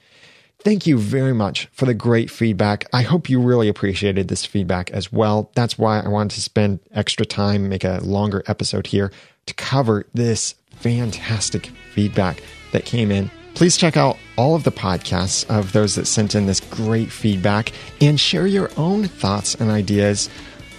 Thank 0.60 0.88
you 0.88 0.98
very 0.98 1.34
much 1.34 1.68
for 1.74 1.86
the 1.86 1.94
great 1.94 2.30
feedback. 2.30 2.86
I 2.94 3.02
hope 3.02 3.30
you 3.30 3.42
really 3.42 3.68
appreciated 3.68 4.28
this 4.28 4.46
feedback 4.46 4.92
as 4.92 5.12
well. 5.12 5.52
That's 5.56 5.78
why 5.78 6.00
I 6.00 6.08
wanted 6.08 6.36
to 6.36 6.42
spend 6.42 6.80
extra 6.92 7.26
time, 7.26 7.68
make 7.68 7.84
a 7.84 8.00
longer 8.02 8.44
episode 8.48 8.88
here 8.88 9.12
to 9.46 9.54
cover 9.56 10.06
this 10.14 10.56
fantastic 10.72 11.68
feedback 11.94 12.42
that 12.72 12.86
came 12.86 13.12
in. 13.12 13.30
Please 13.56 13.78
check 13.78 13.98
out 13.98 14.18
all 14.38 14.56
of 14.56 14.64
the 14.64 14.72
podcasts 14.72 15.46
of 15.50 15.74
those 15.74 15.96
that 15.96 16.08
sent 16.08 16.34
in 16.34 16.48
this 16.48 16.60
great 16.60 17.12
feedback 17.12 17.72
and 18.02 18.20
share 18.20 18.48
your 18.48 18.72
own 18.78 19.08
thoughts 19.08 19.56
and 19.56 19.70
ideas 19.70 20.30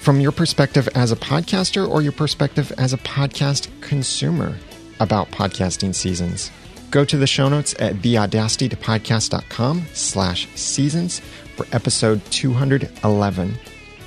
from 0.04 0.20
your 0.20 0.32
perspective 0.32 0.86
as 0.94 1.12
a 1.12 1.16
podcaster 1.16 1.88
or 1.88 2.02
your 2.02 2.12
perspective 2.12 2.70
as 2.76 2.92
a 2.92 2.98
podcast 2.98 3.68
consumer 3.80 4.54
about 5.00 5.30
podcasting 5.30 5.94
seasons. 5.94 6.50
Go 6.90 7.06
to 7.06 7.16
the 7.16 7.26
show 7.26 7.48
notes 7.48 7.74
at 7.78 7.94
theaudacitytopodcast.com 7.94 9.86
slash 9.94 10.46
seasons 10.56 11.20
for 11.56 11.66
episode 11.72 12.22
211. 12.26 13.54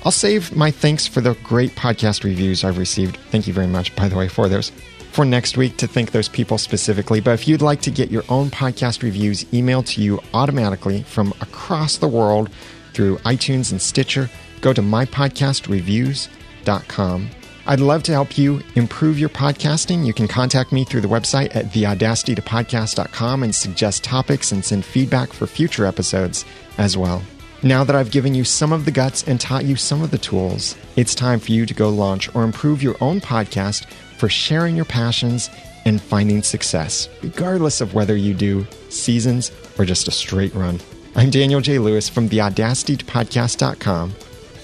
I'll 0.04 0.12
save 0.12 0.54
my 0.54 0.70
thanks 0.70 1.08
for 1.08 1.20
the 1.20 1.34
great 1.42 1.72
podcast 1.72 2.22
reviews 2.22 2.62
I've 2.62 2.78
received. 2.78 3.16
Thank 3.32 3.48
you 3.48 3.52
very 3.52 3.66
much, 3.66 3.94
by 3.96 4.08
the 4.08 4.16
way, 4.16 4.28
for 4.28 4.48
those 4.48 4.70
for 5.10 5.24
next 5.24 5.56
week 5.56 5.78
to 5.78 5.88
thank 5.88 6.12
those 6.12 6.28
people 6.28 6.58
specifically. 6.58 7.18
But 7.20 7.32
if 7.32 7.48
you'd 7.48 7.60
like 7.60 7.80
to 7.80 7.90
get 7.90 8.12
your 8.12 8.22
own 8.28 8.50
podcast 8.50 9.02
reviews 9.02 9.42
emailed 9.46 9.86
to 9.86 10.00
you 10.00 10.20
automatically 10.32 11.02
from 11.02 11.34
across 11.40 11.96
the 11.96 12.06
world 12.06 12.50
through 12.92 13.16
iTunes 13.18 13.72
and 13.72 13.82
Stitcher, 13.82 14.30
go 14.58 14.72
to 14.72 14.82
mypodcastreviews.com. 14.82 17.30
I'd 17.66 17.80
love 17.80 18.02
to 18.04 18.12
help 18.12 18.38
you 18.38 18.62
improve 18.76 19.18
your 19.18 19.28
podcasting. 19.28 20.06
You 20.06 20.14
can 20.14 20.26
contact 20.26 20.72
me 20.72 20.84
through 20.84 21.02
the 21.02 21.08
website 21.08 21.54
at 21.54 21.66
theaudacitytopodcast.com 21.66 23.42
and 23.42 23.54
suggest 23.54 24.02
topics 24.02 24.52
and 24.52 24.64
send 24.64 24.86
feedback 24.86 25.34
for 25.34 25.46
future 25.46 25.84
episodes 25.84 26.46
as 26.78 26.96
well. 26.96 27.22
Now 27.62 27.84
that 27.84 27.94
I've 27.94 28.10
given 28.10 28.34
you 28.34 28.44
some 28.44 28.72
of 28.72 28.86
the 28.86 28.90
guts 28.90 29.22
and 29.24 29.38
taught 29.38 29.66
you 29.66 29.76
some 29.76 30.00
of 30.00 30.10
the 30.10 30.18
tools, 30.18 30.76
it's 30.96 31.14
time 31.14 31.40
for 31.40 31.52
you 31.52 31.66
to 31.66 31.74
go 31.74 31.90
launch 31.90 32.34
or 32.34 32.44
improve 32.44 32.82
your 32.82 32.96
own 33.02 33.20
podcast 33.20 33.84
for 34.16 34.30
sharing 34.30 34.76
your 34.76 34.86
passions 34.86 35.50
and 35.84 36.00
finding 36.00 36.42
success, 36.42 37.08
regardless 37.22 37.80
of 37.80 37.94
whether 37.94 38.16
you 38.16 38.32
do 38.32 38.66
seasons 38.88 39.52
or 39.78 39.84
just 39.84 40.08
a 40.08 40.10
straight 40.10 40.54
run. 40.54 40.80
I'm 41.16 41.30
Daniel 41.30 41.60
J. 41.60 41.78
Lewis 41.78 42.08
from 42.08 42.28
theaudacitypodcast.com. 42.28 44.14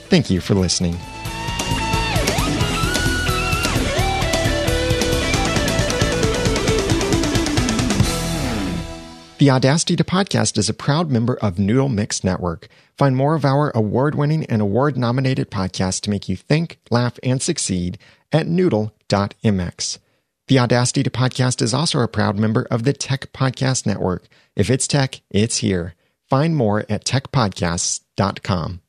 Thank 0.08 0.30
you 0.30 0.40
for 0.40 0.54
listening. 0.54 0.96
The 9.38 9.50
Audacity 9.50 9.96
to 9.96 10.04
Podcast 10.04 10.56
is 10.56 10.68
a 10.68 10.74
proud 10.74 11.10
member 11.10 11.34
of 11.34 11.58
Noodle 11.58 11.88
Mix 11.88 12.22
Network. 12.22 12.68
Find 12.96 13.16
more 13.16 13.34
of 13.34 13.44
our 13.44 13.70
award 13.74 14.14
winning 14.14 14.46
and 14.46 14.62
award 14.62 14.96
nominated 14.96 15.50
podcasts 15.50 16.00
to 16.02 16.10
make 16.10 16.28
you 16.28 16.36
think, 16.36 16.78
laugh, 16.90 17.18
and 17.22 17.42
succeed 17.42 17.98
at 18.32 18.46
noodle.mx. 18.46 19.98
The 20.46 20.58
Audacity 20.58 21.02
to 21.02 21.10
Podcast 21.10 21.60
is 21.60 21.74
also 21.74 21.98
a 22.00 22.08
proud 22.08 22.38
member 22.38 22.66
of 22.70 22.84
the 22.84 22.92
Tech 22.92 23.32
Podcast 23.32 23.86
Network. 23.86 24.28
If 24.54 24.70
it's 24.70 24.86
tech, 24.86 25.20
it's 25.30 25.58
here. 25.58 25.94
Find 26.30 26.54
more 26.54 26.86
at 26.88 27.04
techpodcasts.com. 27.04 28.80